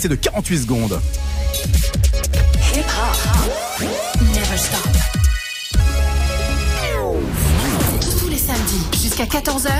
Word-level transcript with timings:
passé 0.00 0.08
de 0.08 0.14
48 0.14 0.58
secondes. 0.58 1.00
Tous 8.18 8.28
les 8.28 8.38
samedis 8.38 9.02
jusqu'à 9.02 9.24
14h. 9.24 9.70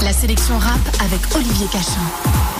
La 0.00 0.12
sélection 0.12 0.58
rap 0.58 0.80
avec 1.04 1.20
Olivier 1.36 1.66
Cachin. 1.70 2.00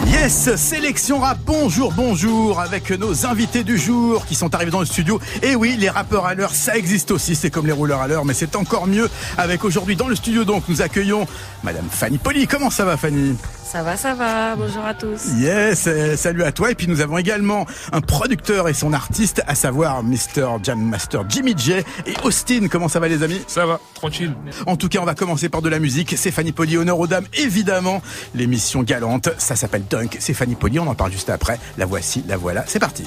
Yes, 0.06 0.54
sélection 0.54 1.18
rap, 1.18 1.38
bonjour, 1.44 1.92
bonjour, 1.92 2.60
avec 2.60 2.90
nos 2.90 3.26
invités 3.26 3.64
du 3.64 3.76
jour 3.76 4.24
qui 4.26 4.36
sont 4.36 4.54
arrivés 4.54 4.70
dans 4.70 4.80
le 4.80 4.86
studio. 4.86 5.20
Et 5.42 5.56
oui, 5.56 5.76
les 5.76 5.90
rappeurs 5.90 6.26
à 6.26 6.34
l'heure, 6.34 6.54
ça 6.54 6.76
existe 6.76 7.10
aussi, 7.10 7.34
c'est 7.34 7.50
comme 7.50 7.66
les 7.66 7.72
rouleurs 7.72 8.00
à 8.00 8.06
l'heure, 8.06 8.24
mais 8.24 8.34
c'est 8.34 8.54
encore 8.54 8.86
mieux 8.86 9.10
avec 9.38 9.64
aujourd'hui 9.64 9.96
dans 9.96 10.08
le 10.08 10.14
studio 10.14 10.44
donc 10.44 10.64
nous 10.68 10.82
accueillons 10.82 11.26
Madame 11.64 11.88
Fanny 11.90 12.18
Poli. 12.18 12.46
Comment 12.46 12.70
ça 12.70 12.84
va 12.84 12.96
Fanny? 12.96 13.36
Ça 13.72 13.82
va, 13.82 13.96
ça 13.96 14.12
va, 14.12 14.54
bonjour 14.54 14.84
à 14.84 14.92
tous. 14.92 15.28
Yes, 15.38 15.86
euh, 15.86 16.14
salut 16.14 16.42
à 16.42 16.52
toi. 16.52 16.70
Et 16.70 16.74
puis 16.74 16.88
nous 16.88 17.00
avons 17.00 17.16
également 17.16 17.64
un 17.90 18.02
producteur 18.02 18.68
et 18.68 18.74
son 18.74 18.92
artiste, 18.92 19.42
à 19.46 19.54
savoir 19.54 20.02
Mr. 20.02 20.58
Jam 20.62 20.78
Master 20.78 21.24
Jimmy 21.26 21.54
J 21.56 21.76
et 22.04 22.14
Austin. 22.22 22.68
Comment 22.70 22.88
ça 22.88 23.00
va 23.00 23.08
les 23.08 23.22
amis? 23.22 23.40
Ça 23.46 23.64
va, 23.64 23.80
tranquille. 23.94 24.34
En 24.66 24.76
tout 24.76 24.90
cas, 24.90 24.98
on 25.00 25.06
va 25.06 25.14
commencer 25.14 25.48
par 25.48 25.62
de 25.62 25.70
la 25.70 25.78
musique. 25.78 26.12
C'est 26.18 26.30
Fanny 26.30 26.52
Poli, 26.52 26.76
honneur 26.76 27.00
aux 27.00 27.06
dames, 27.06 27.24
évidemment. 27.32 28.02
L'émission 28.34 28.82
galante, 28.82 29.30
ça 29.38 29.56
s'appelle 29.56 29.84
Dunk. 29.88 30.18
C'est 30.20 30.34
Fanny 30.34 30.54
Poli, 30.54 30.78
on 30.78 30.86
en 30.86 30.94
parle 30.94 31.12
juste 31.12 31.30
après. 31.30 31.58
La 31.78 31.86
voici, 31.86 32.22
la 32.28 32.36
voilà. 32.36 32.64
C'est 32.66 32.78
parti. 32.78 33.06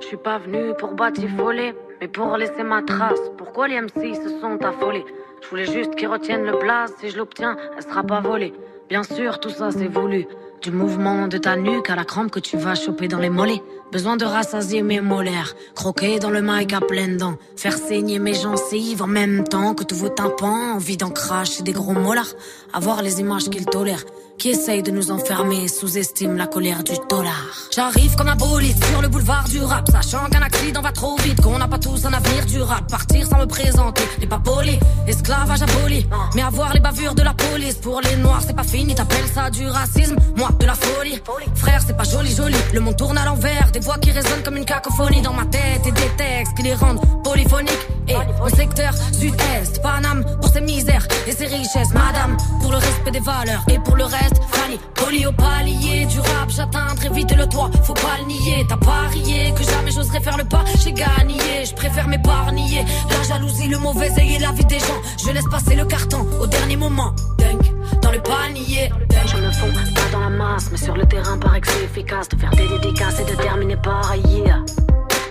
Je 0.00 0.06
suis 0.06 0.16
pas 0.16 0.40
venu 0.40 0.74
pour 0.76 0.96
batifoler, 0.96 1.72
mais 2.00 2.08
pour 2.08 2.36
laisser 2.36 2.62
ma 2.62 2.82
trace. 2.82 3.20
Pourquoi 3.36 3.68
les 3.68 3.80
MC 3.80 4.14
se 4.14 4.40
sont 4.40 4.58
affolés? 4.64 5.04
Je 5.42 5.48
voulais 5.48 5.66
juste 5.66 5.94
qu'ils 5.96 6.08
retiennent 6.08 6.44
le 6.44 6.58
blaze. 6.58 6.92
Si 7.00 7.10
je 7.10 7.18
l'obtiens, 7.18 7.56
elle 7.76 7.82
sera 7.82 8.02
pas 8.02 8.20
volée. 8.20 8.52
Bien 8.88 9.02
sûr, 9.02 9.40
tout 9.40 9.50
ça 9.50 9.70
c'est 9.70 9.88
voulu. 9.88 10.26
Du 10.62 10.70
mouvement 10.70 11.26
de 11.26 11.38
ta 11.38 11.56
nuque 11.56 11.88
à 11.88 11.96
la 11.96 12.04
crampe 12.04 12.30
que 12.30 12.40
tu 12.40 12.58
vas 12.58 12.74
choper 12.74 13.08
dans 13.08 13.18
les 13.18 13.30
mollets. 13.30 13.62
Besoin 13.92 14.16
de 14.16 14.26
rassasier 14.26 14.82
mes 14.82 15.00
molaires. 15.00 15.54
Croquer 15.74 16.18
dans 16.18 16.28
le 16.30 16.42
mic 16.42 16.72
à 16.74 16.80
pleines 16.80 17.16
dents. 17.16 17.36
Faire 17.56 17.72
saigner 17.72 18.18
mes 18.18 18.34
gencives 18.34 19.02
en 19.02 19.06
même 19.06 19.44
temps 19.44 19.74
que 19.74 19.84
tous 19.84 19.96
vos 19.96 20.10
tympans. 20.10 20.74
Envie 20.74 20.98
d'en 20.98 21.10
cracher 21.10 21.62
des 21.62 21.72
gros 21.72 21.92
molars. 21.92 22.34
Avoir 22.74 23.02
les 23.02 23.20
images 23.20 23.48
qu'ils 23.48 23.66
tolèrent. 23.66 24.04
Qui 24.40 24.48
essayent 24.48 24.82
de 24.82 24.90
nous 24.90 25.10
enfermer, 25.10 25.68
sous-estiment 25.68 26.32
la 26.32 26.46
colère 26.46 26.82
du 26.82 26.94
dollar. 27.10 27.44
J'arrive 27.70 28.16
comme 28.16 28.28
un 28.28 28.36
bolide 28.36 28.82
sur 28.86 29.02
le 29.02 29.08
boulevard 29.08 29.44
du 29.44 29.60
rap, 29.60 29.86
sachant 29.90 30.30
qu'un 30.30 30.40
accident 30.40 30.80
va 30.80 30.92
trop 30.92 31.14
vite, 31.18 31.42
qu'on 31.42 31.58
n'a 31.58 31.68
pas 31.68 31.78
tous 31.78 32.06
un 32.06 32.12
avenir 32.14 32.46
durable. 32.46 32.86
Partir 32.90 33.26
sans 33.26 33.38
me 33.38 33.44
présenter 33.44 34.00
n'est 34.18 34.26
pas 34.26 34.38
poli, 34.38 34.78
esclavage 35.06 35.60
aboli. 35.60 36.06
Mais 36.34 36.40
avoir 36.40 36.72
les 36.72 36.80
bavures 36.80 37.14
de 37.14 37.20
la 37.20 37.34
police 37.34 37.74
pour 37.74 38.00
les 38.00 38.16
noirs, 38.16 38.40
c'est 38.46 38.56
pas 38.56 38.62
fini, 38.62 38.94
t'appelles 38.94 39.28
ça 39.34 39.50
du 39.50 39.68
racisme, 39.68 40.16
moi 40.34 40.48
de 40.58 40.64
la 40.64 40.74
folie. 40.74 41.20
Frère, 41.54 41.82
c'est 41.86 41.96
pas 41.96 42.04
joli, 42.04 42.34
joli, 42.34 42.56
le 42.72 42.80
monde 42.80 42.96
tourne 42.96 43.18
à 43.18 43.26
l'envers, 43.26 43.70
des 43.72 43.80
voix 43.80 43.98
qui 43.98 44.10
résonnent 44.10 44.42
comme 44.42 44.56
une 44.56 44.64
cacophonie 44.64 45.20
dans 45.20 45.34
ma 45.34 45.44
tête 45.44 45.86
et 45.86 45.92
des 45.92 46.10
textes 46.16 46.54
qui 46.56 46.62
les 46.62 46.74
rendent 46.74 47.02
polyphoniques. 47.22 47.88
Et 48.08 48.16
au 48.42 48.48
secteur 48.48 48.92
sud-est, 49.12 49.82
Paname 49.82 50.24
pour 50.40 50.50
ses 50.50 50.62
misères 50.62 51.06
et 51.26 51.32
ses 51.32 51.46
richesses, 51.46 51.92
madame, 51.94 52.36
pour 52.60 52.72
le 52.72 52.78
respect 52.78 53.10
des 53.12 53.20
valeurs 53.20 53.62
et 53.68 53.78
pour 53.78 53.96
le 53.96 54.04
reste, 54.04 54.29
Fanny, 54.52 54.78
poli 54.94 55.26
au 55.26 55.32
palier 55.32 56.06
du 56.06 56.20
rap, 56.20 56.48
j'atteindrai 56.48 57.08
vite 57.10 57.36
le 57.36 57.46
toit, 57.46 57.70
faut 57.82 57.94
pas 57.94 58.18
le 58.20 58.26
nier, 58.26 58.66
t'as 58.68 58.76
parié 58.76 59.52
que 59.56 59.64
jamais 59.64 59.90
j'oserais 59.90 60.20
faire 60.20 60.36
le 60.36 60.44
pas, 60.44 60.64
j'ai 60.82 60.92
gagné, 60.92 61.64
je 61.64 61.74
préfère 61.74 62.08
m'épargner, 62.08 62.84
la 63.08 63.22
jalousie, 63.22 63.68
le 63.68 63.78
mauvais 63.78 64.10
œil 64.18 64.34
et 64.34 64.38
la 64.38 64.52
vie 64.52 64.64
des 64.64 64.78
gens, 64.78 65.00
je 65.24 65.30
laisse 65.30 65.48
passer 65.50 65.76
le 65.76 65.84
carton 65.84 66.26
au 66.40 66.46
dernier 66.46 66.76
moment, 66.76 67.14
dunk, 67.38 67.72
dans 68.02 68.12
le 68.12 68.20
panier, 68.20 68.90
je 69.26 69.36
me 69.36 69.50
fonds 69.52 69.72
pas 69.94 70.10
dans 70.12 70.20
la 70.20 70.30
masse, 70.30 70.70
mais 70.70 70.78
sur 70.78 70.96
le 70.96 71.06
terrain 71.06 71.38
paraît 71.38 71.60
que 71.60 71.68
c'est 71.68 71.84
efficace 71.84 72.28
de 72.28 72.36
faire 72.36 72.50
des 72.50 72.68
dédicaces 72.68 73.20
et 73.20 73.24
de 73.24 73.36
terminer 73.36 73.76
par 73.76 74.14
yeah. 74.16 74.64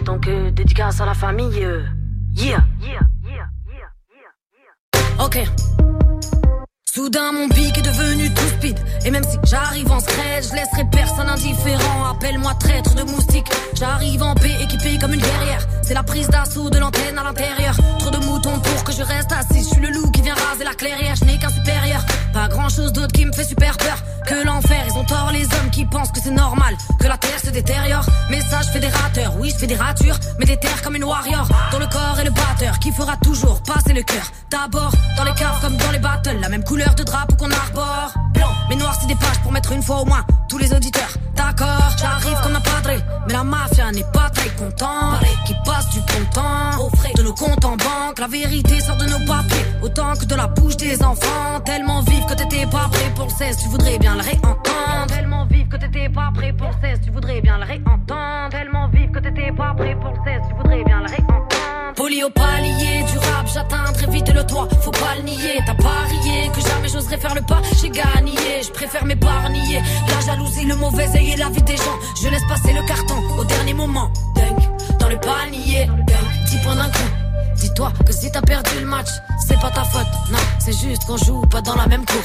Donc 0.03 0.27
euh, 0.27 0.51
dédicace 0.51 1.01
à 1.01 1.05
la 1.05 1.13
famille, 1.13 1.63
euh, 1.63 1.83
yeah. 2.35 2.63
Ok. 5.19 5.37
Soudain 6.99 7.31
mon 7.31 7.47
bic 7.47 7.77
est 7.77 7.81
devenu 7.81 8.29
tout 8.33 8.49
speed. 8.57 8.77
Et 9.05 9.09
même 9.09 9.23
si 9.23 9.37
j'arrive 9.45 9.89
en 9.89 10.01
scred 10.01 10.43
Je 10.43 10.53
laisserai 10.53 10.83
personne 10.91 11.29
indifférent. 11.29 12.11
Appelle-moi 12.11 12.53
traître 12.59 12.93
de 12.93 13.03
moustique 13.03 13.47
J'arrive 13.73 14.21
en 14.21 14.35
paix 14.35 14.57
équipé 14.61 14.99
comme 14.99 15.13
une 15.13 15.21
guerrière. 15.21 15.65
C'est 15.81 15.93
la 15.93 16.03
prise 16.03 16.27
d'assaut 16.27 16.69
de 16.69 16.77
l'antenne 16.77 17.17
à 17.17 17.23
l'intérieur. 17.23 17.77
Trop 17.99 18.09
de 18.09 18.17
moutons 18.25 18.59
pour 18.59 18.83
que 18.83 18.91
je 18.91 19.01
reste 19.01 19.31
assis. 19.31 19.63
Je 19.63 19.75
suis 19.75 19.81
le 19.81 19.91
loup 19.91 20.11
qui 20.11 20.21
vient 20.21 20.33
raser 20.33 20.65
la 20.65 20.73
clairière. 20.73 21.15
Je 21.15 21.23
n'ai 21.23 21.39
qu'un 21.39 21.47
supérieur. 21.47 22.03
Pas 22.33 22.49
grand 22.49 22.67
chose 22.67 22.91
d'autre 22.91 23.13
qui 23.13 23.25
me 23.25 23.31
fait 23.31 23.45
super 23.45 23.77
peur 23.77 24.03
Que 24.27 24.45
l'enfer. 24.45 24.83
Ils 24.89 24.97
ont 24.97 25.05
tort 25.05 25.31
les 25.31 25.45
hommes 25.45 25.71
qui 25.71 25.85
pensent 25.85 26.11
que 26.11 26.19
c'est 26.21 26.31
normal 26.31 26.75
Que 26.99 27.07
la 27.07 27.17
terre 27.17 27.39
se 27.41 27.49
détériore. 27.49 28.05
Message 28.29 28.65
fédérateur 28.73 29.37
Oui 29.39 29.51
je 29.53 29.57
fais 29.57 29.67
des 29.67 29.75
ratures 29.77 30.19
Mais 30.37 30.45
des 30.45 30.57
terres 30.57 30.81
comme 30.81 30.97
une 30.97 31.05
warrior. 31.05 31.47
Dans 31.71 31.79
le 31.79 31.87
corps 31.87 32.19
et 32.19 32.25
le 32.25 32.31
batteur 32.31 32.77
Qui 32.79 32.91
fera 32.91 33.15
toujours 33.17 33.63
passer 33.63 33.93
le 33.93 34.03
cœur. 34.03 34.29
D'abord 34.51 34.91
dans 35.17 35.23
les 35.23 35.33
caves 35.33 35.59
comme 35.61 35.75
dans 35.75 35.91
les 35.91 35.99
battles. 35.99 36.37
La 36.39 36.49
même 36.49 36.63
couleur 36.63 36.88
de 36.95 37.03
drapeau 37.03 37.35
qu'on 37.35 37.51
arbore. 37.51 38.13
Blanc, 38.33 38.49
mais 38.69 38.75
noir 38.75 38.95
c'est 38.99 39.07
des 39.07 39.15
pages 39.15 39.39
pour 39.41 39.51
mettre 39.51 39.71
une 39.71 39.81
fois 39.81 40.01
au 40.01 40.05
moins 40.05 40.23
Tous 40.47 40.57
les 40.57 40.73
auditeurs, 40.73 41.09
d'accord 41.35 41.89
J'arrive 41.97 42.37
comme 42.43 42.55
un 42.55 42.61
padré 42.61 42.97
Mais 43.27 43.33
la 43.33 43.43
mafia 43.43 43.91
n'est 43.91 44.03
pas 44.13 44.29
très 44.29 44.49
content 44.51 45.13
Qui 45.45 45.53
passe 45.65 45.89
du 45.89 45.99
bon 45.99 46.25
temps 46.33 46.83
Au 46.85 46.89
frais. 46.95 47.11
de 47.15 47.23
nos 47.23 47.33
comptes 47.33 47.65
en 47.65 47.75
banque. 47.77 48.19
La 48.19 48.27
vérité 48.27 48.79
sort 48.79 48.97
de 48.97 49.05
nos 49.05 49.25
papiers 49.25 49.65
Autant 49.81 50.13
que 50.13 50.25
de 50.25 50.35
la 50.35 50.47
bouche 50.47 50.77
des 50.77 51.01
enfants. 51.03 51.59
Tellement 51.65 52.01
vive 52.01 52.25
que 52.25 52.33
t'étais 52.33 52.65
pas 52.65 52.87
prêt 52.91 53.11
pour 53.15 53.25
le 53.25 53.31
16 53.31 53.57
Tu 53.57 53.69
voudrais 53.69 53.97
bien 53.97 54.15
le 54.15 54.21
réentendre. 54.21 55.07
Tellement 55.07 55.45
vive 55.45 55.67
que 55.67 55.77
t'étais 55.77 56.09
pas 56.09 56.31
prêt 56.33 56.53
pour 56.53 56.67
le 56.67 56.87
16 56.87 56.99
Tu 57.03 57.11
voudrais 57.11 57.41
bien 57.41 57.57
le 57.57 57.65
réentendre. 57.65 58.49
Tellement 58.51 58.87
vive 58.89 59.11
que 59.11 59.19
t'étais 59.19 59.51
pas 59.51 59.73
prêt 59.75 59.95
pour 59.99 60.11
le 60.11 60.17
16 60.25 60.41
Tu 60.49 60.55
voudrais 60.55 60.83
bien 60.83 60.99
le 60.99 61.07
réentendre 61.07 61.28
Poli 62.09 62.23
au 62.23 62.29
palier 62.31 63.03
du 63.03 63.19
rap, 63.19 63.45
j'atteindrai 63.53 64.07
vite 64.07 64.33
le 64.33 64.43
toit, 64.43 64.67
faut 64.81 64.89
pas 64.89 65.13
le 65.17 65.21
nier. 65.21 65.59
T'as 65.63 65.75
parié 65.75 66.49
que 66.51 66.59
jamais 66.59 66.89
j'oserais 66.89 67.17
faire 67.17 67.35
le 67.35 67.41
pas, 67.41 67.61
j'ai 67.79 67.91
gagné, 67.91 68.63
je 68.63 68.71
préfère 68.71 69.05
m'épargner. 69.05 69.79
La 70.07 70.19
jalousie, 70.25 70.65
le 70.65 70.75
mauvais 70.75 71.07
œil 71.15 71.33
et 71.33 71.35
la 71.35 71.49
vie 71.49 71.61
des 71.61 71.77
gens, 71.77 71.99
je 72.19 72.29
laisse 72.29 72.41
passer 72.49 72.73
le 72.73 72.81
carton 72.87 73.13
au 73.37 73.43
dernier 73.43 73.75
moment. 73.75 74.09
Dunk, 74.33 74.57
dans 74.97 75.07
le 75.07 75.19
panier, 75.19 75.85
dunk, 75.85 76.45
10 76.47 76.57
points 76.63 76.75
d'un 76.77 76.89
coup. 76.89 77.09
Dis-toi 77.57 77.93
que 78.03 78.11
si 78.11 78.31
t'as 78.31 78.41
perdu 78.41 78.79
le 78.79 78.87
match, 78.87 79.09
c'est 79.47 79.59
pas 79.59 79.69
ta 79.69 79.83
faute, 79.83 80.07
non, 80.31 80.39
c'est 80.57 80.75
juste 80.79 81.05
qu'on 81.05 81.17
joue 81.17 81.41
pas 81.41 81.61
dans 81.61 81.75
la 81.75 81.85
même 81.85 82.05
cour. 82.05 82.23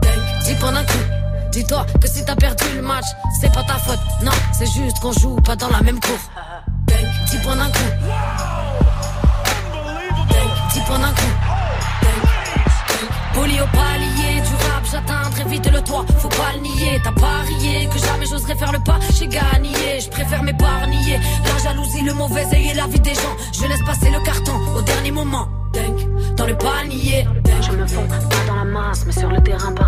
Dunk, 0.00 0.44
10 0.44 0.54
points 0.60 0.72
d'un 0.72 0.84
coup. 0.84 1.04
Dis-toi 1.50 1.86
que 2.00 2.06
si 2.06 2.24
t'as 2.24 2.36
perdu 2.36 2.66
le 2.76 2.82
match, 2.82 3.06
c'est 3.40 3.52
pas 3.52 3.64
ta 3.64 3.78
faute, 3.78 3.98
non, 4.22 4.30
c'est 4.52 4.70
juste 4.70 5.00
qu'on 5.00 5.10
joue 5.10 5.34
pas 5.40 5.56
dans 5.56 5.70
la 5.70 5.82
même 5.82 5.98
cour. 5.98 6.18
Dunk, 6.86 7.30
10 7.32 7.38
points 7.38 7.56
d'un 7.56 7.66
coup. 7.66 8.67
10 10.72 10.80
points 10.80 10.98
d'un 10.98 11.12
coup. 11.12 11.34
Poli 13.34 13.60
au 13.60 13.66
palier 13.66 14.40
du 14.40 14.54
rap, 14.66 14.84
j'atteindrai 14.90 15.44
vite 15.44 15.70
le 15.70 15.80
toit, 15.82 16.04
faut 16.18 16.28
pas 16.28 16.52
le 16.54 16.60
nier. 16.60 17.00
T'as 17.04 17.12
parié 17.12 17.88
que 17.92 17.98
jamais 17.98 18.26
j'oserais 18.26 18.56
faire 18.56 18.72
le 18.72 18.80
pas, 18.80 18.98
j'ai 19.18 19.28
gagné, 19.28 20.00
je 20.00 20.08
préfère 20.10 20.42
m'épargner. 20.42 21.20
La 21.44 21.62
jalousie, 21.62 22.02
le 22.02 22.14
mauvais 22.14 22.46
et 22.52 22.74
la 22.74 22.86
vie 22.86 23.00
des 23.00 23.14
gens, 23.14 23.36
je 23.52 23.66
laisse 23.66 23.82
passer 23.84 24.10
le 24.10 24.20
carton 24.24 24.56
au 24.76 24.82
dernier 24.82 25.12
moment. 25.12 25.48
Dans 26.38 26.46
le 26.46 26.56
panier. 26.56 27.26
Je 27.60 27.72
me 27.76 27.86
fonds 27.86 28.06
pas 28.06 28.18
dans 28.46 28.54
la 28.56 28.64
masse, 28.64 29.04
mais 29.06 29.12
sur 29.12 29.28
le 29.28 29.42
terrain 29.42 29.72
que 29.72 29.78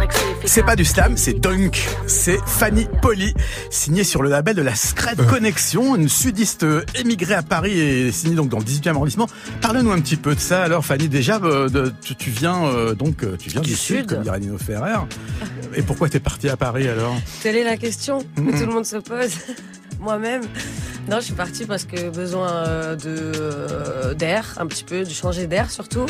c'est 0.46 0.62
pas 0.64 0.74
du 0.74 0.84
slam, 0.84 1.16
c'est 1.16 1.34
Dunk. 1.34 1.86
C'est 2.06 2.38
Fanny 2.44 2.86
Poli, 3.02 3.34
signée 3.70 4.02
sur 4.04 4.22
le 4.22 4.28
label 4.28 4.56
de 4.56 4.62
la 4.62 4.74
Scred 4.74 5.24
Connexion, 5.26 5.94
une 5.94 6.08
sudiste 6.08 6.64
euh, 6.64 6.84
émigrée 6.98 7.34
à 7.34 7.42
Paris 7.42 7.78
et 7.78 8.10
signée 8.10 8.34
donc 8.34 8.48
dans 8.48 8.58
le 8.58 8.64
18e 8.64 8.90
arrondissement. 8.90 9.28
Parle-nous 9.60 9.92
un 9.92 10.00
petit 10.00 10.16
peu 10.16 10.34
de 10.34 10.40
ça. 10.40 10.62
Alors 10.64 10.84
Fanny, 10.84 11.08
déjà, 11.08 11.38
euh, 11.42 11.68
de- 11.68 11.92
tu, 12.02 12.16
tu 12.16 12.30
viens 12.30 12.64
euh, 12.66 12.94
donc 12.94 13.22
euh, 13.22 13.36
tu 13.38 13.50
viens 13.50 13.60
du, 13.60 13.70
Du 13.70 13.76
sud, 13.76 13.98
sud. 13.98 14.06
comme 14.08 14.22
dirait 14.22 14.40
Nino 14.40 14.58
Ferrer. 14.58 14.98
Et 15.76 15.82
pourquoi 15.82 16.08
t'es 16.08 16.20
parti 16.20 16.48
à 16.48 16.56
Paris 16.56 16.88
alors? 16.88 17.14
Telle 17.42 17.56
est 17.56 17.64
la 17.64 17.76
question 17.76 18.18
que 18.34 18.40
tout 18.58 18.66
le 18.66 18.72
monde 18.72 18.86
se 18.86 18.96
pose. 18.96 19.30
Moi-même. 20.00 20.42
Non, 21.08 21.16
je 21.18 21.24
suis 21.24 21.34
partie 21.34 21.66
parce 21.66 21.84
que 21.84 22.10
besoin 22.10 22.50
euh, 22.50 22.94
de 22.94 23.32
euh, 24.10 24.14
d'air, 24.14 24.54
un 24.58 24.66
petit 24.66 24.84
peu, 24.84 25.04
de 25.04 25.10
changer 25.10 25.46
d'air 25.46 25.70
surtout. 25.70 26.06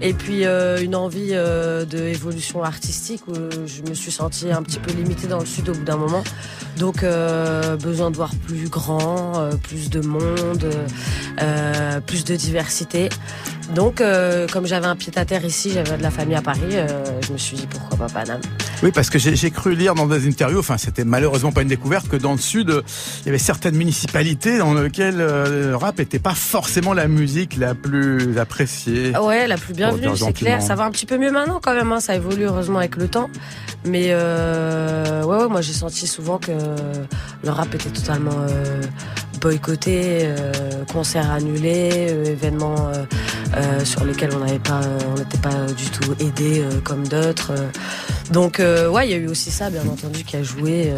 Et 0.00 0.14
puis 0.14 0.46
euh, 0.46 0.82
une 0.82 0.96
envie 0.96 1.30
euh, 1.32 1.84
de 1.84 1.98
évolution 1.98 2.64
artistique 2.64 3.22
où 3.28 3.34
je 3.34 3.82
me 3.88 3.94
suis 3.94 4.10
sentie 4.10 4.50
un 4.50 4.62
petit 4.62 4.80
peu 4.80 4.92
limitée 4.92 5.28
dans 5.28 5.38
le 5.38 5.46
sud 5.46 5.68
au 5.68 5.74
bout 5.74 5.84
d'un 5.84 5.96
moment. 5.96 6.24
Donc 6.78 7.04
besoin 7.82 8.10
de 8.10 8.16
voir 8.16 8.30
plus 8.46 8.68
grand, 8.68 9.50
plus 9.62 9.90
de 9.90 10.00
monde, 10.00 10.66
plus 12.06 12.24
de 12.24 12.34
diversité. 12.34 13.10
Donc 13.74 14.02
comme 14.50 14.66
j'avais 14.66 14.86
un 14.86 14.96
pied 14.96 15.12
à 15.16 15.26
terre 15.26 15.44
ici, 15.44 15.70
j'avais 15.72 15.98
de 15.98 16.02
la 16.02 16.10
famille 16.10 16.34
à 16.34 16.40
Paris, 16.40 16.76
je 17.26 17.32
me 17.32 17.36
suis 17.36 17.58
dit 17.58 17.66
pourquoi 17.68 17.98
pas 17.98 18.08
Paname. 18.08 18.40
Oui, 18.82 18.90
parce 18.90 19.10
que 19.10 19.18
j'ai 19.18 19.50
cru 19.50 19.76
lire 19.76 19.94
dans 19.94 20.06
des 20.06 20.26
interviews, 20.26 20.60
enfin 20.60 20.78
c'était 20.78 21.04
malheureusement 21.04 21.52
pas 21.52 21.62
une 21.62 21.68
découverte, 21.68 22.08
que 22.08 22.16
dans 22.16 22.32
le 22.32 22.38
sud, 22.38 22.82
il 23.20 23.26
y 23.26 23.28
avait 23.28 23.38
certaines 23.38 23.76
municipalités 23.76 24.21
dans 24.58 24.74
lesquelles 24.74 25.20
euh, 25.20 25.70
le 25.70 25.76
rap 25.76 25.98
n'était 25.98 26.18
pas 26.18 26.34
forcément 26.34 26.94
la 26.94 27.08
musique 27.08 27.56
la 27.56 27.74
plus 27.74 28.38
appréciée. 28.38 29.16
Ouais, 29.18 29.46
la 29.46 29.56
plus 29.56 29.74
bienvenue, 29.74 30.16
c'est 30.16 30.32
clair. 30.32 30.62
Ça 30.62 30.74
va 30.74 30.84
un 30.84 30.90
petit 30.90 31.06
peu 31.06 31.18
mieux 31.18 31.30
maintenant 31.30 31.60
quand 31.62 31.74
même, 31.74 31.90
hein. 31.92 32.00
ça 32.00 32.14
évolue 32.14 32.44
heureusement 32.44 32.78
avec 32.78 32.96
le 32.96 33.08
temps. 33.08 33.28
Mais 33.84 34.08
euh, 34.10 35.24
ouais, 35.24 35.36
ouais, 35.38 35.48
moi 35.48 35.60
j'ai 35.60 35.72
senti 35.72 36.06
souvent 36.06 36.38
que 36.38 36.52
le 37.42 37.50
rap 37.50 37.74
était 37.74 37.90
totalement 37.90 38.30
euh, 38.48 38.80
boycotté, 39.40 40.20
euh, 40.22 40.52
concerts 40.92 41.30
annulés, 41.30 41.90
euh, 42.10 42.24
événements 42.24 42.92
sur 43.84 44.04
lesquels 44.04 44.30
on 44.34 44.38
n'avait 44.38 44.58
pas, 44.58 44.80
on 45.10 45.18
n'était 45.18 45.38
pas 45.38 45.66
du 45.76 45.84
tout 45.90 46.14
aidé 46.20 46.64
comme 46.84 47.06
d'autres. 47.06 47.52
Donc 48.32 48.58
ouais, 48.58 49.06
il 49.06 49.10
y 49.10 49.14
a 49.14 49.18
eu 49.18 49.28
aussi 49.28 49.50
ça, 49.50 49.70
bien 49.70 49.82
entendu, 49.86 50.24
qui 50.24 50.36
a 50.36 50.42
joué 50.42 50.92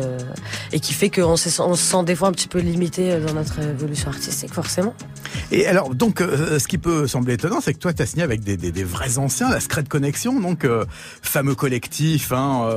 et 0.72 0.80
qui 0.80 0.92
fait 0.92 1.10
qu'on 1.10 1.36
se, 1.36 1.50
sent 1.50 2.04
des 2.04 2.14
fois 2.14 2.28
un 2.28 2.32
petit 2.32 2.48
peu 2.48 2.58
limité 2.58 3.18
dans 3.20 3.34
notre 3.34 3.60
évolution 3.60 4.08
artistique, 4.08 4.52
forcément. 4.52 4.94
Et 5.50 5.66
alors, 5.66 5.94
donc, 5.94 6.20
ce 6.20 6.66
qui 6.66 6.78
peut 6.78 7.06
sembler 7.06 7.34
étonnant, 7.34 7.60
c'est 7.60 7.74
que 7.74 7.78
toi, 7.78 7.92
tu 7.92 8.02
as 8.02 8.06
signé 8.06 8.22
avec 8.22 8.42
des, 8.42 8.56
des, 8.56 8.72
des, 8.72 8.84
vrais 8.84 9.18
anciens, 9.18 9.50
la 9.50 9.60
Scred 9.60 9.88
Connection, 9.88 10.40
donc 10.40 10.66
fameux 11.22 11.54
collectif, 11.54 12.32
hein, 12.32 12.68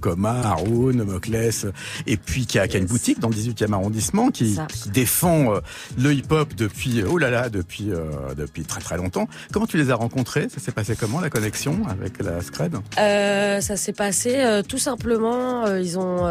comme 0.00 0.26
Haroun, 0.26 1.02
Mokles, 1.04 1.72
et 2.06 2.16
puis 2.16 2.46
qui 2.46 2.58
a, 2.58 2.68
qui 2.68 2.76
a 2.76 2.80
une 2.80 2.86
boutique 2.86 3.20
dans 3.20 3.28
le 3.28 3.34
18e 3.34 3.72
arrondissement, 3.72 4.30
qui, 4.30 4.58
qui 4.68 4.90
défend 4.90 5.54
euh, 5.54 5.60
le 5.98 6.12
hip-hop 6.12 6.54
depuis, 6.54 7.02
oh 7.02 7.18
là 7.18 7.30
là, 7.30 7.48
depuis, 7.48 7.90
euh, 7.90 8.34
depuis 8.36 8.64
très 8.64 8.80
très 8.80 8.96
longtemps. 8.96 9.28
Comment 9.52 9.66
tu 9.66 9.76
les 9.76 9.90
as 9.90 9.94
rencontrés? 9.94 10.48
Ça 10.48 10.60
s'est 10.60 10.72
passé 10.72 10.96
comment 10.98 11.20
la 11.20 11.30
connexion 11.30 11.80
avec 11.88 12.22
la 12.22 12.40
Scred? 12.42 12.76
Euh, 12.98 13.60
Ça 13.62 13.76
s'est 13.76 13.92
passé 13.92 14.34
euh, 14.38 14.62
tout 14.62 14.78
simplement, 14.78 15.66
ils 15.76 15.98
ont 15.98 16.24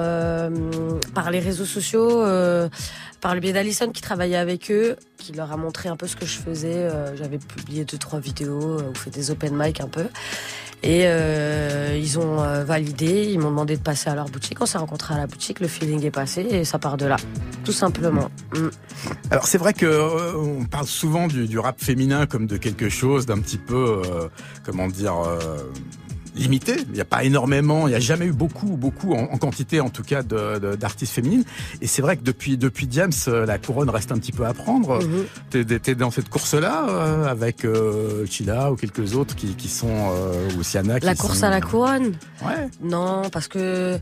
par 1.13 1.31
les 1.31 1.39
réseaux 1.39 1.65
sociaux, 1.65 2.23
par 3.21 3.35
le 3.35 3.39
biais 3.39 3.53
d'Alison 3.53 3.89
qui 3.91 4.01
travaillait 4.01 4.35
avec 4.35 4.69
eux, 4.69 4.97
qui 5.17 5.31
leur 5.31 5.51
a 5.51 5.57
montré 5.57 5.89
un 5.89 5.95
peu 5.95 6.07
ce 6.07 6.15
que 6.15 6.25
je 6.25 6.37
faisais. 6.37 6.89
J'avais 7.15 7.37
publié 7.37 7.85
deux 7.85 7.97
trois 7.97 8.19
vidéos 8.19 8.81
ou 8.81 8.93
fait 8.95 9.11
des 9.11 9.31
open 9.31 9.55
mic 9.55 9.79
un 9.79 9.87
peu. 9.87 10.05
Et 10.83 11.03
euh, 11.05 11.95
ils 11.95 12.17
ont 12.17 12.41
euh, 12.41 12.63
validé, 12.63 13.29
ils 13.31 13.37
m'ont 13.37 13.51
demandé 13.51 13.77
de 13.77 13.83
passer 13.83 14.09
à 14.09 14.15
leur 14.15 14.25
boutique. 14.25 14.59
On 14.61 14.65
s'est 14.65 14.79
rencontrés 14.79 15.13
à 15.13 15.17
la 15.17 15.27
boutique, 15.27 15.59
le 15.59 15.67
feeling 15.67 16.03
est 16.03 16.11
passé 16.11 16.41
et 16.41 16.65
ça 16.65 16.79
part 16.79 16.97
de 16.97 17.05
là, 17.05 17.17
tout 17.63 17.71
simplement. 17.71 18.31
Mm. 18.55 18.69
Alors 19.29 19.45
c'est 19.45 19.59
vrai 19.59 19.73
que 19.73 19.85
euh, 19.85 20.35
on 20.35 20.65
parle 20.65 20.87
souvent 20.87 21.27
du, 21.27 21.47
du, 21.47 21.59
rap 21.59 21.79
féminin 21.79 22.25
comme 22.25 22.47
de 22.47 22.57
quelque 22.57 22.89
chose 22.89 23.27
d'un 23.27 23.39
petit 23.39 23.59
peu, 23.59 24.01
euh, 24.05 24.27
comment 24.63 24.87
dire 24.87 25.13
limité. 26.35 26.75
Il 26.87 26.93
n'y 26.93 27.01
a 27.01 27.05
pas 27.05 27.23
énormément, 27.23 27.87
il 27.87 27.91
n'y 27.91 27.95
a 27.95 27.99
jamais 27.99 28.25
eu 28.25 28.31
beaucoup, 28.31 28.77
beaucoup 28.77 29.13
en, 29.13 29.37
quantité 29.37 29.79
en 29.79 29.89
tout 29.89 30.03
cas 30.03 30.23
d'artistes 30.23 31.13
féminines. 31.13 31.43
Et 31.81 31.87
c'est 31.87 32.01
vrai 32.01 32.17
que 32.17 32.23
depuis 32.23 32.57
depuis 32.57 32.87
Diams, 32.87 33.11
euh, 33.27 33.45
la 33.45 33.57
couronne 33.57 33.89
reste 33.89 34.11
un 34.11 34.17
petit 34.17 34.31
peu 34.31 34.45
à 34.45 34.53
prendre. 34.53 34.99
Mm 35.03 35.25
T'es 35.51 35.95
dans 35.95 36.11
cette 36.11 36.29
course-là 36.29 36.87
euh, 36.89 37.25
avec 37.25 37.65
euh, 37.65 38.25
Chila 38.25 38.71
ou 38.71 38.75
quelques 38.75 39.15
autres 39.15 39.35
qui, 39.35 39.55
qui 39.55 39.67
sont 39.67 39.87
euh, 39.89 40.49
ou 40.57 40.63
Siana. 40.63 40.99
la 40.99 41.15
course 41.15 41.43
à 41.43 41.49
la 41.49 41.61
couronne. 41.61 42.13
Ouais. 42.45 42.67
Non, 42.81 43.29
parce 43.31 43.47
que 43.47 43.99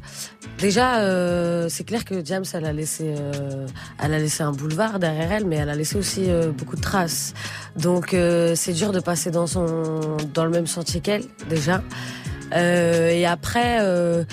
déjà 0.60 1.00
euh, 1.00 1.68
c'est 1.70 1.84
clair 1.84 2.06
que 2.06 2.16
Diams 2.16 2.44
elle 2.54 2.66
a 2.66 2.74
laissé 2.74 3.16
elle 4.02 4.14
a 4.14 4.20
laissé 4.20 4.44
un 4.44 4.52
boulevard 4.52 5.00
derrière 5.00 5.32
elle, 5.32 5.46
mais 5.46 5.58
elle 5.58 5.70
a 5.70 5.76
laissé 5.76 5.98
aussi 5.98 6.28
beaucoup 6.58 6.76
de 6.76 6.82
traces. 6.82 7.34
Donc 7.76 8.16
c'est 8.56 8.74
dur 8.74 8.92
de 8.92 9.00
passer 9.00 9.32
dans 9.32 9.48
son 9.48 10.18
dans 10.34 10.46
le 10.46 10.52
même 10.52 10.68
sentier 10.68 11.02
qu'elle 11.02 11.24
déjà. 11.50 11.82
Euh, 12.54 13.10
et 13.10 13.26
après, 13.26 13.80
euh, 13.82 14.24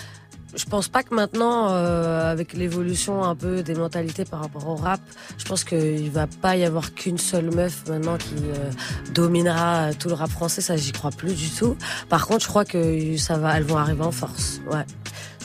je 0.57 0.65
pense 0.65 0.89
pas 0.89 1.03
que 1.03 1.15
maintenant, 1.15 1.69
euh, 1.71 2.31
avec 2.31 2.55
l'évolution 2.55 3.23
un 3.25 3.35
peu 3.35 3.63
des 3.63 3.75
mentalités 3.75 4.25
par 4.25 4.41
rapport 4.41 4.69
au 4.69 4.75
rap, 4.75 5.01
je 5.39 5.45
pense 5.45 5.65
qu'il 5.65 6.11
va 6.11 6.27
pas 6.27 6.57
y 6.57 6.65
avoir 6.65 6.95
qu'une 6.95 7.19
seule 7.19 7.55
meuf 7.55 7.85
maintenant 7.89 8.17
qui 8.17 8.35
euh, 8.37 8.71
dominera 9.13 9.91
tout 9.95 10.09
le 10.09 10.15
rap 10.15 10.31
français. 10.31 10.61
Ça, 10.61 10.77
j'y 10.77 10.93
crois 10.93 11.11
plus 11.11 11.35
du 11.35 11.51
tout. 11.51 11.77
Par 12.09 12.27
contre, 12.27 12.43
je 12.43 12.49
crois 12.49 12.65
que 12.65 13.17
ça 13.19 13.37
va, 13.37 13.57
elles 13.57 13.65
vont 13.65 13.77
arriver 13.77 14.05
en 14.05 14.13
force. 14.13 14.61
Ouais. 14.71 14.85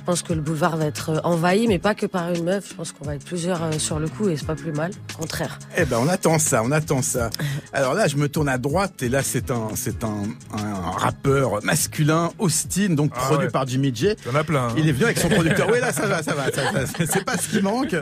Je 0.01 0.05
pense 0.07 0.23
que 0.23 0.33
le 0.33 0.41
boulevard 0.41 0.77
va 0.77 0.85
être 0.85 1.11
euh, 1.11 1.19
envahi, 1.23 1.67
mais 1.67 1.77
pas 1.77 1.93
que 1.93 2.07
par 2.07 2.33
une 2.33 2.43
meuf. 2.43 2.69
Je 2.69 2.73
pense 2.73 2.91
qu'on 2.91 3.05
va 3.05 3.13
être 3.13 3.23
plusieurs 3.23 3.61
euh, 3.61 3.73
sur 3.77 3.99
le 3.99 4.09
coup 4.09 4.29
et 4.29 4.35
c'est 4.35 4.47
pas 4.47 4.55
plus 4.55 4.71
mal. 4.71 4.89
Au 5.13 5.19
contraire. 5.19 5.59
Eh 5.77 5.85
ben, 5.85 5.99
on 6.01 6.07
attend 6.07 6.39
ça, 6.39 6.63
on 6.63 6.71
attend 6.71 7.03
ça. 7.03 7.29
Alors 7.73 7.93
là, 7.93 8.07
je 8.07 8.15
me 8.15 8.27
tourne 8.27 8.49
à 8.49 8.57
droite 8.57 9.03
et 9.03 9.09
là, 9.09 9.21
c'est 9.21 9.51
un, 9.51 9.69
c'est 9.75 10.03
un, 10.03 10.23
un, 10.57 10.91
rappeur 10.97 11.63
masculin, 11.63 12.31
Austin, 12.39 12.95
donc 12.95 13.11
ah 13.15 13.27
produit 13.27 13.49
par 13.49 13.67
Jimmy 13.67 13.91
J. 13.93 14.15
Il 14.25 14.31
y 14.31 14.35
en 14.35 14.39
a 14.39 14.43
plein. 14.43 14.69
Hein. 14.69 14.73
Il 14.75 14.89
est 14.89 14.91
venu 14.91 15.05
avec 15.05 15.19
son 15.19 15.29
producteur. 15.29 15.69
oui, 15.71 15.79
là, 15.79 15.93
ça 15.93 16.07
va, 16.07 16.23
ça 16.23 16.33
va. 16.33 16.45
c'est 16.97 17.23
pas 17.23 17.37
ce 17.37 17.49
qui 17.49 17.61
manque. 17.61 17.95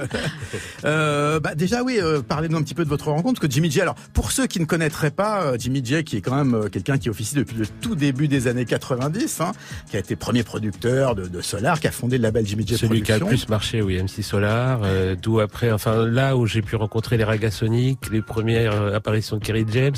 Euh, 0.85 1.41
bah, 1.41 1.53
déjà, 1.53 1.83
oui, 1.83 1.99
euh, 1.99 2.21
parlez-nous 2.21 2.57
un 2.57 2.63
petit 2.63 2.75
peu 2.75 2.85
de 2.85 2.89
votre 2.89 3.09
rencontre, 3.09 3.41
parce 3.41 3.47
que 3.49 3.53
Jimmy 3.53 3.69
J. 3.69 3.81
Alors, 3.81 3.95
pour 4.13 4.31
ceux 4.31 4.47
qui 4.47 4.61
ne 4.61 4.65
connaîtraient 4.65 5.11
pas 5.11 5.57
Jimmy 5.57 5.83
J, 5.83 6.05
qui 6.05 6.15
est 6.15 6.21
quand 6.21 6.41
même 6.41 6.69
quelqu'un 6.69 6.97
qui 6.97 7.09
officie 7.09 7.35
depuis 7.35 7.57
le 7.57 7.67
tout 7.67 7.95
début 7.95 8.29
des 8.29 8.47
années 8.47 8.63
90, 8.63 9.41
hein, 9.41 9.51
qui 9.91 9.97
a 9.97 9.99
été 9.99 10.15
premier 10.15 10.43
producteur 10.43 11.13
de, 11.13 11.27
de 11.27 11.41
Solar, 11.41 11.81
qui 11.81 11.87
a 11.87 11.88
fondé 11.91 12.18
le 12.18 12.24
label 12.24 12.45
Jimmy 12.45 12.65
J 12.65 12.77
Celui 12.77 13.01
qui 13.01 13.12
a 13.12 13.19
le 13.19 13.25
plus 13.25 13.47
marché, 13.50 13.81
oui, 13.81 14.01
MC 14.01 14.24
Solar. 14.24 14.81
Euh, 14.83 15.15
D'où 15.15 15.39
après, 15.39 15.71
enfin 15.71 16.06
là 16.06 16.36
où 16.38 16.45
j'ai 16.45 16.62
pu 16.62 16.75
rencontrer 16.75 17.18
les 17.18 17.24
Ragasonic, 17.24 18.09
les 18.12 18.21
premières 18.21 18.74
euh, 18.74 18.95
apparitions 18.95 19.38
de 19.38 19.44
Kerry 19.44 19.65
James. 19.71 19.95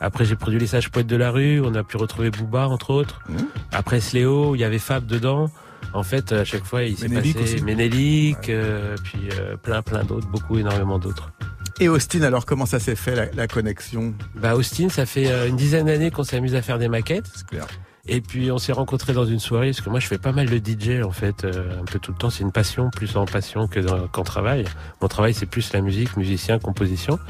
Après, 0.00 0.24
j'ai 0.24 0.34
produit 0.34 0.58
les 0.58 0.66
Sages 0.66 0.90
Poètes 0.90 1.06
de 1.06 1.16
la 1.16 1.30
rue. 1.30 1.60
On 1.60 1.74
a 1.74 1.84
pu 1.84 1.96
retrouver 1.96 2.30
Booba, 2.30 2.66
entre 2.66 2.90
autres. 2.90 3.20
Mmh. 3.28 3.36
Après 3.70 4.00
Sléo, 4.00 4.56
il 4.56 4.60
y 4.60 4.64
avait 4.64 4.80
Fab 4.80 5.06
dedans. 5.06 5.48
En 5.94 6.02
fait, 6.02 6.32
à 6.32 6.44
chaque 6.44 6.64
fois, 6.64 6.84
il 6.84 6.96
s'est 6.96 7.08
passé 7.08 7.60
Ménélique, 7.62 8.48
euh, 8.48 8.96
puis 9.04 9.28
euh, 9.32 9.56
plein, 9.56 9.82
plein 9.82 10.04
d'autres, 10.04 10.26
beaucoup, 10.28 10.58
énormément 10.58 10.98
d'autres. 10.98 11.32
Et 11.80 11.88
Austin, 11.88 12.22
alors 12.22 12.46
comment 12.46 12.66
ça 12.66 12.78
s'est 12.78 12.96
fait 12.96 13.14
la, 13.14 13.26
la, 13.32 13.46
connexion? 13.46 14.14
Bah 14.34 14.54
Austin, 14.54 14.88
ça 14.88 15.04
fait 15.04 15.30
euh, 15.30 15.48
une 15.48 15.56
dizaine 15.56 15.86
d'années 15.86 16.10
qu'on 16.10 16.24
s'amuse 16.24 16.54
à 16.54 16.62
faire 16.62 16.78
des 16.78 16.88
maquettes. 16.88 17.30
C'est 17.34 17.46
clair. 17.46 17.66
Et 18.08 18.20
puis 18.20 18.50
on 18.50 18.58
s'est 18.58 18.72
rencontrés 18.72 19.12
dans 19.12 19.24
une 19.24 19.38
soirée, 19.38 19.68
parce 19.68 19.80
que 19.80 19.88
moi 19.88 20.00
je 20.00 20.08
fais 20.08 20.18
pas 20.18 20.32
mal 20.32 20.48
de 20.48 20.56
DJ 20.56 21.04
en 21.04 21.12
fait, 21.12 21.44
euh, 21.44 21.80
un 21.80 21.84
peu 21.84 22.00
tout 22.00 22.10
le 22.10 22.18
temps. 22.18 22.30
C'est 22.30 22.42
une 22.42 22.50
passion, 22.50 22.90
plus 22.90 23.16
en 23.16 23.26
passion 23.26 23.68
que 23.68 23.78
qu'en 24.08 24.24
travail. 24.24 24.64
Mon 25.00 25.08
travail 25.08 25.34
c'est 25.34 25.46
plus 25.46 25.72
la 25.72 25.80
musique, 25.80 26.16
musicien, 26.16 26.58
composition. 26.58 27.20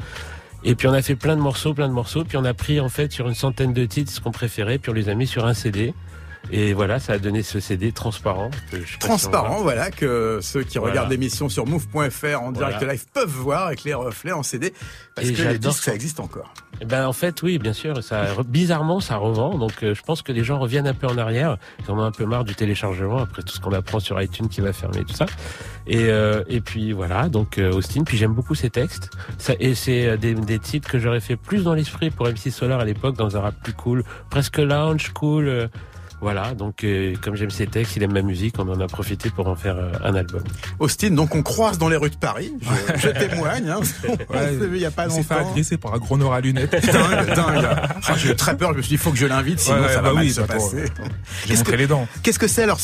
Et 0.65 0.75
puis 0.75 0.89
on 0.89 0.93
a 0.93 1.03
fait 1.03 1.17
plein 1.17 1.37
de 1.37 1.43
morceaux, 1.43 1.75
plein 1.75 1.89
de 1.89 1.93
morceaux. 1.93 2.25
Puis 2.25 2.39
on 2.39 2.45
a 2.45 2.55
pris 2.55 2.81
en 2.81 2.89
fait 2.89 3.13
sur 3.13 3.29
une 3.29 3.35
centaine 3.35 3.75
de 3.75 3.85
titres 3.85 4.11
ce 4.11 4.21
qu'on 4.21 4.31
préférait, 4.31 4.79
puis 4.79 4.91
on 4.91 4.95
les 4.95 5.11
a 5.11 5.15
mis 5.15 5.27
sur 5.27 5.45
un 5.45 5.53
CD. 5.53 5.93
Et 6.51 6.73
voilà, 6.73 6.99
ça 6.99 7.15
a 7.15 7.19
donné 7.19 7.43
ce 7.43 7.61
CD 7.61 7.93
transparent. 7.93 8.51
transparent, 8.99 9.63
voilà, 9.63 9.91
que 9.91 10.41
ceux 10.43 10.65
qui 10.65 10.79
regardent 10.79 11.11
l'émission 11.11 11.49
sur 11.49 11.67
move.fr 11.67 12.43
en 12.43 12.53
direct 12.53 12.83
live 12.83 13.05
peuvent 13.13 13.29
voir 13.29 13.67
avec 13.67 13.85
les 13.85 13.95
reflets 13.95 14.33
en 14.33 14.43
CD. 14.43 14.73
Parce 15.15 15.31
que 15.31 15.43
les 15.43 15.59
disques, 15.59 15.85
ça 15.85 15.95
existe 15.95 16.21
encore. 16.21 16.53
Eh 16.81 16.85
ben 16.85 17.07
en 17.07 17.13
fait, 17.13 17.43
oui, 17.43 17.59
bien 17.59 17.73
sûr. 17.73 18.03
Ça, 18.03 18.27
bizarrement, 18.45 18.99
ça 18.99 19.17
revend. 19.17 19.57
Donc 19.57 19.83
euh, 19.83 19.95
je 19.95 20.03
pense 20.03 20.23
que 20.23 20.33
les 20.33 20.43
gens 20.43 20.59
reviennent 20.59 20.89
un 20.89 20.95
peu 20.95 21.07
en 21.07 21.17
arrière. 21.17 21.59
Ils 21.79 21.91
en 21.91 21.99
ont 21.99 22.03
un 22.03 22.11
peu 22.11 22.25
marre 22.25 22.45
du 22.45 22.55
téléchargement 22.57 23.19
après 23.19 23.43
tout 23.43 23.55
ce 23.55 23.61
qu'on 23.61 23.73
apprend 23.73 24.01
sur 24.01 24.21
iTunes 24.21 24.49
qui 24.49 24.61
va 24.61 24.73
fermer 24.73 25.05
tout 25.05 25.15
ça. 25.15 25.27
Et, 25.87 26.07
euh, 26.09 26.43
et 26.49 26.61
puis 26.61 26.93
voilà, 26.93 27.29
donc 27.29 27.59
euh, 27.59 27.73
Austin. 27.73 28.03
Puis 28.05 28.17
j'aime 28.17 28.33
beaucoup 28.33 28.57
ses 28.57 28.71
textes. 28.71 29.11
Ça, 29.39 29.55
et 29.61 29.75
c'est 29.75 30.19
des, 30.19 30.35
des 30.35 30.59
titres 30.59 30.91
que 30.91 30.99
j'aurais 30.99 31.21
fait 31.21 31.37
plus 31.37 31.63
dans 31.63 31.75
l'esprit 31.75 32.11
pour 32.11 32.27
MC 32.27 32.51
Solar 32.51 32.81
à 32.81 32.85
l'époque, 32.85 33.17
dans 33.17 33.37
un 33.37 33.41
rap 33.41 33.55
plus 33.63 33.75
cool, 33.75 34.03
presque 34.29 34.59
lounge, 34.59 35.13
cool. 35.13 35.71
Voilà, 36.23 36.55
donc 36.55 36.85
euh, 36.85 37.17
comme 37.21 37.35
j'aime 37.35 37.51
ses 37.51 37.67
textes, 37.67 37.97
il 37.97 38.03
aime 38.05 38.13
ma 38.13 38.23
musique, 38.23 38.55
on 38.61 38.69
en 38.69 38.81
a 38.81 38.87
profité 38.87 39.29
pour 39.29 39.49
en 39.49 39.57
faire 39.57 39.77
euh, 39.77 39.91
un 40.05 40.15
album. 40.15 40.45
Austin, 40.79 41.11
donc 41.11 41.35
on 41.35 41.43
croise 41.43 41.79
dans 41.79 41.89
les 41.89 41.97
rues 41.97 42.11
de 42.11 42.17
Paris, 42.17 42.53
je, 42.95 43.01
je 43.01 43.09
témoigne, 43.09 43.69
hein, 43.69 43.81
on 44.07 44.11
ouais, 44.33 44.57
il 44.73 44.79
y 44.79 44.85
a 44.85 44.93
pas 44.93 45.07
longtemps. 45.07 45.17
s'est 45.17 45.23
fait 45.25 45.35
agresser 45.35 45.79
par 45.79 45.95
un 45.95 45.99
gros 45.99 46.17
noir 46.17 46.35
à 46.35 46.41
lunettes. 46.41 46.71
dingue, 46.71 47.35
dingue. 47.35 47.67
Ah, 48.07 48.17
j'ai 48.17 48.37
très 48.37 48.57
peur, 48.57 48.71
je 48.71 48.77
me 48.77 48.83
suis 48.83 48.91
dit, 48.91 48.95
il 48.95 48.99
faut 48.99 49.11
que 49.11 49.17
je 49.17 49.27
l'invite, 49.27 49.59
sinon 49.59 49.81
ouais, 49.81 49.89
ça 49.89 50.01
va 50.01 50.11
bah 50.11 50.15
mal 50.15 50.25
oui, 50.25 50.31
se 50.31 50.43
passer. 50.43 50.85
J'ai 51.49 51.57
montré 51.57 51.77
les 51.77 51.87
dents. 51.89 52.07
Qu'est-ce 52.23 52.39
que 52.39 52.47
c'est 52.47 52.63
alors, 52.63 52.79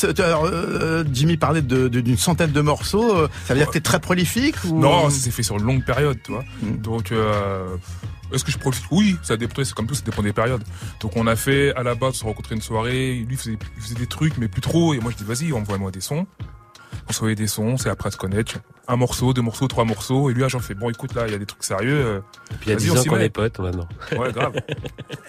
euh, 0.45 1.05
Jimmy 1.09 1.37
parlait 1.37 1.61
d'une 1.61 1.87
de, 1.87 2.15
centaine 2.17 2.51
de 2.51 2.61
morceaux, 2.61 3.25
ça 3.45 3.53
veut 3.53 3.59
dire 3.59 3.67
que 3.67 3.73
t'es 3.73 3.79
très 3.79 4.01
prolifique 4.01 4.55
ou... 4.65 4.77
Non, 4.77 5.09
ça 5.09 5.17
s'est 5.17 5.31
fait 5.31 5.43
sur 5.43 5.55
une 5.55 5.63
longue 5.63 5.85
période, 5.85 6.17
tu 6.21 6.33
vois. 6.33 6.43
Mm. 6.61 6.77
Donc... 6.81 7.13
Est-ce 8.33 8.43
que 8.43 8.51
je 8.51 8.57
profite? 8.57 8.85
Oui, 8.91 9.17
ça 9.23 9.37
dépend, 9.37 9.63
c'est 9.63 9.73
comme 9.73 9.87
tout, 9.87 9.95
ça 9.95 10.03
dépend 10.03 10.21
des 10.21 10.33
périodes. 10.33 10.63
Donc 10.99 11.15
on 11.15 11.27
a 11.27 11.35
fait 11.35 11.73
à 11.75 11.83
la 11.83 11.95
base, 11.95 12.11
on 12.11 12.13
se 12.13 12.23
rencontrer 12.25 12.55
une 12.55 12.61
soirée, 12.61 13.25
lui 13.27 13.37
faisait, 13.37 13.57
faisait 13.79 13.95
des 13.95 14.07
trucs, 14.07 14.37
mais 14.37 14.47
plus 14.47 14.61
trop, 14.61 14.93
et 14.93 14.99
moi 14.99 15.11
je 15.11 15.17
dis 15.17 15.23
vas-y, 15.23 15.53
envoie-moi 15.53 15.91
des 15.91 16.01
sons. 16.01 16.27
On 17.07 17.13
s'envoyait 17.13 17.35
des 17.35 17.47
sons, 17.47 17.77
c'est 17.77 17.89
après 17.89 18.07
à 18.07 18.11
se 18.11 18.17
connaître. 18.17 18.59
Un 18.89 18.95
morceau, 18.95 19.33
deux 19.33 19.41
morceaux, 19.41 19.67
trois 19.67 19.85
morceaux. 19.85 20.29
Et 20.29 20.33
lui, 20.33 20.43
ah, 20.43 20.47
j'en 20.49 20.59
fais 20.59 20.73
bon, 20.73 20.89
écoute 20.89 21.13
là, 21.15 21.23
il 21.27 21.31
y 21.31 21.35
a 21.35 21.37
des 21.37 21.45
trucs 21.45 21.63
sérieux. 21.63 21.95
euh, 22.05 22.19
Et 22.51 22.55
puis 22.55 22.65
il 22.65 22.69
y 22.69 22.71
a 22.73 22.75
Vas-y, 22.75 22.83
10 22.85 22.91
on 22.91 22.97
ans 22.99 23.03
qu'on 23.15 23.17
est 23.19 23.29
potes 23.29 23.59
maintenant. 23.59 23.87
Ouais, 24.17 24.31
grave. 24.33 24.53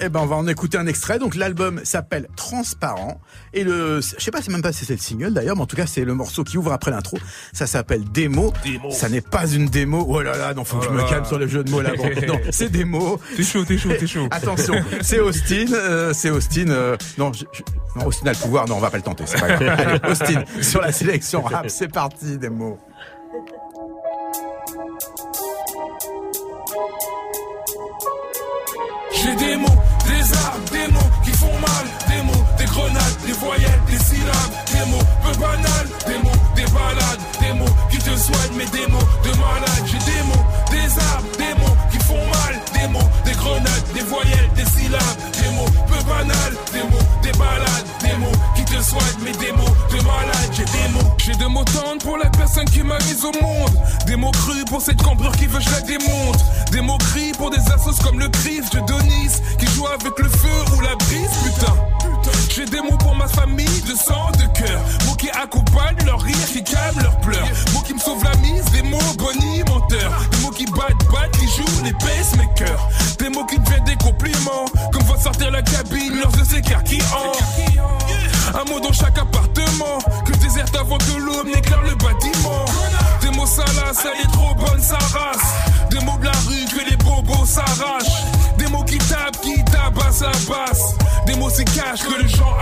Eh 0.01 0.09
ben, 0.09 0.21
on 0.21 0.27
va 0.27 0.37
en 0.37 0.47
écouter 0.49 0.79
un 0.79 0.87
extrait. 0.87 1.19
Donc, 1.19 1.35
l'album 1.37 1.81
s'appelle 1.85 2.27
Transparent. 2.37 3.21
Et 3.53 3.63
le, 3.65 4.01
je 4.01 4.23
sais 4.23 4.31
pas, 4.31 4.41
c'est 4.43 4.51
même 4.51 4.63
pas 4.63 4.73
si 4.73 4.85
c'est 4.85 4.95
le 4.95 4.99
single 4.99 5.33
d'ailleurs, 5.35 5.57
mais 5.57 5.63
en 5.63 5.67
tout 5.67 5.77
cas, 5.77 5.87
c'est 5.87 6.05
le 6.05 6.15
morceau 6.15 6.43
qui 6.45 6.57
ouvre 6.59 6.73
après 6.73 6.91
l'intro. 6.91 7.19
Ça 7.53 7.67
s'appelle 7.67 8.05
Démo. 8.05 8.53
Démo. 8.65 8.91
Ça 8.91 9.09
n'est 9.09 9.21
pas 9.21 9.47
une 9.47 9.67
démo. 9.67 10.05
Oh 10.09 10.23
là 10.23 10.37
là, 10.37 10.55
non, 10.55 10.65
faut 10.65 10.79
que 10.79 10.85
je 10.85 10.91
Oh 10.91 10.95
me 10.95 11.09
calme 11.09 11.25
sur 11.27 11.39
le 11.39 11.47
jeu 11.47 11.63
de 11.63 11.71
mots 11.71 11.83
là. 11.83 11.91
Bon, 11.97 12.09
non, 12.27 12.41
c'est 12.51 12.71
des 12.71 12.85
mots. 12.85 13.21
T'es 13.37 13.43
chaud, 13.43 13.65
t'es 13.65 13.77
chaud, 13.79 13.91
t'es 13.99 14.07
chaud. 14.07 14.27
Attention, 14.31 14.75
c'est 15.03 15.21
Austin, 15.21 15.67
euh, 15.73 16.13
c'est 16.15 16.31
Austin. 16.31 16.69
euh, 16.71 16.97
non, 17.19 17.33
je- 17.33 17.45
je- 17.53 17.63
non, 17.99 18.07
Austin 18.07 18.27
a 18.29 18.33
le 18.33 18.39
pouvoir. 18.39 18.67
Non, 18.69 18.77
on 18.77 18.81
va 18.81 18.91
pas 18.91 18.97
le 18.97 19.03
tenter. 19.03 19.25
C'est 19.27 19.39
pas 19.41 19.57
grave. 19.57 19.79
Allez, 19.81 20.01
Austin 20.11 20.45
sur 20.63 20.81
la 20.81 20.93
sélection 20.93 21.43
rap. 21.43 21.69
C'est 21.69 21.89
parti, 21.89 22.39
des 22.39 22.49
J'ai 29.23 29.37
des 29.37 29.57
mots, 29.57 29.67
des 30.07 30.35
armes, 30.35 30.65
des 30.73 30.93
mots 30.93 31.11
qui 31.25 31.31
font 31.33 31.53
mal, 31.53 31.87
des 32.09 32.23
mots, 32.23 32.45
des 32.57 32.65
grenades, 32.65 33.17
des 33.27 33.33
voyelles, 33.33 33.81
des 33.87 33.99
syllabes, 33.99 34.55
des 34.73 34.91
mots 34.91 35.05
peu 35.23 35.39
banals, 35.39 35.89
des 36.07 36.19
mots, 36.25 36.41
des 36.57 36.65
balades, 36.73 37.21
des 37.41 37.53
mots 37.53 37.75
qui 37.91 37.99
te 37.99 38.17
soignent, 38.17 38.57
mais 38.57 38.65
des 38.67 38.87
mots 38.87 39.09
de 39.25 39.31
malade. 39.37 39.85
J'ai 39.85 39.99
des 39.99 40.23
mots, 40.25 40.47
des 40.71 40.99
armes, 41.13 41.27
des 41.37 41.55
mots 41.61 41.77
qui 41.91 41.99
font 41.99 42.25
mal, 42.33 42.55
des 42.73 42.89
mots, 42.89 43.11
des 43.27 43.33
grenades, 43.33 43.93
des 43.93 44.05
voyelles, 44.09 44.51
des 44.57 44.65
syllabes, 44.65 45.21
des 45.37 45.51
mots 45.51 45.71
peu 45.87 46.03
banals, 46.09 46.57
des 46.73 46.85
mots, 46.89 47.09
des 47.23 47.33
balades, 47.33 47.87
soignent, 48.83 49.23
mais 49.23 49.33
des 49.33 49.53
mots 49.53 49.75
de 49.91 50.03
malade. 50.03 50.51
J'ai 50.53 50.65
des 50.65 50.89
mots, 50.93 51.15
j'ai 51.19 51.35
des 51.35 51.47
mots 51.47 51.65
tendres 51.65 52.03
pour 52.03 52.17
la 52.17 52.29
personne 52.31 52.65
qui 52.67 52.83
m'a 52.83 52.99
mise 52.99 53.25
au 53.25 53.33
monde, 53.43 53.77
des 54.07 54.17
mots 54.17 54.31
crus 54.31 54.65
pour 54.67 54.81
cette 54.81 55.03
cambrure 55.03 55.33
qui 55.33 55.47
veut 55.47 55.59
que 55.59 55.65
je 55.65 55.71
la 55.71 55.81
démonte, 55.81 56.45
des 56.73 56.81
mots 56.81 56.99
cris 56.99 57.33
pour 57.33 57.51
des 57.51 57.61
assos 57.73 58.03
comme 58.03 58.19
le 58.19 58.29
griffe 58.29 58.71
de 58.71 58.81
Donis 58.81 59.41
qui 59.59 59.67
joue 59.75 59.87
avec 59.87 60.19
le 60.19 60.29
feu 60.29 60.77
ou 60.77 60.81
la 60.81 60.95
brise, 60.97 61.31
putain. 61.45 61.75
J'ai 62.51 62.65
des 62.65 62.81
mots 62.81 62.97
pour 62.99 63.15
ma 63.15 63.29
famille, 63.29 63.83
de 63.83 63.95
sang, 63.95 64.31
de 64.33 64.59
cœur. 64.59 64.81
Mots 65.07 65.15
qui 65.15 65.31
accompagnent 65.31 66.05
leur 66.05 66.21
rire, 66.21 66.35
qui 66.53 66.63
calment 66.63 67.01
leurs 67.03 67.19
pleurs. 67.21 67.49
Mots 67.73 67.81
qui 67.81 67.95
me 67.95 67.99
sauvent 67.99 68.25
la 68.25 68.37
mise, 68.39 68.65
des 68.73 68.83
mots 68.83 68.99
bonimenteurs. 69.17 70.13
Des 70.31 70.39
mots 70.39 70.51
qui 70.51 70.67
battent, 70.67 71.07
battent, 71.13 71.37
qui 71.39 71.47
jouent 71.47 71.85
les 71.85 71.93
pacemakers. 71.93 72.89
Des 73.19 73.29
mots 73.29 73.45
qui 73.45 73.59
deviennent 73.59 73.85
des 73.85 73.97
compliments. 73.97 74.67
Comme 74.93 75.03
va 75.05 75.19
sortir 75.19 75.51
la 75.51 75.63
cabine, 75.63 76.19
leurs 76.19 76.33
de 76.33 76.45
ces 76.45 76.61
cœurs 76.61 76.85
qui 76.85 76.99
en. 77.15 78.00
Un 78.55 78.65
mot 78.71 78.81
dans 78.81 78.93
chaque 78.93 79.19
appartement. 79.19 79.99
Que 80.27 80.33
déserte 80.39 80.75
avant 80.77 80.99
que 80.99 81.19
l'homme 81.19 81.49
n'éclaire 81.49 81.83
le 81.83 81.95
bâtiment. 81.95 82.65
Des 83.21 83.31
mots 83.31 83.47
salaces, 83.47 84.05
elle 84.05 84.21
est 84.21 84.33
trop 84.33 84.55
bonne, 84.55 84.81
sa 84.81 84.99
race. 84.99 85.55
Des 85.91 86.01
mots 86.01 86.19
de 86.19 86.25
la 86.25 86.33
rue 86.49 86.65
que 86.67 86.91
les 86.91 86.97
bobos 86.97 87.47
s'arrachent. 87.47 88.25
Des 88.59 88.67
mots 88.67 88.85
qui 88.85 88.99
tapent, 88.99 89.41
qui 89.41 89.65
tabassent 89.65 90.23
la 90.23 90.33
basse. 90.53 90.95
Des 91.27 91.35
mots 91.37 91.51
c'est 91.51 91.65
cash 91.65 92.03
que 92.03 92.23
le 92.23 92.29
genre 92.29 92.59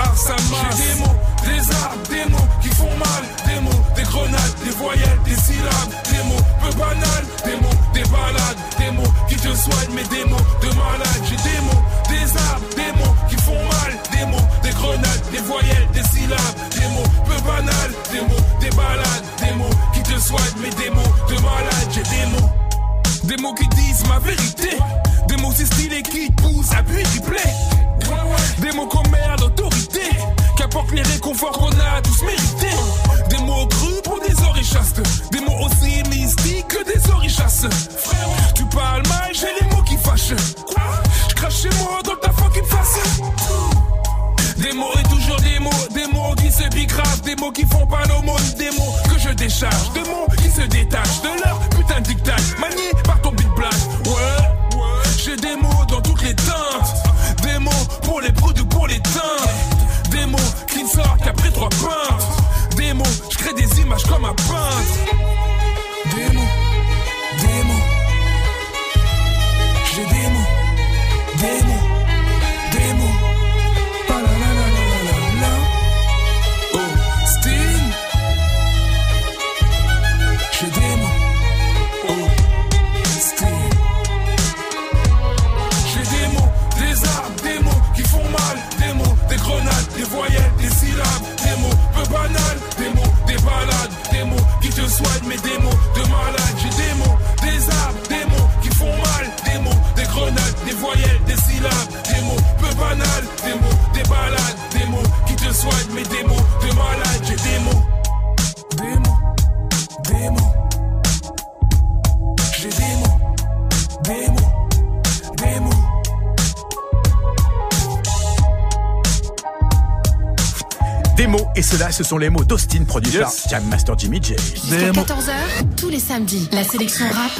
cela, 121.68 121.92
ce 121.92 122.02
sont 122.02 122.16
les 122.18 122.30
mots 122.30 122.44
d'Austin, 122.44 122.84
produit 122.84 123.12
Yes. 123.12 123.20
par 123.42 123.50
Jam 123.50 123.64
Master 123.68 123.98
Jimmy 123.98 124.20
J. 124.22 124.34
Jusqu'à 124.54 124.90
14h, 124.92 125.32
tous 125.76 125.88
les 125.90 126.00
samedis, 126.00 126.48
la 126.52 126.64
sélection 126.64 127.04
rap, 127.06 127.30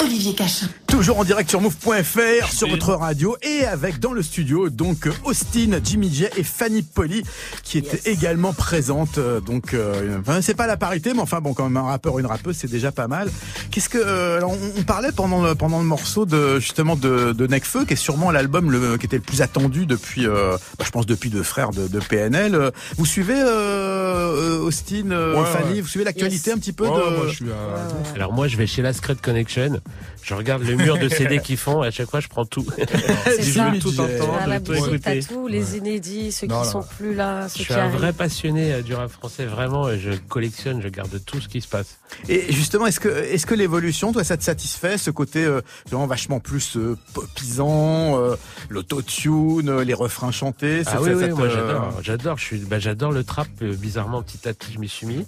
Olivier 0.00 0.34
Cachin. 0.34 0.66
Toujours 1.00 1.18
en 1.18 1.24
direct 1.24 1.48
sur 1.48 1.62
move.fr, 1.62 2.52
sur 2.52 2.68
votre 2.68 2.92
radio, 2.92 3.34
et 3.40 3.64
avec 3.64 4.00
dans 4.00 4.12
le 4.12 4.20
studio, 4.20 4.68
donc, 4.68 5.08
Austin, 5.24 5.80
Jimmy 5.82 6.12
J 6.12 6.26
et 6.36 6.42
Fanny 6.44 6.82
Polly, 6.82 7.22
qui 7.62 7.78
étaient 7.78 8.10
également 8.10 8.52
présentes. 8.52 9.16
euh, 9.16 9.40
Donc, 9.40 9.72
euh, 9.72 10.18
enfin, 10.20 10.42
c'est 10.42 10.52
pas 10.52 10.66
la 10.66 10.76
parité, 10.76 11.14
mais 11.14 11.20
enfin, 11.22 11.40
bon, 11.40 11.54
quand 11.54 11.64
même, 11.64 11.78
un 11.78 11.84
rappeur, 11.88 12.18
une 12.18 12.26
rappeuse, 12.26 12.54
c'est 12.58 12.70
déjà 12.70 12.92
pas 12.92 13.08
mal. 13.08 13.30
Qu'est-ce 13.70 13.88
que, 13.88 13.96
euh, 13.96 14.36
alors, 14.36 14.50
on, 14.52 14.80
on 14.80 14.82
parlait 14.82 15.10
pendant 15.10 15.42
le, 15.42 15.54
pendant 15.54 15.78
le 15.78 15.86
morceau 15.86 16.26
de, 16.26 16.60
justement, 16.60 16.96
de, 16.96 17.32
de 17.32 17.46
Necfeu, 17.46 17.86
qui 17.86 17.94
est 17.94 17.96
sûrement 17.96 18.30
l'album 18.30 18.70
le, 18.70 18.98
qui 18.98 19.06
était 19.06 19.16
le 19.16 19.22
plus 19.22 19.40
attendu 19.40 19.86
depuis, 19.86 20.26
euh, 20.26 20.58
bah, 20.78 20.84
je 20.84 20.90
pense, 20.90 21.06
depuis 21.06 21.30
deux 21.30 21.42
frères 21.42 21.70
de, 21.70 21.88
de 21.88 21.98
PNL. 21.98 22.72
Vous 22.98 23.06
suivez, 23.06 23.40
euh, 23.40 24.58
Austin, 24.58 25.12
euh, 25.12 25.34
Ouais, 25.40 25.46
Fanny, 25.50 25.74
ouais. 25.76 25.80
vous 25.80 25.88
suivez 25.88 26.04
l'actualité 26.04 26.50
Yes. 26.50 26.56
un 26.56 26.60
petit 26.60 26.74
peu 26.74 26.84
Ouais, 26.86 26.90
de... 26.90 27.16
moi, 27.16 27.26
je 27.30 27.34
suis 27.36 27.46
à... 27.50 28.14
Alors 28.14 28.34
moi, 28.34 28.48
je 28.48 28.58
vais 28.58 28.66
chez 28.66 28.82
la 28.82 28.92
Secret 28.92 29.16
Connection. 29.16 29.80
Je 30.22 30.34
regarde 30.34 30.62
le 30.62 30.74
mur 30.76 30.98
de 30.98 31.08
CD 31.08 31.38
qu'ils 31.40 31.56
font. 31.56 31.82
Et 31.84 31.88
à 31.88 31.90
chaque 31.90 32.10
fois, 32.10 32.20
je 32.20 32.28
prends 32.28 32.44
tout. 32.44 32.66
C'est 32.76 33.42
Je 33.42 33.52
ça. 33.52 33.70
veux 33.70 33.78
tout 33.78 33.98
entendre, 34.00 34.46
la 34.46 34.60
tout 34.60 34.72
boutique, 34.72 35.00
t'as 35.02 35.14
écouter. 35.14 35.34
tous 35.34 35.46
les 35.48 35.76
inédits, 35.78 36.32
ceux 36.32 36.46
Non, 36.46 36.60
qui 36.62 36.66
non. 36.66 36.72
sont 36.72 36.82
plus 36.96 37.14
là, 37.14 37.46
Je 37.48 37.54
suis 37.54 37.64
qui 37.66 37.72
un 37.72 37.78
arrivent. 37.78 37.96
vrai 37.98 38.12
passionné 38.12 38.72
euh, 38.74 38.82
du 38.82 38.94
rap 38.94 39.10
français, 39.10 39.46
vraiment. 39.46 39.88
Et 39.88 39.98
je 39.98 40.10
collectionne, 40.28 40.82
je 40.82 40.88
garde 40.88 41.24
tout 41.24 41.40
ce 41.40 41.48
qui 41.48 41.60
se 41.60 41.68
passe. 41.68 41.99
Et 42.28 42.52
justement, 42.52 42.86
est-ce 42.86 43.00
que, 43.00 43.08
est-ce 43.08 43.46
que 43.46 43.54
l'évolution, 43.54 44.12
toi, 44.12 44.24
ça 44.24 44.36
te 44.36 44.42
satisfait, 44.44 44.98
ce 44.98 45.10
côté 45.10 45.44
euh, 45.44 45.60
vraiment 45.88 46.06
vachement 46.06 46.40
plus 46.40 46.76
euh, 46.76 46.96
popisant, 47.14 48.18
euh, 48.18 48.36
l'autotune, 48.68 49.68
euh, 49.68 49.84
les 49.84 49.94
refrains 49.94 50.32
chantés 50.32 50.84
ça- 50.84 50.92
Ah 50.94 51.00
oui, 51.02 51.10
ça- 51.10 51.16
oui, 51.16 51.28
ça 51.28 51.34
moi 51.34 51.48
j'adore. 51.48 51.92
J'adore. 52.02 52.38
Je 52.38 52.44
suis, 52.44 52.58
bah, 52.58 52.78
j'adore 52.78 52.90
j'adore 52.90 53.12
le 53.12 53.22
trap. 53.24 53.46
euh, 53.62 53.74
bizarrement, 53.76 54.20
petit 54.22 54.48
à 54.48 54.52
petit, 54.52 54.72
je 54.74 54.78
m'y 54.80 54.88
suis 54.88 55.06
mis. 55.06 55.24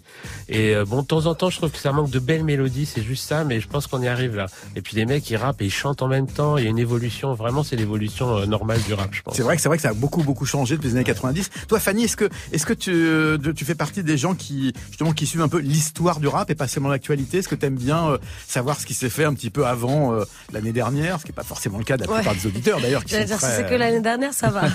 Et 0.49 0.75
euh, 0.75 0.85
bon, 0.85 1.03
de 1.03 1.07
temps 1.07 1.27
en 1.27 1.35
temps, 1.35 1.49
je 1.49 1.57
trouve 1.59 1.71
que 1.71 1.79
ça 1.79 1.93
manque 1.93 2.11
de 2.11 2.19
belles 2.19 2.43
mélodies. 2.45 2.87
C'est 2.87 3.03
juste 3.03 3.27
ça, 3.27 3.45
mais 3.45 3.61
je 3.61 3.69
pense 3.69 3.87
qu'on 3.87 4.03
y 4.03 4.09
arrive 4.09 4.35
là. 4.37 4.47
Et 4.77 4.83
puis 4.83 4.97
les 4.97 5.07
mecs, 5.07 5.31
ils 5.31 5.37
rappent 5.37 5.63
et 5.63 5.67
ils 5.67 5.71
chantent 5.73 6.03
en 6.03 6.09
même 6.09 6.27
temps. 6.27 6.59
Il 6.59 6.65
y 6.65 6.67
a 6.67 6.71
une 6.71 6.79
évolution. 6.81 7.33
Vraiment, 7.35 7.63
c'est 7.63 7.77
l'évolution 7.77 8.37
euh, 8.37 8.47
normale 8.47 8.81
du 8.83 8.95
rap, 8.95 9.09
je 9.15 9.23
pense. 9.23 9.37
C'est 9.37 9.43
vrai 9.43 9.57
que 9.57 9.63
c'est 9.63 9.69
vrai 9.69 9.77
que 9.79 9.83
ça 9.83 9.91
a 9.91 9.95
beaucoup 9.95 10.23
beaucoup 10.23 10.45
changé 10.45 10.75
depuis 10.77 10.89
les 10.89 10.97
années 10.97 11.05
90. 11.05 11.51
Toi, 11.69 11.79
Fanny, 11.79 12.05
est-ce 12.05 12.17
que 12.17 12.29
est-ce 12.53 12.67
que 12.67 12.73
tu 12.75 12.91
euh, 12.93 13.39
tu 13.55 13.65
fais 13.65 13.75
partie 13.77 14.03
des 14.03 14.19
gens 14.19 14.35
qui 14.35 14.73
justement 14.89 15.13
qui 15.13 15.27
suivent 15.27 15.43
un 15.43 15.49
peu 15.49 15.59
l'histoire 15.61 16.19
du 16.21 16.27
rap 16.29 16.51
et 16.51 16.55
pas 16.57 16.69
seulement 16.73 16.89
l'actualité 16.89 17.39
Est-ce 17.39 17.49
que 17.49 17.55
tu 17.55 17.67
aimes 17.67 17.77
bien 17.77 18.09
euh, 18.09 18.19
savoir 18.49 18.81
ce 18.81 18.87
qui 18.87 18.95
s'est 18.95 19.11
fait 19.11 19.25
un 19.25 19.35
petit 19.35 19.51
peu 19.51 19.67
avant 19.67 20.13
euh, 20.15 20.25
l'année 20.53 20.73
dernière, 20.73 21.19
ce 21.21 21.25
qui 21.25 21.31
est 21.31 21.35
pas 21.35 21.43
forcément 21.45 21.79
le 21.79 21.85
cas 21.85 21.97
de 21.97 22.05
la 22.05 22.11
Ouais. 22.11 22.17
plupart 22.19 22.35
des 22.35 22.47
auditeurs 22.47 22.81
d'ailleurs 22.81 23.03
si 23.07 23.15
c'est 23.15 23.69
que 23.69 23.75
l'année 23.75 24.01
dernière, 24.01 24.33
ça 24.35 24.49
va. 24.51 24.63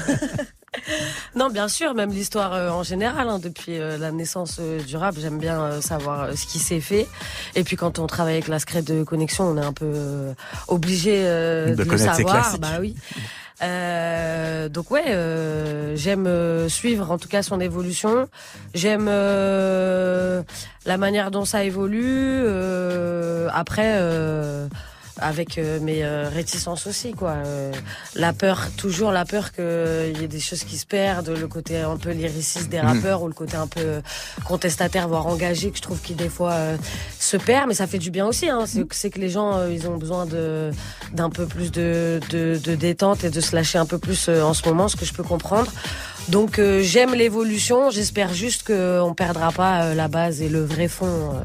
non, 1.35 1.49
bien 1.49 1.67
sûr, 1.67 1.93
même 1.93 2.11
l'histoire 2.11 2.53
euh, 2.53 2.69
en 2.69 2.83
général, 2.83 3.29
hein, 3.29 3.39
depuis 3.39 3.79
euh, 3.79 3.97
la 3.97 4.11
naissance 4.11 4.57
euh, 4.59 4.81
du 4.81 4.95
rap, 4.97 5.15
j'aime 5.19 5.39
bien 5.39 5.61
euh, 5.61 5.81
savoir 5.81 6.23
euh, 6.23 6.35
ce 6.35 6.45
qui 6.45 6.59
s'est 6.59 6.81
fait. 6.81 7.07
Et 7.55 7.63
puis 7.63 7.75
quand 7.75 7.99
on 7.99 8.07
travaille 8.07 8.33
avec 8.35 8.47
la 8.47 8.59
Scred 8.59 8.83
de 8.85 9.03
connexion, 9.03 9.45
on 9.45 9.57
est 9.57 9.65
un 9.65 9.73
peu 9.73 9.85
euh, 9.85 10.33
obligé 10.67 11.21
euh, 11.25 11.69
De 11.71 11.75
de, 11.75 11.83
le 11.83 11.89
connaître 11.89 12.15
ses 12.15 12.23
savoir. 12.23 12.57
Bah 12.59 12.77
oui. 12.79 12.95
Euh, 14.67 14.69
donc 14.69 14.91
ouais, 14.91 15.07
euh, 15.07 15.95
j'aime 15.95 16.27
euh, 16.27 16.69
suivre 16.69 17.11
en 17.11 17.17
tout 17.17 17.27
cas 17.27 17.43
son 17.43 17.59
évolution. 17.59 18.27
J'aime 18.73 19.05
la 19.07 20.97
manière 20.97 21.31
dont 21.31 21.45
ça 21.45 21.63
évolue. 21.63 22.45
après, 23.53 23.99
avec 25.19 25.57
euh, 25.57 25.79
mes 25.79 26.03
euh, 26.03 26.29
réticences 26.29 26.87
aussi, 26.87 27.13
quoi. 27.13 27.31
Euh, 27.45 27.71
la 28.15 28.33
peur, 28.33 28.67
toujours 28.77 29.11
la 29.11 29.25
peur 29.25 29.51
qu'il 29.51 29.63
y 30.19 30.23
ait 30.23 30.27
des 30.27 30.39
choses 30.39 30.63
qui 30.63 30.77
se 30.77 30.85
perdent, 30.85 31.29
le 31.29 31.47
côté 31.47 31.77
un 31.77 31.97
peu 31.97 32.11
lyriciste 32.11 32.69
des 32.69 32.79
rappeurs 32.79 33.21
ou 33.23 33.27
le 33.27 33.33
côté 33.33 33.55
un 33.57 33.67
peu 33.67 34.01
contestataire, 34.45 35.07
voire 35.07 35.27
engagé, 35.27 35.71
que 35.71 35.77
je 35.77 35.81
trouve 35.81 36.01
qui 36.01 36.13
des 36.13 36.29
fois 36.29 36.53
euh, 36.53 36.77
se 37.19 37.37
perd, 37.37 37.67
mais 37.67 37.73
ça 37.73 37.87
fait 37.87 37.99
du 37.99 38.11
bien 38.11 38.25
aussi. 38.25 38.49
Hein. 38.49 38.65
C'est 38.65 38.85
c'est 38.91 39.09
que 39.09 39.19
les 39.19 39.29
gens, 39.29 39.57
euh, 39.57 39.71
ils 39.71 39.87
ont 39.87 39.97
besoin 39.97 40.25
de 40.25 40.71
d'un 41.13 41.29
peu 41.29 41.45
plus 41.45 41.71
de, 41.71 42.19
de, 42.29 42.59
de 42.63 42.75
détente 42.75 43.23
et 43.23 43.29
de 43.29 43.41
se 43.41 43.55
lâcher 43.55 43.77
un 43.77 43.85
peu 43.85 43.97
plus 43.97 44.27
euh, 44.29 44.41
en 44.41 44.53
ce 44.53 44.67
moment, 44.67 44.87
ce 44.87 44.95
que 44.95 45.05
je 45.05 45.13
peux 45.13 45.23
comprendre. 45.23 45.71
Donc 46.29 46.59
euh, 46.59 46.81
j'aime 46.81 47.13
l'évolution, 47.13 47.89
j'espère 47.89 48.33
juste 48.33 48.67
qu'on 48.67 49.13
perdra 49.13 49.51
pas 49.51 49.83
euh, 49.83 49.93
la 49.93 50.09
base 50.09 50.41
et 50.41 50.49
le 50.49 50.63
vrai 50.63 50.89
fond 50.89 51.05
euh, 51.05 51.39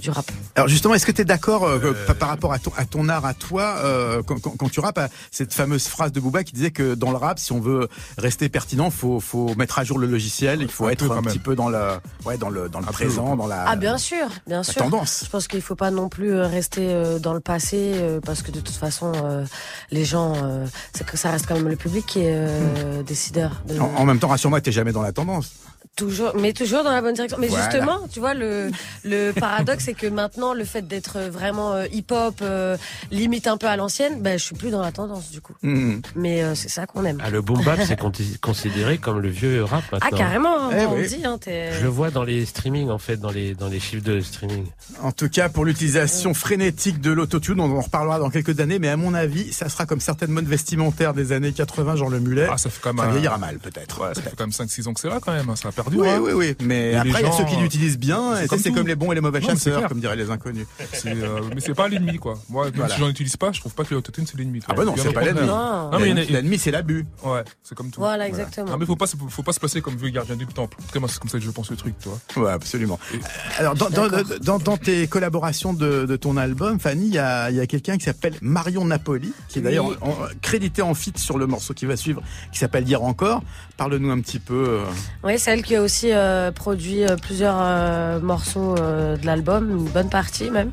du 0.00 0.10
rap. 0.10 0.30
Alors 0.56 0.68
justement, 0.68 0.94
est-ce 0.94 1.06
que 1.06 1.12
tu 1.12 1.22
es 1.22 1.24
d'accord 1.24 1.64
euh, 1.64 1.92
par- 2.18 2.28
rapport 2.28 2.52
à 2.52 2.58
ton, 2.58 2.72
à 2.76 2.84
ton 2.84 3.08
art, 3.08 3.24
à 3.24 3.34
toi, 3.34 3.76
euh, 3.78 4.22
quand, 4.22 4.40
quand- 4.40 4.56
quand 4.56 4.68
tu 4.70 4.80
rappes, 4.80 4.98
à 4.98 5.08
cette 5.30 5.52
fameuse 5.52 5.86
phrase 5.88 6.12
de 6.12 6.20
Booba 6.20 6.44
qui 6.44 6.52
disait 6.52 6.70
que 6.70 6.94
dans 6.94 7.10
le 7.10 7.16
rap, 7.16 7.38
si 7.38 7.52
on 7.52 7.60
veut 7.60 7.88
rester 8.18 8.48
pertinent, 8.48 8.90
faut 8.90 9.20
faut 9.20 9.54
mettre 9.56 9.78
à 9.78 9.84
jour 9.84 9.98
le 9.98 10.06
logiciel, 10.06 10.62
il 10.62 10.68
faut 10.68 10.86
Un 10.86 10.90
être 10.90 11.06
peu, 11.08 11.12
un 11.14 11.22
petit 11.22 11.38
peu 11.38 11.54
dans 11.54 11.68
le 11.68 11.78
ouais 12.24 12.36
dans 12.38 12.50
le 12.50 12.68
dans 12.68 12.80
le 12.80 12.86
peu, 12.86 12.92
présent, 12.92 13.36
dans 13.36 13.46
la, 13.46 13.64
Ah 13.68 13.76
bien 13.76 13.98
sûr, 13.98 14.26
bien 14.46 14.58
la 14.58 14.62
sûr. 14.64 14.74
tendance. 14.82 15.22
Je 15.24 15.30
pense 15.30 15.48
qu'il 15.48 15.62
faut 15.62 15.74
pas 15.76 15.90
non 15.90 16.08
plus 16.08 16.32
euh, 16.34 16.46
rester 16.46 16.86
euh, 16.92 17.18
dans 17.18 17.34
le 17.34 17.40
passé 17.40 17.92
euh, 17.96 18.20
parce 18.24 18.42
que 18.42 18.50
de 18.50 18.60
toute 18.60 18.76
façon 18.76 19.12
euh, 19.24 19.44
les 19.90 20.04
gens 20.04 20.34
euh, 20.42 20.66
c'est 20.94 21.06
que 21.06 21.16
ça 21.16 21.30
reste 21.30 21.46
quand 21.46 21.54
même 21.54 21.68
le 21.68 21.76
public 21.76 22.04
qui 22.06 22.20
est 22.20 22.34
euh, 22.34 23.02
décideur 23.02 23.62
de 23.68 23.78
En, 23.78 23.86
en 23.96 24.04
même 24.04 24.18
temps, 24.18 24.28
rassure-moi, 24.28 24.60
t'es 24.60 24.72
jamais 24.72 24.92
dans 24.92 25.02
la 25.02 25.12
tendance. 25.12 25.50
Toujours 25.98 26.32
mais 26.36 26.52
toujours 26.54 26.82
dans 26.84 26.92
la 26.92 27.02
bonne 27.02 27.14
direction. 27.14 27.36
Mais 27.40 27.48
Voilà. 27.48 27.64
justement, 27.70 27.98
tu 28.10 28.20
vois 28.20 28.32
le 28.34 28.70
le 29.04 29.32
paradoxe 29.32 29.84
c'est 29.84 29.94
que 29.94 30.06
maintenant 30.06 30.54
le 30.54 30.64
fait 30.64 30.86
d'être 30.88 31.18
vraiment 31.30 31.74
euh, 31.74 31.86
hip-hop 31.92 32.36
euh, 32.42 32.76
limite 33.10 33.46
un 33.46 33.56
peu 33.58 33.66
à 33.66 33.76
l'ancienne, 33.76 34.22
ben 34.22 34.38
je 34.38 34.44
suis 34.44 34.54
plus 34.54 34.70
dans 34.70 34.80
la 34.82 34.92
tendance 34.92 35.30
du 35.30 35.40
coup. 35.40 35.54
Mhm. 35.62 36.00
Mais 36.14 36.42
euh, 36.42 36.54
c'est 36.54 36.68
ça 36.68 36.86
qu'on 36.86 37.04
aime. 37.04 37.18
Ah, 37.22 37.30
le 37.30 37.42
boom 37.42 37.62
bap, 37.64 37.78
c'est 37.86 37.98
con- 37.98 38.12
considéré 38.40 38.98
comme 38.98 39.18
le 39.20 39.28
vieux 39.28 39.64
rap 39.64 39.82
Ah 39.92 39.96
maintenant. 40.00 40.18
carrément, 40.18 40.70
Eh 40.70 40.86
on 40.86 40.94
oui. 40.94 41.08
dit 41.08 41.24
hein, 41.24 41.38
Je 41.46 41.82
le 41.82 41.88
vois 41.88 42.10
dans 42.10 42.22
les 42.24 42.46
streamings, 42.46 42.88
en 42.90 42.98
fait, 42.98 43.16
dans 43.16 43.30
les, 43.30 43.54
dans 43.54 43.68
les 43.68 43.80
chiffres 43.80 44.04
de 44.04 44.20
streaming. 44.20 44.66
En 45.02 45.10
tout 45.12 45.28
cas, 45.28 45.48
pour 45.48 45.64
l'utilisation 45.64 46.32
frénétique 46.34 47.00
de 47.00 47.10
l'autotune, 47.10 47.60
on 47.60 47.76
en 47.76 47.80
reparlera 47.80 48.18
dans 48.18 48.30
quelques 48.30 48.60
années, 48.60 48.78
mais 48.78 48.88
à 48.88 48.96
mon 48.96 49.14
avis, 49.14 49.52
ça 49.52 49.68
sera 49.68 49.86
comme 49.86 50.00
certaines 50.00 50.30
modes 50.30 50.46
vestimentaires 50.46 51.14
des 51.14 51.32
années 51.32 51.52
80, 51.52 51.96
genre 51.96 52.10
le 52.10 52.20
mulet. 52.20 52.46
Ah, 52.50 52.58
ça 52.58 52.70
fait 52.70 52.80
quand 52.80 52.92
même 52.94 53.04
ça 53.04 53.10
un- 53.10 53.12
vieillira 53.12 53.38
mal, 53.38 53.58
peut-être. 53.58 54.00
Ouais, 54.00 54.14
ça 54.14 54.22
fait 54.22 54.30
quand 54.36 54.44
même 54.44 54.52
5-6 54.52 54.86
ans 54.88 54.94
que 54.94 55.00
c'est 55.00 55.08
là 55.08 55.18
quand 55.20 55.32
même, 55.32 55.48
hein, 55.50 55.56
ça 55.56 55.68
a 55.68 55.72
perdu. 55.72 55.87
Oui, 55.96 56.08
hein. 56.08 56.20
oui, 56.22 56.32
oui. 56.34 56.56
Mais 56.62 56.92
Et 56.92 56.96
après, 56.96 57.20
il 57.20 57.26
y 57.26 57.28
a 57.28 57.32
ceux 57.32 57.44
qui 57.44 57.56
euh, 57.56 57.60
l'utilisent 57.60 57.98
bien, 57.98 58.36
c'est 58.36 58.48
comme 58.48 58.58
c'est 58.58 58.68
tout. 58.70 58.74
comme 58.76 58.86
les 58.86 58.94
bons 58.96 59.12
et 59.12 59.14
les 59.14 59.20
mauvais 59.20 59.40
Non, 59.40 59.48
chasseurs, 59.48 59.88
comme 59.88 60.00
diraient 60.00 60.16
les 60.16 60.30
inconnus. 60.30 60.66
Euh, 61.06 61.40
mais 61.54 61.60
c'est 61.60 61.74
pas 61.74 61.88
l'ennemi 61.88 62.18
quoi. 62.18 62.34
Moi, 62.48 62.64
même 62.66 62.74
Voilà. 62.74 62.94
si 62.94 63.00
j'en 63.00 63.08
utilise 63.08 63.36
pas, 63.36 63.52
je 63.52 63.60
trouve 63.60 63.72
pas 63.74 63.84
que 63.84 63.94
l'autotune 63.94 64.26
c'est 64.26 64.36
l'ennemi. 64.36 64.60
Ah 64.68 64.74
bah 64.74 64.84
non, 64.84 64.94
c'est 64.96 65.12
pas 65.12 65.22
l'ennemi. 65.22 65.46
Non. 65.46 65.90
Non, 65.90 65.98
mais 65.98 66.08
il 66.10 66.10
y 66.10 66.12
en 66.12 66.16
a- 66.16 66.24
L'ennemi, 66.24 66.58
c'est 66.58 66.70
l'abus. 66.70 67.06
Ouais, 67.24 67.42
c'est 67.62 67.74
comme 67.76 67.90
tout. 67.90 68.00
Voilà, 68.00 68.26
exactement. 68.28 68.70
Non, 68.70 68.76
mais 68.78 68.86
faut 68.86 68.96
pas, 68.96 69.06
se- 69.06 69.16
faut 69.28 69.42
pas 69.42 69.52
se 69.52 69.60
passer 69.60 69.80
comme 69.80 69.96
vieux 69.96 70.10
gardien 70.10 70.36
du 70.36 70.46
temple. 70.46 70.76
En 70.80 70.84
tout 70.86 70.92
cas, 70.92 71.00
moi, 71.00 71.08
c'est 71.08 71.18
comme 71.18 71.28
ça 71.30 71.38
que 71.38 71.44
je 71.44 71.50
pense 71.50 71.70
le 71.70 71.76
truc, 71.76 71.94
toi. 71.98 72.18
Ouais, 72.36 72.50
absolument. 72.50 72.98
Et- 73.14 73.18
Alors, 73.58 73.74
dans, 73.74 74.76
tes 74.76 75.06
collaborations 75.06 75.72
de, 75.72 76.16
ton 76.16 76.36
album, 76.36 76.78
Fanny, 76.80 77.06
il 77.06 77.14
y 77.14 77.18
a, 77.18 77.50
il 77.50 77.56
y 77.56 77.60
a 77.60 77.66
quelqu'un 77.66 77.96
qui 77.96 78.04
s'appelle 78.04 78.34
Marion 78.42 78.84
Napoli, 78.84 79.32
qui 79.48 79.58
est 79.60 79.62
d'ailleurs 79.62 79.86
Oui. 79.86 79.96
crédité 80.42 80.82
en 80.82 80.94
feat 80.94 81.18
sur 81.18 81.38
le 81.38 81.46
morceau 81.46 81.74
qui 81.74 81.86
va 81.86 81.96
suivre, 81.96 82.22
qui 82.52 82.58
s'appelle 82.58 82.84
Dire 82.84 83.02
encore. 83.02 83.42
Parle-nous 83.76 84.10
un 84.10 84.20
petit 84.20 84.40
peu. 84.40 84.54
euh, 84.68 84.84
Oui, 85.22 85.38
c'est 85.38 85.52
elle 85.52 85.62
qui 85.62 85.77
a 85.78 85.82
aussi 85.82 86.12
euh, 86.12 86.50
produit 86.52 87.04
euh, 87.04 87.16
plusieurs 87.16 87.56
euh, 87.58 88.20
morceaux 88.20 88.74
de 88.74 89.24
l'album, 89.26 89.70
une 89.70 89.84
bonne 89.84 90.10
partie 90.10 90.50
même. 90.50 90.72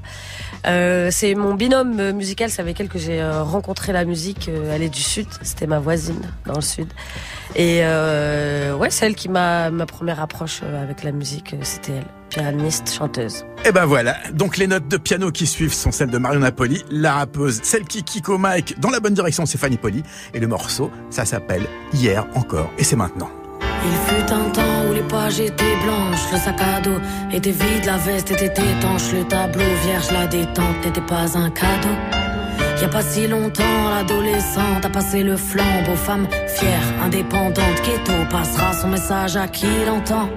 C'est 1.12 1.36
mon 1.36 1.54
binôme 1.54 2.12
musical, 2.12 2.50
c'est 2.50 2.62
avec 2.62 2.80
elle 2.80 2.90
que 2.90 2.98
j'ai 2.98 3.24
rencontré 3.24 3.94
la 3.94 4.04
musique. 4.04 4.50
Elle 4.72 4.82
est 4.82 4.90
du 4.90 5.02
sud, 5.02 5.28
c'était 5.44 5.68
ma 5.68 5.80
voisine 5.80 6.22
dans 6.48 6.56
le 6.56 6.62
sud. 6.62 6.88
Et 7.56 7.82
ouais, 7.82 8.90
c'est 8.90 9.06
elle 9.06 9.16
qui 9.16 9.30
m'a 9.30 9.70
ma 9.70 9.86
première 9.86 10.20
approche 10.20 10.62
avec 10.64 11.04
la 11.04 11.12
musique, 11.12 11.56
c'était 11.62 11.92
elle, 11.92 12.06
pianiste, 12.30 12.92
chanteuse. 12.92 13.46
Et 13.64 13.72
ben 13.72 13.86
voilà, 13.86 14.16
donc 14.34 14.58
les 14.58 14.66
notes 14.66 14.88
de 14.88 14.98
piano 14.98 15.32
qui 15.32 15.46
suivent 15.46 15.74
sont 15.74 15.92
celles 15.92 16.10
de 16.10 16.18
Marion 16.18 16.40
Napoli, 16.40 16.84
la 16.90 17.14
rappeuse, 17.14 17.60
celle 17.62 17.86
qui 17.86 18.04
kick 18.04 18.28
au 18.30 18.40
mic 18.40 18.80
dans 18.80 18.90
la 18.90 19.00
bonne 19.00 19.14
direction, 19.14 19.46
c'est 19.46 19.60
Fanny 19.60 19.78
Poli, 19.78 20.02
et 20.34 20.40
le 20.40 20.48
morceau, 20.48 20.90
ça 21.12 21.26
s'appelle 21.26 21.68
Hier 21.94 22.26
encore, 22.34 22.72
et 22.80 22.84
c'est 22.84 22.96
maintenant. 22.96 23.30
Il 23.86 23.96
fut 24.08 24.34
un 24.34 24.50
temps 24.50 24.90
où 24.90 24.94
les 24.94 25.02
pages 25.02 25.40
étaient 25.40 25.78
blanches, 25.84 26.32
le 26.32 26.38
sac 26.38 26.60
à 26.62 26.82
dos 26.82 27.00
était 27.32 27.52
vide, 27.52 27.86
la 27.86 27.98
veste 27.98 28.32
était 28.32 28.46
étanche, 28.46 29.12
le 29.14 29.24
tableau 29.26 29.64
vierge, 29.86 30.12
la 30.12 30.26
détente 30.28 30.84
n'était 30.84 31.02
pas 31.02 31.38
un 31.38 31.50
cadeau. 31.50 31.96
Y 32.82 32.84
a 32.84 32.90
pas 32.90 33.02
si 33.02 33.28
longtemps, 33.28 33.90
l'adolescente 33.90 34.84
a 34.84 34.90
passé 34.90 35.24
le 35.24 35.38
flambeau, 35.38 35.96
femme 35.96 36.28
fière, 36.48 36.84
indépendante, 37.04 37.82
Keto 37.84 38.14
passera 38.30 38.74
son 38.74 38.90
message 38.90 39.38
à 39.38 39.48
qui 39.48 39.68
l'entend. 39.86 40.30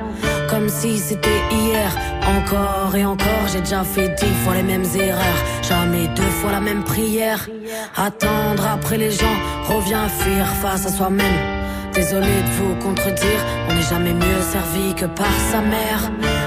Comme 0.49 0.69
si 0.69 0.99
c'était 0.99 1.43
hier, 1.51 1.91
encore 2.39 2.95
et 2.95 3.05
encore, 3.05 3.49
j'ai 3.53 3.61
déjà 3.61 3.83
fait 3.83 4.09
dix 4.21 4.35
fois 4.45 4.55
les 4.55 4.63
mêmes 4.63 4.87
erreurs, 4.95 5.45
jamais 5.63 6.07
deux 6.15 6.33
fois 6.41 6.53
la 6.53 6.61
même 6.61 6.85
prière. 6.85 7.49
Attendre 7.97 8.67
après 8.73 8.99
les 8.99 9.11
gens, 9.11 9.39
revient 9.65 10.09
fuir 10.09 10.47
face 10.63 10.87
à 10.87 10.91
soi-même. 10.91 11.58
Désolé 11.99 12.43
de 12.49 12.53
vous 12.59 12.75
contredire, 12.77 13.41
on 13.69 13.75
n'est 13.75 13.83
jamais 13.83 14.15
mieux 14.15 14.43
servi 14.53 14.95
que 14.95 15.07
par 15.07 15.37
sa 15.51 15.61
mère. 15.61 16.03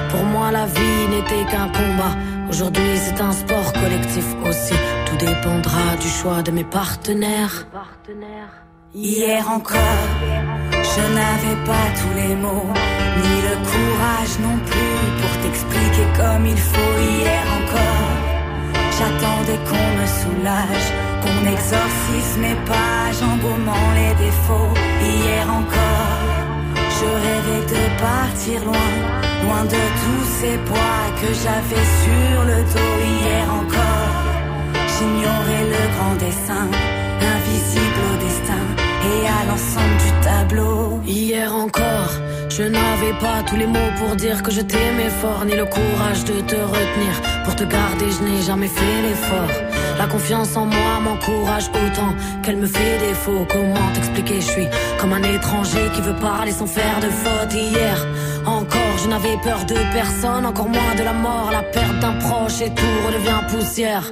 Pour 0.10 0.24
moi, 0.24 0.50
la 0.50 0.66
vie 0.66 1.08
n'était 1.10 1.44
qu'un 1.52 1.68
combat. 1.68 2.16
Aujourd'hui, 2.50 2.94
c'est 2.96 3.20
un 3.20 3.34
sport 3.34 3.74
collectif 3.74 4.28
aussi. 4.48 4.74
Tout 5.08 5.18
dépendra 5.18 5.98
du 6.00 6.08
choix 6.08 6.42
de 6.42 6.52
mes 6.52 6.64
partenaires. 6.64 7.68
Hier 8.96 9.44
encore, 9.50 10.08
je 10.72 11.04
n'avais 11.18 11.58
pas 11.66 11.88
tous 12.00 12.14
les 12.16 12.34
mots, 12.34 12.72
ni 13.24 13.36
le 13.50 13.56
courage 13.72 14.36
non 14.48 14.58
plus 14.70 15.00
pour 15.20 15.34
t'expliquer 15.42 16.08
comme 16.16 16.46
il 16.46 16.62
faut. 16.72 16.96
Hier 17.12 17.44
encore, 17.60 18.12
j'attendais 18.98 19.60
qu'on 19.68 19.88
me 20.00 20.08
soulage, 20.22 20.88
qu'on 21.22 21.42
exorcise 21.46 22.34
mes 22.40 22.58
pages 22.66 23.22
en 23.24 23.36
gommant 23.38 23.90
les 24.00 24.14
défauts. 24.26 24.74
Hier 25.02 25.46
encore, 25.60 26.32
je 26.98 27.08
rêvais 27.26 27.66
de 27.76 27.84
partir 28.08 28.58
loin, 28.66 28.92
loin 29.44 29.64
de 29.66 29.84
tous 30.02 30.26
ces 30.40 30.58
poids 30.70 31.06
que 31.22 31.30
j'avais 31.44 31.86
sur 32.04 32.38
le 32.50 32.60
dos. 32.74 32.96
Hier 33.14 33.46
encore, 33.62 34.18
j'ignorais 34.94 35.66
le 35.76 35.84
grand 35.96 36.16
dessin, 36.26 36.68
invisible 37.36 38.02
au 38.12 38.16
destin 38.26 38.66
et 39.12 39.22
à 39.28 39.40
l'ensemble 39.50 39.98
du 40.06 40.12
tableau. 40.28 41.00
Hier 41.06 41.54
encore, 41.54 42.14
je 42.50 42.64
n'avais 42.64 43.14
pas 43.20 43.42
tous 43.48 43.56
les 43.56 43.68
mots 43.68 43.94
pour 43.98 44.16
dire 44.16 44.44
que 44.44 44.52
je 44.52 44.62
t'aimais 44.62 45.14
fort, 45.22 45.44
ni 45.46 45.56
le 45.56 45.66
courage 45.66 46.24
de 46.26 46.42
te 46.42 46.56
retenir. 46.56 47.14
Pour 47.46 47.56
te 47.56 47.64
garder, 47.64 48.08
je 48.12 48.24
n'ai 48.24 48.42
jamais 48.42 48.68
fait 48.68 49.02
l'effort. 49.04 49.71
La 49.98 50.08
confiance 50.08 50.56
en 50.56 50.66
moi 50.66 51.00
m'encourage 51.02 51.70
autant 51.70 52.14
qu'elle 52.44 52.58
me 52.58 52.68
fait 52.68 52.98
défaut. 53.00 53.46
Comment 53.50 53.88
t'expliquer, 53.94 54.42
je 54.42 54.52
suis 54.52 54.68
comme 55.00 55.14
un 55.14 55.24
étranger 55.24 55.90
qui 55.94 56.02
veut 56.02 56.16
parler 56.16 56.52
sans 56.52 56.68
faire 56.68 57.00
de 57.02 57.10
faute. 57.10 57.54
Hier 57.54 58.08
encore, 58.46 58.98
je 59.04 59.08
n'avais 59.08 59.38
peur 59.44 59.66
de 59.66 59.76
personne, 59.94 60.46
encore 60.46 60.70
moins 60.70 60.96
de 60.98 61.04
la 61.04 61.14
mort, 61.14 61.50
la 61.52 61.62
perte 61.62 62.00
d'un 62.00 62.14
proche 62.14 62.62
et 62.62 62.74
tout 62.74 62.98
redevient 63.06 63.42
poussière. 63.50 64.04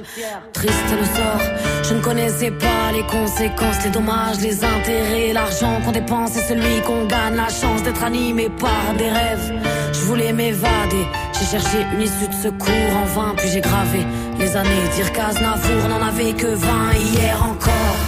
Triste 0.52 0.90
le 0.96 1.04
sort, 1.04 1.42
je 1.82 1.94
ne 1.94 2.00
connaissais 2.00 2.52
pas 2.52 2.92
les 2.92 3.02
conséquences, 3.02 3.84
les 3.84 3.90
dommages, 3.90 4.40
les 4.40 4.64
intérêts, 4.64 5.32
l'argent 5.32 5.80
qu'on 5.84 5.92
dépense 5.92 6.36
et 6.36 6.42
celui 6.42 6.80
qu'on 6.86 7.06
gagne, 7.06 7.36
la 7.36 7.48
chance 7.48 7.82
d'être 7.82 8.04
animé 8.04 8.48
par 8.50 8.94
des 8.96 9.08
rêves. 9.08 9.52
Je 9.92 10.00
voulais 10.00 10.32
m'évader, 10.32 11.06
j'ai 11.40 11.46
cherché 11.46 11.86
une 11.92 12.02
issue 12.02 12.28
de 12.28 12.34
secours 12.34 12.92
en 13.02 13.06
vain, 13.06 13.34
puis 13.36 13.48
j'ai 13.48 13.60
gravé 13.60 14.04
les 14.38 14.56
années. 14.56 14.88
Dire 14.94 15.10
qu'Aznavour 15.12 15.88
n'en 15.88 16.02
avait 16.06 16.32
que 16.34 16.46
20 16.46 16.92
hier 16.94 17.36
encore. 17.42 18.00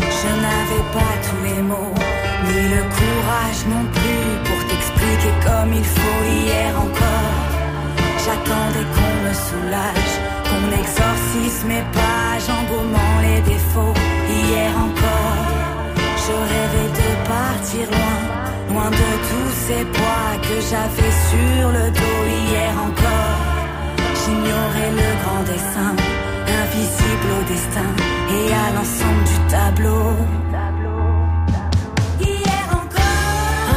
Je 0.00 0.30
n'avais 0.44 0.84
pas 0.92 1.14
tous 1.26 1.42
les 1.44 1.62
mots, 1.62 1.94
ni 2.46 2.62
le 2.74 2.82
courage 2.98 3.60
non 3.68 3.84
plus 3.92 4.28
pour 4.46 4.60
t'expliquer 4.68 5.34
comme 5.46 5.72
il 5.72 5.84
faut 5.84 6.20
hier 6.24 6.72
encore. 6.76 7.44
J'attendais 8.24 8.86
qu'on 8.94 9.14
me 9.24 9.34
soulage, 9.48 10.14
qu'on 10.48 10.66
exorcise 10.80 11.64
mes 11.66 11.84
pages 11.92 12.48
en 12.48 12.62
gommant 12.72 13.16
les 13.22 13.40
défauts. 13.42 13.94
Hier 14.28 14.72
encore, 14.76 15.46
je 16.24 16.32
rêvais 16.52 16.90
de 17.00 17.10
partir 17.28 17.86
loin, 17.90 18.20
loin 18.70 18.90
de 18.90 19.10
tous 19.28 19.52
ces 19.66 19.84
poids 19.96 20.30
que 20.46 20.56
j'avais 20.68 21.14
sur 21.30 21.64
le 21.76 21.90
dos. 21.90 22.20
Hier 22.28 22.72
encore, 22.86 23.38
j'ignorais 24.20 24.90
le 25.00 25.08
grand 25.22 25.42
dessin, 25.52 25.92
invisible 26.62 27.28
au 27.38 27.42
destin 27.52 27.90
et 28.36 28.46
à 28.52 28.66
l'ensemble 28.74 29.24
du 29.30 29.38
tableau. 29.52 30.06
Hier 32.20 32.66
encore. 32.72 33.30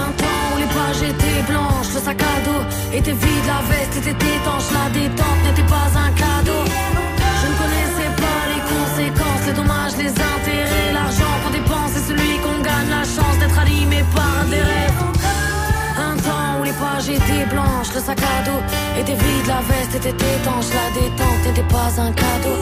Un 0.03 0.11
temps 0.21 0.43
où 0.53 0.57
les 0.61 0.71
pages 0.77 1.03
étaient 1.11 1.43
blanches, 1.51 1.91
le 1.93 1.99
sac 1.99 2.21
à 2.21 2.37
dos 2.45 2.63
était 2.97 3.17
vide, 3.23 3.45
la 3.47 3.61
veste 3.69 3.97
était 3.97 4.35
étanche, 4.37 4.69
la 4.73 4.89
détente 4.97 5.41
n'était 5.45 5.69
pas 5.69 5.89
un 6.05 6.11
cadeau. 6.21 6.63
Je 7.41 7.47
ne 7.51 7.55
connaissais 7.61 8.11
pas 8.23 8.41
les 8.51 8.61
conséquences, 8.73 9.43
les 9.47 9.53
dommages, 9.53 9.97
les 9.97 10.09
intérêts, 10.09 10.91
l'argent 10.93 11.33
qu'on 11.43 11.51
dépense 11.51 11.93
et 11.97 12.03
celui 12.09 12.37
qu'on 12.43 12.59
gagne, 12.61 12.89
la 12.89 13.03
chance 13.03 13.37
d'être 13.39 13.59
animé 13.59 14.03
par 14.15 14.36
pages 16.79 17.09
étaient 17.09 17.45
blanches, 17.49 17.93
le 17.93 18.01
sac 18.01 18.19
à 18.21 18.45
dos 18.45 18.61
était 18.99 19.13
vide, 19.13 19.47
la 19.47 19.61
veste 19.61 19.95
était 19.95 20.09
étanche, 20.09 20.69
la 20.79 20.87
détente 20.99 21.41
n'était 21.45 21.69
pas 21.73 21.89
un 21.99 22.11
cadeau. 22.11 22.59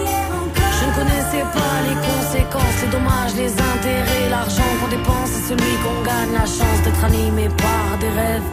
Je 0.77 0.85
ne 0.87 0.93
connaissais 0.97 1.45
pas 1.57 1.75
les 1.87 1.97
conséquences, 2.09 2.77
les 2.83 2.91
dommages, 2.91 3.35
les 3.35 3.51
intérêts, 3.51 4.29
l'argent 4.29 4.71
qu'on 4.79 4.87
dépense 4.87 5.31
et 5.37 5.43
celui 5.49 5.73
qu'on 5.83 5.99
gagne, 6.03 6.33
la 6.33 6.45
chance 6.45 6.79
d'être 6.83 7.03
animé 7.03 7.49
par 7.49 7.97
des 7.99 8.09
rêves. 8.09 8.49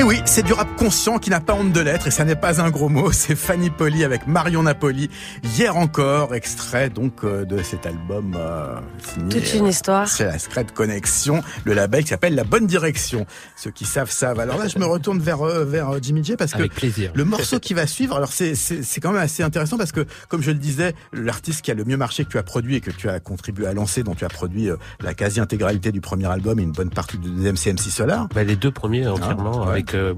Et 0.00 0.02
oui, 0.02 0.22
c'est 0.24 0.42
du 0.42 0.54
rap 0.54 0.76
conscient 0.76 1.18
qui 1.18 1.28
n'a 1.28 1.40
pas 1.40 1.52
honte 1.52 1.72
de 1.72 1.80
l'être 1.80 2.06
et 2.06 2.10
ça 2.10 2.24
n'est 2.24 2.34
pas 2.34 2.62
un 2.62 2.70
gros 2.70 2.88
mot. 2.88 3.12
C'est 3.12 3.36
Fanny 3.36 3.68
Poli 3.68 4.02
avec 4.02 4.26
Marion 4.26 4.62
Napoli. 4.62 5.10
Hier 5.44 5.76
encore, 5.76 6.34
extrait 6.34 6.88
donc 6.88 7.22
euh, 7.22 7.44
de 7.44 7.62
cet 7.62 7.84
album 7.84 8.34
euh, 8.34 8.80
signé. 8.96 9.28
Toute 9.28 9.52
une 9.52 9.66
histoire. 9.66 10.08
C'est 10.08 10.24
la 10.24 10.38
Secret 10.38 10.64
Connexion, 10.72 11.42
le 11.64 11.74
label 11.74 12.04
qui 12.04 12.08
s'appelle 12.08 12.34
La 12.34 12.44
Bonne 12.44 12.66
Direction. 12.66 13.26
Ceux 13.56 13.70
qui 13.70 13.84
savent 13.84 14.10
savent. 14.10 14.40
Alors 14.40 14.56
là, 14.56 14.68
je 14.68 14.78
me 14.78 14.86
retourne 14.86 15.18
vers 15.18 15.42
euh, 15.42 15.66
vers 15.66 15.90
euh, 15.90 15.98
Jimmy 16.00 16.24
J 16.24 16.36
parce 16.36 16.52
que 16.52 16.58
Avec 16.60 16.72
plaisir. 16.72 17.12
le 17.14 17.26
morceau 17.26 17.60
qui 17.60 17.74
va 17.74 17.86
suivre, 17.86 18.16
alors 18.16 18.32
c'est 18.32 18.54
c'est 18.54 18.82
c'est 18.82 19.02
quand 19.02 19.12
même 19.12 19.20
assez 19.20 19.42
intéressant 19.42 19.76
parce 19.76 19.92
que 19.92 20.06
comme 20.30 20.40
je 20.40 20.50
le 20.50 20.56
disais, 20.58 20.94
l'artiste 21.12 21.60
qui 21.60 21.70
a 21.70 21.74
le 21.74 21.84
mieux 21.84 21.98
marché 21.98 22.24
que 22.24 22.30
tu 22.30 22.38
as 22.38 22.42
produit 22.42 22.76
et 22.76 22.80
que 22.80 22.90
tu 22.90 23.10
as 23.10 23.20
contribué 23.20 23.66
à 23.66 23.74
lancer, 23.74 24.02
dont 24.02 24.14
tu 24.14 24.24
as 24.24 24.30
produit 24.30 24.70
euh, 24.70 24.76
la 25.02 25.12
quasi-intégralité 25.12 25.92
du 25.92 26.00
premier 26.00 26.26
album 26.26 26.58
et 26.58 26.62
une 26.62 26.72
bonne 26.72 26.88
partie 26.88 27.18
du 27.18 27.28
deuxième 27.28 27.58
CMC 27.58 27.90
Solar. 27.90 28.28
Bah, 28.34 28.44
les 28.44 28.56
deux 28.56 28.70
premiers 28.70 29.06
entièrement 29.06 29.64
ouais. 29.64 29.72
avec 29.72 29.89
euh, 29.94 30.12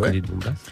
ouais. 0.00 0.22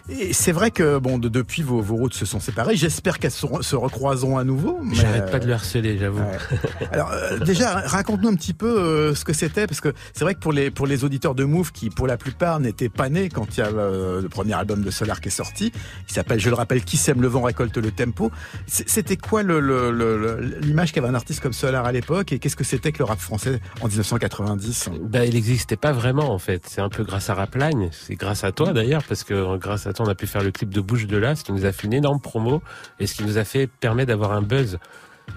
Et 0.08 0.32
c'est 0.32 0.52
vrai 0.52 0.70
que 0.70 0.98
bon, 0.98 1.18
de- 1.18 1.28
depuis 1.28 1.62
vos, 1.62 1.80
vos 1.80 1.96
routes 1.96 2.14
se 2.14 2.24
sont 2.26 2.40
séparées. 2.40 2.76
J'espère 2.76 3.18
qu'elles 3.18 3.30
se, 3.30 3.46
se 3.60 3.76
recroiseront 3.76 4.38
à 4.38 4.44
nouveau. 4.44 4.78
mais, 4.82 4.94
J'arrête 4.94 5.24
euh, 5.24 5.30
pas 5.30 5.38
de 5.38 5.46
le 5.46 5.52
harceler, 5.54 5.98
j'avoue. 5.98 6.20
Ouais. 6.20 6.58
Alors 6.92 7.10
euh, 7.12 7.38
déjà, 7.44 7.80
raconte-nous 7.80 8.28
un 8.28 8.34
petit 8.34 8.54
peu 8.54 8.66
euh, 8.80 9.14
ce 9.14 9.24
que 9.24 9.32
c'était, 9.32 9.66
parce 9.66 9.80
que 9.80 9.92
c'est 10.12 10.24
vrai 10.24 10.34
que 10.34 10.40
pour 10.40 10.52
les 10.52 10.70
pour 10.70 10.86
les 10.86 11.04
auditeurs 11.04 11.34
de 11.34 11.44
Move, 11.44 11.72
qui 11.72 11.90
pour 11.90 12.06
la 12.06 12.16
plupart 12.16 12.60
n'étaient 12.60 12.88
pas 12.88 13.08
nés 13.08 13.28
quand 13.28 13.56
il 13.56 13.60
y 13.60 13.62
a 13.62 13.66
euh, 13.68 14.20
le 14.22 14.28
premier 14.28 14.54
album 14.54 14.82
de 14.82 14.90
Solar 14.90 15.20
qui 15.20 15.28
est 15.28 15.32
sorti, 15.32 15.72
il 16.08 16.12
s'appelle, 16.14 16.40
je 16.40 16.48
le 16.48 16.54
rappelle, 16.56 16.82
Qui 16.84 16.96
sème 16.96 17.20
le 17.22 17.28
vent 17.28 17.42
récolte 17.42 17.76
le 17.76 17.90
tempo. 17.90 18.30
C'était 18.66 19.16
quoi 19.16 19.42
le- 19.42 19.60
le- 19.60 19.90
le- 19.90 20.18
le- 20.18 20.58
l'image 20.60 20.92
qu'avait 20.92 21.08
un 21.08 21.14
artiste 21.14 21.40
comme 21.40 21.52
Solar 21.52 21.84
à 21.84 21.92
l'époque, 21.92 22.32
et 22.32 22.38
qu'est-ce 22.38 22.56
que 22.56 22.64
c'était 22.64 22.92
que 22.92 22.98
le 22.98 23.04
rap 23.04 23.18
français 23.20 23.60
en 23.80 23.88
1990 23.88 24.88
Bah, 25.02 25.24
il 25.24 25.34
n'existait 25.34 25.76
pas 25.76 25.92
vraiment 25.92 26.32
en 26.32 26.38
fait. 26.38 26.64
C'est 26.68 26.80
un 26.80 26.88
peu 26.88 27.04
grâce 27.04 27.30
à 27.30 27.34
Raplagne, 27.34 27.88
c'est 27.92 28.16
grâce 28.22 28.44
à 28.44 28.52
toi 28.52 28.72
d'ailleurs, 28.72 29.02
parce 29.08 29.24
que 29.24 29.34
euh, 29.34 29.56
grâce 29.58 29.86
à 29.86 29.92
toi 29.92 30.06
on 30.06 30.08
a 30.08 30.14
pu 30.14 30.26
faire 30.26 30.42
le 30.42 30.50
clip 30.52 30.70
de 30.70 30.80
Bouche 30.80 31.06
de 31.06 31.16
là, 31.16 31.34
ce 31.34 31.42
qui 31.44 31.52
nous 31.52 31.64
a 31.66 31.72
fait 31.72 31.86
une 31.88 31.92
énorme 31.92 32.20
promo 32.20 32.62
et 33.00 33.06
ce 33.06 33.14
qui 33.14 33.24
nous 33.24 33.36
a 33.36 33.44
fait 33.44 33.66
permettre 33.66 34.08
d'avoir 34.08 34.32
un 34.32 34.42
buzz. 34.42 34.78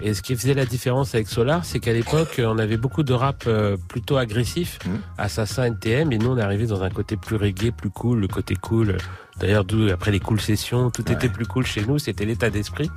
Et 0.02 0.14
ce 0.14 0.20
qui 0.22 0.34
faisait 0.36 0.54
la 0.54 0.66
différence 0.66 1.14
avec 1.14 1.26
Solar, 1.28 1.64
c'est 1.64 1.78
qu'à 1.80 1.92
l'époque 1.92 2.40
on 2.44 2.58
avait 2.58 2.76
beaucoup 2.76 3.02
de 3.02 3.12
rap 3.12 3.44
euh, 3.46 3.76
plutôt 3.88 4.16
agressif, 4.16 4.78
Mhm. 4.86 4.98
assassin 5.18 5.64
NTM, 5.64 6.12
et 6.12 6.18
nous 6.18 6.30
on 6.30 6.38
est 6.38 6.42
arrivé 6.42 6.66
dans 6.66 6.82
un 6.82 6.90
côté 6.90 7.16
plus 7.16 7.36
reggae, 7.36 7.70
plus 7.70 7.90
cool, 7.90 8.20
le 8.20 8.28
côté 8.28 8.54
cool. 8.56 8.96
D'ailleurs, 9.40 9.64
d'où 9.64 9.88
après 9.90 10.10
les 10.12 10.20
cool 10.20 10.40
sessions, 10.40 10.90
tout 10.90 11.04
Ouais. 11.08 11.14
était 11.14 11.28
plus 11.28 11.46
cool 11.46 11.66
chez 11.66 11.84
nous, 11.84 11.98
c'était 11.98 12.24
l'état 12.24 12.50
d'esprit. 12.50 12.90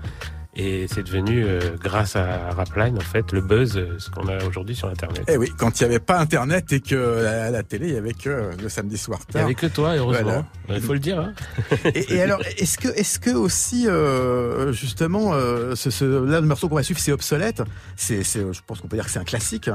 Et 0.56 0.88
c'est 0.92 1.04
devenu, 1.04 1.46
euh, 1.46 1.60
grâce 1.80 2.16
à 2.16 2.50
Rapline, 2.50 2.98
en 2.98 3.02
fait, 3.02 3.32
le 3.34 3.40
buzz, 3.42 3.78
euh, 3.78 3.96
ce 4.00 4.10
qu'on 4.10 4.28
a 4.28 4.44
aujourd'hui 4.46 4.76
sur 4.76 4.90
Internet. 4.90 5.24
Eh 5.28 5.38
oui, 5.38 5.52
quand 5.58 5.80
il 5.80 5.84
n'y 5.84 5.90
avait 5.92 6.00
pas 6.00 6.20
Internet 6.20 6.74
et 6.74 6.80
que 6.82 6.96
la, 7.24 7.52
la 7.52 7.62
télé, 7.64 7.90
il 7.90 7.94
y 7.94 7.98
avait 7.98 8.14
que 8.14 8.30
euh, 8.30 8.52
le 8.62 8.68
samedi 8.68 8.98
soir 8.98 9.20
Il 9.22 9.28
n'y 9.30 9.34
tard. 9.34 9.44
avait 9.46 9.54
que 9.54 9.68
toi, 9.68 9.96
heureusement. 9.96 10.44
Voilà. 10.66 10.80
Il 10.80 10.82
faut 10.82 10.94
le 10.94 11.00
dire. 11.00 11.20
Hein. 11.20 11.34
Et, 11.96 12.16
et 12.16 12.22
alors, 12.22 12.42
est-ce 12.58 12.78
que, 12.80 12.88
est-ce 12.90 13.20
que 13.20 13.30
aussi, 13.30 13.88
euh, 13.88 14.72
justement, 14.72 15.34
euh, 15.34 15.76
ce, 15.76 15.92
ce, 15.92 16.04
là, 16.06 16.42
le 16.42 16.48
morceau 16.48 16.68
qu'on 16.68 16.76
va 16.76 16.84
suivre, 16.84 17.00
c'est 17.00 17.12
obsolète. 17.12 17.62
C'est, 17.96 18.24
je 18.24 18.60
pense 18.66 18.80
qu'on 18.82 18.88
peut 18.88 18.98
dire 18.98 19.06
que 19.06 19.12
c'est 19.12 19.20
un 19.20 19.24
classique. 19.24 19.70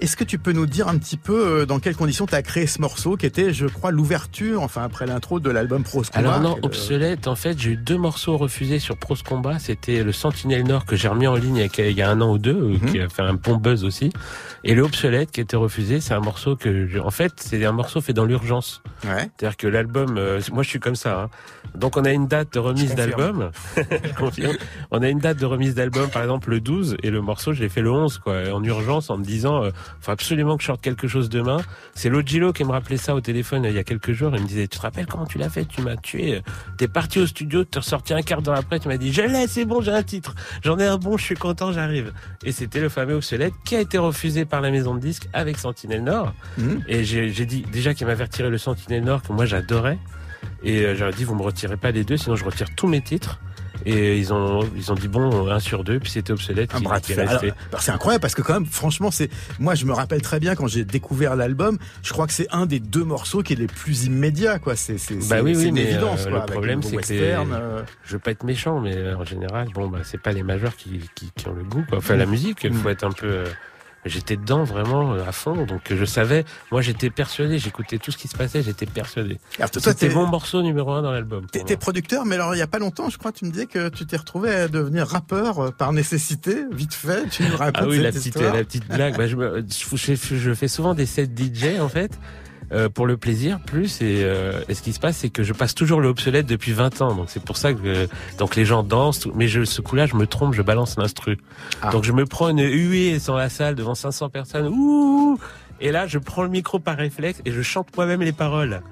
Est-ce 0.00 0.16
que 0.16 0.24
tu 0.24 0.38
peux 0.38 0.52
nous 0.52 0.66
dire 0.66 0.88
un 0.88 0.96
petit 0.98 1.16
peu 1.18 1.66
dans 1.66 1.78
quelles 1.78 1.96
conditions 1.96 2.26
tu 2.26 2.34
as 2.34 2.42
créé 2.42 2.66
ce 2.66 2.80
morceau, 2.80 3.16
qui 3.16 3.26
était, 3.26 3.52
je 3.52 3.66
crois, 3.66 3.90
l'ouverture, 3.90 4.62
enfin 4.62 4.82
après 4.84 5.06
l'intro 5.06 5.38
de 5.38 5.50
l'album 5.50 5.82
Prose 5.84 6.08
Combat 6.10 6.34
Alors 6.34 6.40
non, 6.40 6.56
est 6.56 6.60
le- 6.60 6.66
obsolète, 6.66 7.26
en 7.28 7.36
fait, 7.36 7.58
j'ai 7.58 7.70
eu 7.72 7.76
deux 7.76 7.98
morceaux 7.98 8.36
refusés 8.36 8.78
sur 8.78 8.96
Pros 8.96 9.16
Combat. 9.26 9.58
C'était 9.58 10.02
le 10.02 10.12
Sentinelle 10.14 10.64
Nord 10.64 10.84
que 10.86 10.96
j'ai 10.96 11.08
remis 11.08 11.26
en 11.26 11.34
ligne 11.36 11.68
il 11.78 11.90
y 11.92 12.02
a- 12.02 12.10
un 12.10 12.20
an 12.20 12.32
ou 12.32 12.38
deux, 12.38 12.52
euh, 12.54 12.78
Mhm. 12.80 12.90
qui 12.92 13.00
a 13.00 13.08
fait 13.08 13.22
un 13.22 13.34
bon 13.34 13.56
buzz 13.56 13.84
aussi. 13.84 14.10
Et 14.62 14.74
le 14.74 14.82
Obsolète 14.82 15.30
qui 15.30 15.40
a 15.40 15.42
été 15.42 15.56
refusé, 15.56 16.00
c'est 16.00 16.14
un 16.14 16.20
morceau 16.20 16.56
que, 16.56 16.86
je- 16.86 16.98
en 16.98 17.10
fait, 17.10 17.32
c'est 17.36 17.62
un 17.64 17.72
morceau 17.72 18.00
fait 18.00 18.12
dans 18.12 18.24
l'urgence. 18.24 18.82
Ouais. 19.04 19.28
C'est-à-dire 19.38 19.56
que 19.56 19.66
l'album, 19.66 20.16
euh, 20.16 20.40
moi 20.52 20.62
je 20.62 20.68
suis 20.70 20.80
comme 20.80 20.96
ça. 20.96 21.22
Hein. 21.22 21.30
Donc 21.74 21.96
on 21.96 22.04
a 22.04 22.10
une 22.12 22.26
date 22.28 22.52
de 22.54 22.58
remise 22.58 22.94
d'album. 22.94 23.50
On 24.90 25.02
a 25.02 25.08
une 25.08 25.18
date 25.18 25.38
de 25.38 25.46
remise 25.46 25.74
d'album, 25.74 26.08
par 26.10 26.22
exemple 26.22 26.50
le 26.50 26.60
12, 26.60 26.96
et 27.02 27.10
le 27.10 27.20
morceau 27.20 27.52
je 27.52 27.62
l'ai 27.62 27.68
fait 27.68 27.82
le 27.82 27.90
11, 27.90 28.18
quoi, 28.18 28.52
en 28.52 28.62
urgence, 28.62 29.10
en 29.10 29.18
me 29.18 29.24
disant, 29.24 29.64
euh, 29.64 29.70
faut 30.00 30.12
absolument 30.12 30.56
que 30.56 30.62
je 30.62 30.66
sorte 30.68 30.80
quelque 30.80 31.08
chose 31.08 31.28
demain. 31.28 31.58
C'est 31.94 32.08
Logilo 32.08 32.52
qui 32.52 32.64
me 32.64 32.70
rappelait 32.70 32.96
ça 32.96 33.14
au 33.14 33.20
téléphone 33.20 33.64
euh, 33.66 33.70
il 33.70 33.74
y 33.74 33.78
a 33.78 33.84
quelques 33.84 34.12
jours. 34.12 34.32
Il 34.36 34.42
me 34.42 34.46
disait, 34.46 34.68
tu 34.68 34.78
te 34.78 34.82
rappelles 34.82 35.06
comment 35.06 35.26
tu 35.26 35.38
l'as 35.38 35.48
fait? 35.50 35.64
Tu 35.64 35.82
m'as 35.82 35.96
tué. 35.96 36.42
T'es 36.78 36.88
parti 36.88 37.18
au 37.20 37.26
studio, 37.26 37.64
t'es 37.64 37.80
ressorti 37.80 38.14
un 38.14 38.22
quart 38.22 38.40
d'heure 38.42 38.56
après, 38.56 38.78
tu 38.78 38.88
m'as 38.88 38.96
dit, 38.96 39.12
je 39.12 39.22
l'ai, 39.22 39.46
c'est 39.46 39.64
bon, 39.64 39.80
j'ai 39.80 39.90
un 39.92 40.02
titre. 40.04 40.34
J'en 40.62 40.78
ai 40.78 40.86
un 40.86 40.98
bon, 40.98 41.16
je 41.16 41.24
suis 41.24 41.34
content, 41.34 41.72
j'arrive. 41.72 42.12
Et 42.44 42.52
c'était 42.52 42.80
le 42.80 42.88
fameux 42.88 43.14
obsolète 43.14 43.54
qui 43.64 43.76
a 43.76 43.80
été 43.80 43.98
refusé 43.98 44.44
par 44.44 44.60
la 44.60 44.70
maison 44.70 44.94
de 44.94 45.00
disques 45.00 45.28
avec 45.32 45.58
Sentinelle 45.58 46.04
Nord. 46.04 46.34
Mhm. 46.58 46.84
Et 46.88 47.04
j'ai 47.04 47.30
j'ai 47.30 47.46
dit 47.46 47.62
déjà 47.72 47.94
qu'il 47.94 48.06
m'avait 48.06 48.24
retiré 48.24 48.50
le 48.50 48.58
Sentinelle 48.58 49.04
Nord 49.04 49.22
que 49.22 49.32
moi 49.32 49.46
j'adorais. 49.46 49.98
Et 50.62 50.84
euh, 50.84 50.94
j'aurais 50.94 51.12
dit 51.12 51.24
vous 51.24 51.34
me 51.34 51.42
retirez 51.42 51.76
pas 51.76 51.90
les 51.90 52.04
deux, 52.04 52.16
sinon 52.16 52.36
je 52.36 52.44
retire 52.44 52.68
tous 52.76 52.86
mes 52.86 53.00
titres. 53.00 53.40
Et 53.86 54.18
ils 54.18 54.32
ont 54.32 54.60
ils 54.76 54.90
ont 54.92 54.94
dit 54.94 55.08
bon 55.08 55.48
un 55.50 55.60
sur 55.60 55.84
deux, 55.84 55.98
puis 56.00 56.10
c'était 56.10 56.32
obsolète 56.32 56.74
Un 56.74 56.80
bras 56.80 57.00
de 57.00 57.04
c'est 57.78 57.90
incroyable 57.90 58.22
parce 58.22 58.34
que 58.34 58.42
quand 58.42 58.54
même, 58.54 58.66
franchement, 58.66 59.10
c'est 59.10 59.28
moi 59.58 59.74
je 59.74 59.84
me 59.84 59.92
rappelle 59.92 60.22
très 60.22 60.40
bien 60.40 60.54
quand 60.54 60.66
j'ai 60.66 60.84
découvert 60.84 61.36
l'album. 61.36 61.78
Je 62.02 62.12
crois 62.12 62.26
que 62.26 62.32
c'est 62.32 62.48
un 62.50 62.66
des 62.66 62.80
deux 62.80 63.04
morceaux 63.04 63.42
qui 63.42 63.52
est 63.52 63.56
les 63.56 63.66
plus 63.66 64.04
immédiats, 64.04 64.58
quoi. 64.58 64.76
C'est 64.76 64.98
c'est 64.98 65.16
Bah 65.28 65.42
oui, 65.42 65.54
oui, 65.56 65.66
une 65.66 65.78
évidence, 65.78 66.26
euh, 66.26 66.30
quoi. 66.30 66.40
le 66.40 66.52
problème, 66.52 66.82
c'est 66.82 66.96
que 66.96 67.02
euh, 67.12 67.82
Je 68.04 68.12
veux 68.14 68.18
pas 68.18 68.30
être 68.30 68.44
méchant, 68.44 68.80
mais 68.80 68.96
euh, 68.96 69.16
en 69.16 69.24
général 69.24 69.68
bon 69.74 69.88
bah 69.88 69.98
c'est 70.02 70.20
pas 70.20 70.32
les 70.32 70.42
majeurs 70.42 70.76
qui, 70.76 71.00
qui, 71.14 71.30
qui 71.34 71.48
ont 71.48 71.54
le 71.54 71.64
goût. 71.64 71.84
Quoi. 71.88 71.98
Enfin 71.98 72.16
la 72.16 72.26
musique, 72.26 72.64
il 72.64 72.72
faut 72.72 72.88
Mm. 72.88 72.92
être 72.92 73.04
un 73.04 73.12
peu. 73.12 73.44
J'étais 74.04 74.36
dedans 74.36 74.64
vraiment 74.64 75.14
euh, 75.14 75.24
à 75.26 75.32
fond, 75.32 75.64
donc 75.64 75.90
euh, 75.90 75.96
je 75.98 76.04
savais. 76.04 76.44
Moi 76.70 76.82
j'étais 76.82 77.08
persuadé, 77.10 77.58
j'écoutais 77.58 77.98
tout 77.98 78.10
ce 78.10 78.18
qui 78.18 78.28
se 78.28 78.36
passait, 78.36 78.62
j'étais 78.62 78.86
persuadé. 78.86 79.38
C'était 79.80 80.08
mon 80.14 80.26
morceau 80.26 80.60
numéro 80.62 80.90
un 80.92 81.02
dans 81.02 81.10
l'album. 81.12 81.46
Moi. 81.72 81.78
producteur, 81.78 82.24
mais 82.26 82.34
alors 82.34 82.54
il 82.54 82.58
y 82.58 82.62
a 82.62 82.66
pas 82.66 82.78
longtemps, 82.78 83.08
je 83.08 83.16
crois, 83.18 83.32
tu 83.32 83.44
me 83.46 83.50
disais 83.50 83.66
que 83.66 83.88
tu 83.88 84.04
t'es 84.06 84.16
retrouvé 84.16 84.50
à 84.54 84.68
devenir 84.68 85.06
rappeur 85.06 85.58
euh, 85.58 85.70
par 85.70 85.92
nécessité, 85.92 86.64
vite 86.70 86.92
fait. 86.94 87.28
Tu 87.30 87.42
nous 87.44 87.56
racontes 87.56 87.76
Ah 87.76 87.86
oui, 87.86 87.96
cette 87.96 88.02
la 88.04 88.10
petite, 88.12 88.26
histoire 88.26 88.54
la 88.54 88.64
petite 88.64 88.88
blague. 88.88 89.16
Bah, 89.16 89.26
je, 89.26 89.36
me- 89.36 89.64
je, 89.68 90.14
je- 90.14 90.36
je 90.36 90.54
fais 90.54 90.68
souvent 90.68 90.94
des 90.94 91.06
sets 91.06 91.24
DJ 91.26 91.80
en 91.80 91.88
fait. 91.88 92.12
Euh, 92.74 92.88
pour 92.88 93.06
le 93.06 93.16
plaisir 93.16 93.60
plus 93.60 94.00
et, 94.02 94.22
euh, 94.24 94.60
et 94.68 94.74
ce 94.74 94.82
qui 94.82 94.92
se 94.92 95.00
passe 95.00 95.16
c'est 95.16 95.30
que 95.30 95.42
je 95.42 95.52
passe 95.52 95.74
toujours 95.74 96.00
le 96.00 96.08
obsolète 96.08 96.46
depuis 96.46 96.72
20 96.72 97.00
ans. 97.02 97.14
Donc 97.14 97.26
c'est 97.28 97.42
pour 97.42 97.56
ça 97.56 97.72
que 97.72 98.08
donc 98.38 98.56
les 98.56 98.64
gens 98.64 98.82
dansent 98.82 99.26
mais 99.34 99.48
je 99.48 99.64
ce 99.64 99.80
coup-là 99.80 100.06
je 100.06 100.16
me 100.16 100.26
trompe 100.26 100.54
je 100.54 100.62
balance 100.62 100.96
l'instru. 100.98 101.38
Ah. 101.82 101.90
donc 101.90 102.04
je 102.04 102.12
me 102.12 102.24
prends 102.26 102.48
une 102.48 102.60
huée 102.62 103.18
dans 103.26 103.36
la 103.36 103.48
salle 103.48 103.74
devant 103.76 103.94
500 103.94 104.28
personnes. 104.28 104.68
Ouh! 104.68 105.38
Et 105.80 105.90
là 105.92 106.06
je 106.06 106.18
prends 106.18 106.42
le 106.42 106.48
micro 106.48 106.78
par 106.78 106.96
réflexe 106.96 107.40
et 107.44 107.52
je 107.52 107.62
chante 107.62 107.88
moi-même 107.96 108.22
les 108.22 108.32
paroles. 108.32 108.82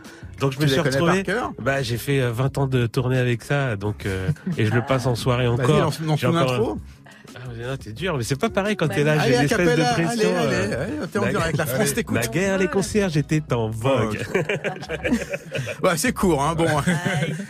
Donc 0.40 0.52
je 0.52 0.58
me 0.58 0.64
Tu 0.64 0.70
suis 0.70 0.80
retrouvé 0.80 1.22
par 1.24 1.52
bah 1.60 1.82
j'ai 1.82 1.98
fait 1.98 2.20
euh, 2.20 2.32
20 2.32 2.58
ans 2.58 2.66
de 2.66 2.86
tournée 2.86 3.18
avec 3.18 3.42
ça 3.42 3.76
donc 3.76 4.06
euh, 4.06 4.28
et 4.58 4.66
je 4.66 4.72
le 4.72 4.82
passe 4.88 5.06
en 5.06 5.14
soirée 5.14 5.46
encore. 5.46 5.92
J'ai 6.16 6.26
encore- 6.26 6.52
intro. 6.52 6.78
Ah, 7.34 7.38
mais 7.56 7.66
non, 7.66 7.76
t'es 7.76 7.92
dur 7.92 8.16
mais 8.16 8.24
c'est 8.24 8.38
pas 8.38 8.50
pareil 8.50 8.76
quand 8.76 8.86
Bah, 8.88 8.94
t'es 8.94 9.04
là 9.04 9.18
j'ai 9.20 9.34
une 9.36 9.42
espèce 9.42 9.76
de 9.78 9.82
pression 9.82 10.06
allez, 10.36 10.52
euh, 10.72 10.84
allez, 11.14 11.18
en 11.36 11.56
la- 11.56 11.66
France 11.66 11.94
t'écoute. 11.94 12.16
la 12.16 12.26
guerre, 12.26 12.58
les 12.58 12.68
concerts, 12.68 13.08
j'étais 13.08 13.42
en 13.52 13.70
vogue. 13.70 14.18
Ouais, 15.82 15.96
c'est 15.96 16.12
court, 16.12 16.42
hein, 16.42 16.54
bon. 16.54 16.66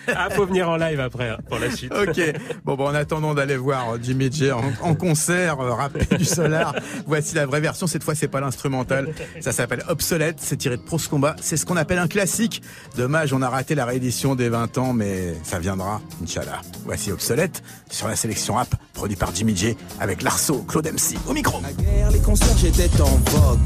Ah, 0.08 0.28
faut 0.30 0.46
venir 0.46 0.68
en 0.68 0.76
live 0.76 1.00
après 1.00 1.30
hein, 1.30 1.38
pour 1.48 1.58
la 1.58 1.70
suite. 1.70 1.92
Ok. 1.92 2.20
Bon, 2.64 2.76
bon, 2.76 2.86
en 2.88 2.94
attendant 2.94 3.34
d'aller 3.34 3.56
voir 3.56 3.96
Jimmy 4.02 4.30
J 4.32 4.50
en, 4.52 4.62
en 4.80 4.94
concert, 4.94 5.60
euh, 5.60 5.72
du 6.18 6.24
Solar, 6.24 6.74
voici 7.06 7.34
la 7.34 7.46
vraie 7.46 7.60
version. 7.60 7.86
Cette 7.86 8.02
fois, 8.04 8.14
c'est 8.14 8.28
pas 8.28 8.40
l'instrumental. 8.40 9.08
Ça 9.40 9.52
s'appelle 9.52 9.82
Obsolète. 9.88 10.36
C'est 10.38 10.56
tiré 10.56 10.76
de 10.76 10.82
Prose 10.82 11.08
Combat. 11.08 11.36
C'est 11.40 11.56
ce 11.56 11.66
qu'on 11.66 11.76
appelle 11.76 11.98
un 11.98 12.08
classique. 12.08 12.62
Dommage, 12.96 13.32
on 13.32 13.42
a 13.42 13.48
raté 13.48 13.74
la 13.74 13.84
réédition 13.84 14.34
des 14.34 14.48
20 14.48 14.78
ans, 14.78 14.92
mais 14.92 15.34
ça 15.42 15.58
viendra, 15.58 16.00
Inch'Allah. 16.22 16.60
Voici 16.84 17.12
Obsolète 17.12 17.62
sur 17.90 18.08
la 18.08 18.16
sélection 18.16 18.54
rap, 18.54 18.74
produit 18.94 19.16
par 19.16 19.34
Jimmy 19.34 19.54
J 19.56 19.71
avec 20.00 20.22
Larceau, 20.22 20.64
Claude 20.68 20.86
MC 20.86 21.16
au 21.28 21.32
micro. 21.32 21.60
La 21.62 21.72
guerre, 21.72 22.10
les 22.10 22.20
concerts, 22.20 22.56
j'étais 22.58 22.88
en 23.00 23.18
vogue. 23.30 23.58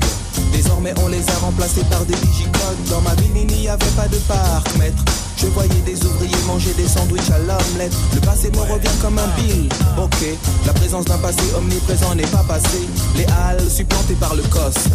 Désormais, 0.52 0.94
on 1.04 1.08
les 1.08 1.28
a 1.28 1.34
remplacés 1.40 1.84
par 1.90 2.04
des 2.04 2.14
digicodes. 2.14 2.84
Dans 2.90 3.00
ma 3.00 3.14
ville, 3.14 3.30
il 3.36 3.46
n'y 3.46 3.68
avait 3.68 3.84
pas 3.96 4.08
de 4.08 4.16
parc-mètre. 4.28 5.04
Je 5.36 5.46
voyais 5.48 5.82
des 5.84 6.02
ouvriers 6.04 6.36
manger 6.46 6.72
des 6.74 6.88
sandwichs 6.88 7.30
à 7.30 7.38
l'omelette. 7.38 7.92
Le 8.14 8.20
passé 8.20 8.50
me 8.50 8.60
revient 8.60 8.96
comme 9.02 9.18
un 9.18 9.28
bill. 9.36 9.68
Ok, 9.98 10.24
la 10.64 10.72
présence 10.72 11.04
d'un 11.04 11.18
passé 11.18 11.42
omniprésent 11.56 12.14
n'est 12.14 12.26
pas 12.26 12.44
passé. 12.48 12.78
Les 13.16 13.26
halles 13.26 13.70
supplantées 13.70 14.14
par 14.14 14.34
le 14.34 14.42
coste. 14.44 14.88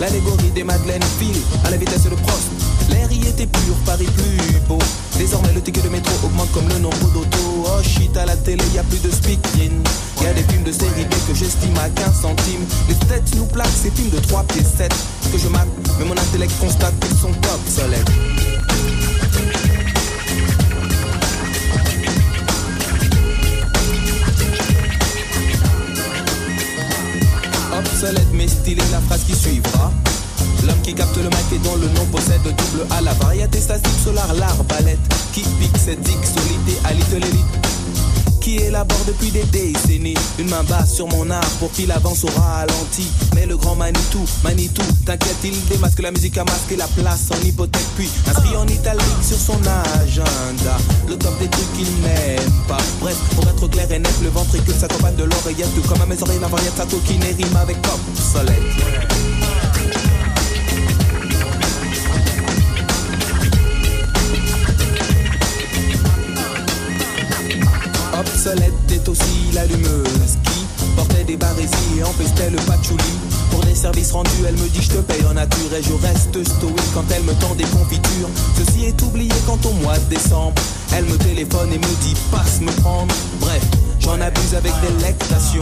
L'allégorie 0.00 0.50
des 0.54 0.64
Madeleines 0.64 1.04
file 1.18 1.40
à 1.64 1.70
la 1.70 1.76
vitesse 1.76 2.04
de 2.04 2.10
Prost. 2.10 2.50
L'air 2.90 3.10
y 3.12 3.26
était 3.26 3.46
pur, 3.46 3.74
Paris 3.86 4.08
plus 4.16 4.58
beau. 4.68 4.78
Désormais, 5.16 5.52
le 5.54 5.62
ticket 5.62 5.80
de 5.82 5.88
métro 5.88 6.12
augmente 6.24 6.50
comme 6.52 6.68
le 6.68 6.78
nombre 6.78 7.08
d'autos. 7.12 7.64
Oh 7.66 7.82
shit, 7.82 8.16
à 8.16 8.26
la 8.26 8.36
télé, 8.36 8.64
y 8.74 8.78
a 8.78 8.82
plus 8.82 9.00
de 9.00 9.10
speaking. 9.10 9.82
Y 10.22 10.26
a 10.26 10.32
des 10.32 10.42
films 10.42 10.64
de 10.64 10.72
série 10.72 11.04
B 11.04 11.14
que 11.28 11.34
j'estime 11.34 11.76
à 11.78 11.88
15 11.88 12.20
centimes. 12.20 12.66
Les 12.88 12.94
têtes 13.06 13.34
nous 13.36 13.46
plaquent 13.46 13.78
ces 13.80 13.90
films 13.90 14.10
de 14.10 14.18
3 14.18 14.42
pieds 14.44 14.64
7 14.64 14.92
que 15.32 15.38
je 15.38 15.48
mate, 15.48 15.68
mais 15.98 16.04
mon 16.04 16.12
intellect 16.12 16.52
constate 16.60 16.94
qu'ils 17.00 17.16
sont 17.16 17.32
obsolètes. 17.54 18.10
Obsolète 27.86 28.32
mais 28.32 28.48
stylé 28.48 28.82
la 28.90 29.00
phrase 29.00 29.24
qui 29.24 29.34
suivra. 29.34 29.92
L'homme 30.66 30.80
qui 30.82 30.94
capte 30.94 31.16
le 31.16 31.24
mic 31.24 31.52
et 31.52 31.58
dont 31.58 31.76
le 31.76 31.88
nom 31.88 32.04
possède 32.06 32.42
double 32.42 32.86
A. 32.90 33.00
La 33.02 33.12
variété 33.14 33.60
statique 33.60 33.98
solar, 34.02 34.32
l'arbalète 34.34 34.98
qui 35.32 35.42
pique 35.60 35.76
cette 35.76 36.06
solité 36.06 36.78
à 36.84 36.92
Little 36.92 37.24
Elite 37.24 37.83
qui 38.44 38.56
élabore 38.56 39.02
depuis 39.06 39.30
des 39.30 39.44
décennies 39.44 40.14
une 40.38 40.50
main 40.50 40.62
basse 40.64 40.96
sur 40.96 41.08
mon 41.08 41.30
art 41.30 41.50
pour 41.58 41.72
qu'il 41.72 41.90
avance 41.90 42.24
au 42.24 42.28
ralenti. 42.28 43.08
Mais 43.34 43.46
le 43.46 43.56
grand 43.56 43.74
Manitou, 43.74 44.20
Manitou, 44.42 44.82
t'inquiète, 45.06 45.38
il 45.44 45.64
démasque 45.68 46.02
la 46.02 46.10
musique 46.10 46.36
à 46.36 46.44
masquer 46.44 46.76
la 46.76 46.86
place 46.88 47.30
en 47.30 47.42
hypothèque, 47.42 47.86
puis 47.96 48.10
inscrit 48.28 48.54
en 48.54 48.66
italique 48.66 49.22
sur 49.22 49.38
son 49.38 49.58
agenda. 50.02 50.76
Le 51.08 51.16
top 51.16 51.38
des 51.38 51.48
trucs 51.48 51.72
qu'il 51.72 51.88
n'aime 52.02 52.52
pas. 52.68 52.76
Bref, 53.00 53.16
pour 53.34 53.48
être 53.48 53.66
clair 53.68 53.90
et 53.90 53.98
net, 53.98 54.14
le 54.22 54.28
ventricule 54.28 54.74
s'accompagne 54.74 55.16
de 55.16 55.24
l'oreillette, 55.24 55.74
tout 55.74 55.88
comme 55.88 56.02
à 56.02 56.06
mes 56.06 56.22
oreilles, 56.22 56.40
la 56.40 56.48
variette, 56.48 56.76
sa 56.76 56.84
coquine 56.84 57.22
rime 57.22 57.56
avec. 57.56 57.78
Obsolète 57.78 59.33
l'allumeuse 69.54 70.36
qui 70.44 70.64
portait 70.96 71.24
des 71.24 71.36
barésies 71.36 71.98
et 71.98 72.02
empestait 72.02 72.50
le 72.50 72.58
patchouli. 72.58 73.02
Pour 73.50 73.60
des 73.64 73.74
services 73.74 74.12
rendus, 74.12 74.44
elle 74.46 74.56
me 74.56 74.68
dit 74.68 74.82
je 74.82 74.90
te 74.90 74.98
paye 74.98 75.24
en 75.26 75.34
nature 75.34 75.72
et 75.78 75.82
je 75.82 75.92
reste 76.06 76.42
stoïque 76.44 76.92
quand 76.92 77.04
elle 77.14 77.22
me 77.22 77.32
tend 77.34 77.54
des 77.54 77.64
confitures. 77.64 78.28
Ceci 78.58 78.86
est 78.86 79.00
oublié 79.02 79.32
quand 79.46 79.64
au 79.66 79.72
mois 79.82 79.98
de 79.98 80.14
décembre, 80.14 80.60
elle 80.96 81.04
me 81.04 81.16
téléphone 81.16 81.72
et 81.72 81.78
me 81.78 82.02
dit 82.02 82.14
passe 82.30 82.60
me 82.60 82.72
prendre. 82.82 83.14
Bref, 83.40 83.62
j'en 84.00 84.20
abuse 84.20 84.54
avec 84.56 84.72
délectation. 84.80 85.60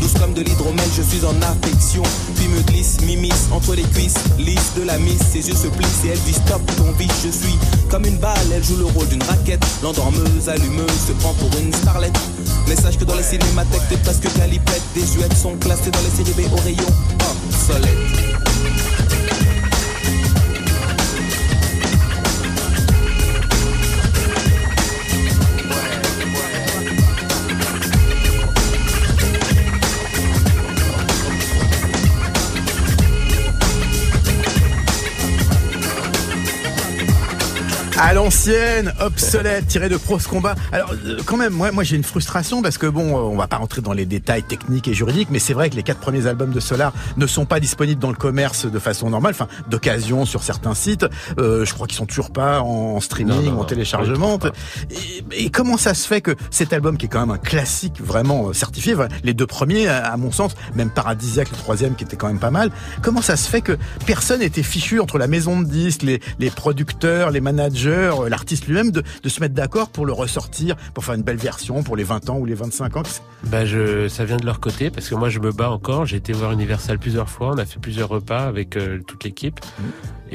Douce 0.00 0.14
comme 0.18 0.32
de 0.34 0.42
l'hydromel, 0.42 0.88
je 0.96 1.02
suis 1.02 1.24
en 1.24 1.36
affection. 1.42 2.02
Puis 2.36 2.48
me 2.48 2.60
glisse, 2.62 3.00
m'immisce 3.02 3.48
entre 3.52 3.74
les 3.74 3.82
cuisses, 3.82 4.18
lisse 4.38 4.72
de 4.76 4.82
la 4.82 4.98
miss. 4.98 5.20
Ses 5.32 5.48
yeux 5.48 5.56
se 5.56 5.68
plissent 5.68 6.04
et 6.06 6.08
elle 6.08 6.20
dit 6.20 6.34
stop 6.34 6.62
ton 6.76 6.90
vice. 6.92 7.12
Je 7.24 7.30
suis 7.30 7.58
comme 7.90 8.06
une 8.06 8.18
balle, 8.18 8.52
elle 8.54 8.64
joue 8.64 8.76
le 8.76 8.86
rôle 8.86 9.08
d'une 9.08 9.22
raquette. 9.22 9.64
L'endormeuse, 9.82 10.48
allumeuse, 10.48 11.00
se 11.06 11.12
prend 11.12 11.34
pour 11.34 11.50
une 11.60 11.72
starlette. 11.72 12.18
Mais 12.68 12.76
sache 12.76 12.98
que 12.98 13.04
dans 13.04 13.14
les 13.14 13.22
cinémathèques, 13.22 13.88
t'es 13.88 13.96
presque 13.98 14.32
calipette. 14.34 14.82
Des 14.94 15.06
huettes 15.18 15.36
sont 15.36 15.56
classées 15.56 15.90
dans 15.90 16.00
les 16.00 16.24
séries 16.24 16.34
B 16.34 16.52
au 16.52 16.56
rayon 16.56 16.86
obsolète. 17.20 18.73
À 38.06 38.12
l'ancienne, 38.12 38.92
obsolète, 39.00 39.66
tiré 39.66 39.88
de 39.88 39.96
Prose 39.96 40.26
Combat. 40.26 40.54
Alors, 40.72 40.92
euh, 41.06 41.16
quand 41.24 41.38
même, 41.38 41.54
moi, 41.54 41.72
moi 41.72 41.84
j'ai 41.84 41.96
une 41.96 42.04
frustration 42.04 42.60
parce 42.60 42.76
que 42.76 42.86
bon, 42.86 43.16
euh, 43.16 43.20
on 43.32 43.36
va 43.36 43.46
pas 43.46 43.56
rentrer 43.56 43.80
dans 43.80 43.94
les 43.94 44.04
détails 44.04 44.42
techniques 44.42 44.88
et 44.88 44.92
juridiques, 44.92 45.28
mais 45.30 45.38
c'est 45.38 45.54
vrai 45.54 45.70
que 45.70 45.74
les 45.74 45.82
quatre 45.82 46.00
premiers 46.00 46.26
albums 46.26 46.50
de 46.50 46.60
Solar 46.60 46.92
ne 47.16 47.26
sont 47.26 47.46
pas 47.46 47.60
disponibles 47.60 48.02
dans 48.02 48.10
le 48.10 48.16
commerce 48.16 48.66
de 48.66 48.78
façon 48.78 49.08
normale, 49.08 49.32
enfin, 49.32 49.48
d'occasion 49.70 50.26
sur 50.26 50.42
certains 50.42 50.74
sites. 50.74 51.06
Euh, 51.38 51.64
je 51.64 51.72
crois 51.72 51.86
qu'ils 51.86 51.96
sont 51.96 52.04
toujours 52.04 52.30
pas 52.30 52.60
en 52.60 53.00
streaming, 53.00 53.42
Non, 53.42 53.52
non, 53.52 53.60
en 53.62 53.64
téléchargement. 53.64 54.38
Et, 55.32 55.44
et 55.46 55.50
comment 55.50 55.78
ça 55.78 55.94
se 55.94 56.06
fait 56.06 56.20
que 56.20 56.36
cet 56.50 56.74
album, 56.74 56.98
qui 56.98 57.06
est 57.06 57.08
quand 57.08 57.20
même 57.20 57.30
un 57.30 57.38
classique 57.38 58.02
vraiment 58.02 58.48
euh, 58.48 58.52
certifié, 58.52 58.94
les 59.22 59.32
deux 59.32 59.46
premiers, 59.46 59.88
à, 59.88 60.12
à 60.12 60.18
mon 60.18 60.30
sens, 60.30 60.52
même 60.74 60.90
Paradisiaque, 60.90 61.50
le 61.50 61.56
troisième, 61.56 61.94
qui 61.94 62.04
était 62.04 62.16
quand 62.16 62.28
même 62.28 62.38
pas 62.38 62.50
mal, 62.50 62.70
comment 63.00 63.22
ça 63.22 63.36
se 63.36 63.48
fait 63.48 63.62
que 63.62 63.78
personne 64.04 64.40
n'était 64.40 64.62
fichu 64.62 65.00
entre 65.00 65.16
la 65.16 65.26
maison 65.26 65.58
de 65.62 65.66
disques, 65.66 66.02
les, 66.02 66.20
les 66.38 66.50
producteurs, 66.50 67.30
les 67.30 67.40
managers, 67.40 67.93
euh, 67.94 68.28
l'artiste 68.28 68.66
lui-même, 68.66 68.90
de, 68.90 69.02
de 69.22 69.28
se 69.28 69.40
mettre 69.40 69.54
d'accord 69.54 69.88
pour 69.88 70.06
le 70.06 70.12
ressortir, 70.12 70.76
pour 70.94 71.04
faire 71.04 71.14
une 71.14 71.22
belle 71.22 71.36
version 71.36 71.82
pour 71.82 71.96
les 71.96 72.04
20 72.04 72.30
ans 72.30 72.38
ou 72.38 72.44
les 72.44 72.54
25 72.54 72.96
ans 72.96 73.02
Bah 73.44 73.64
je, 73.64 74.08
ça 74.08 74.24
vient 74.24 74.36
de 74.36 74.46
leur 74.46 74.60
côté 74.60 74.90
parce 74.90 75.08
que 75.08 75.14
moi 75.14 75.28
je 75.28 75.38
me 75.40 75.52
bats 75.52 75.70
encore. 75.70 76.06
J'ai 76.06 76.16
été 76.16 76.32
voir 76.32 76.52
Universal 76.52 76.98
plusieurs 76.98 77.28
fois. 77.28 77.50
On 77.54 77.58
a 77.58 77.64
fait 77.64 77.80
plusieurs 77.80 78.08
repas 78.08 78.44
avec 78.44 78.76
euh, 78.76 79.00
toute 79.06 79.24
l'équipe. 79.24 79.60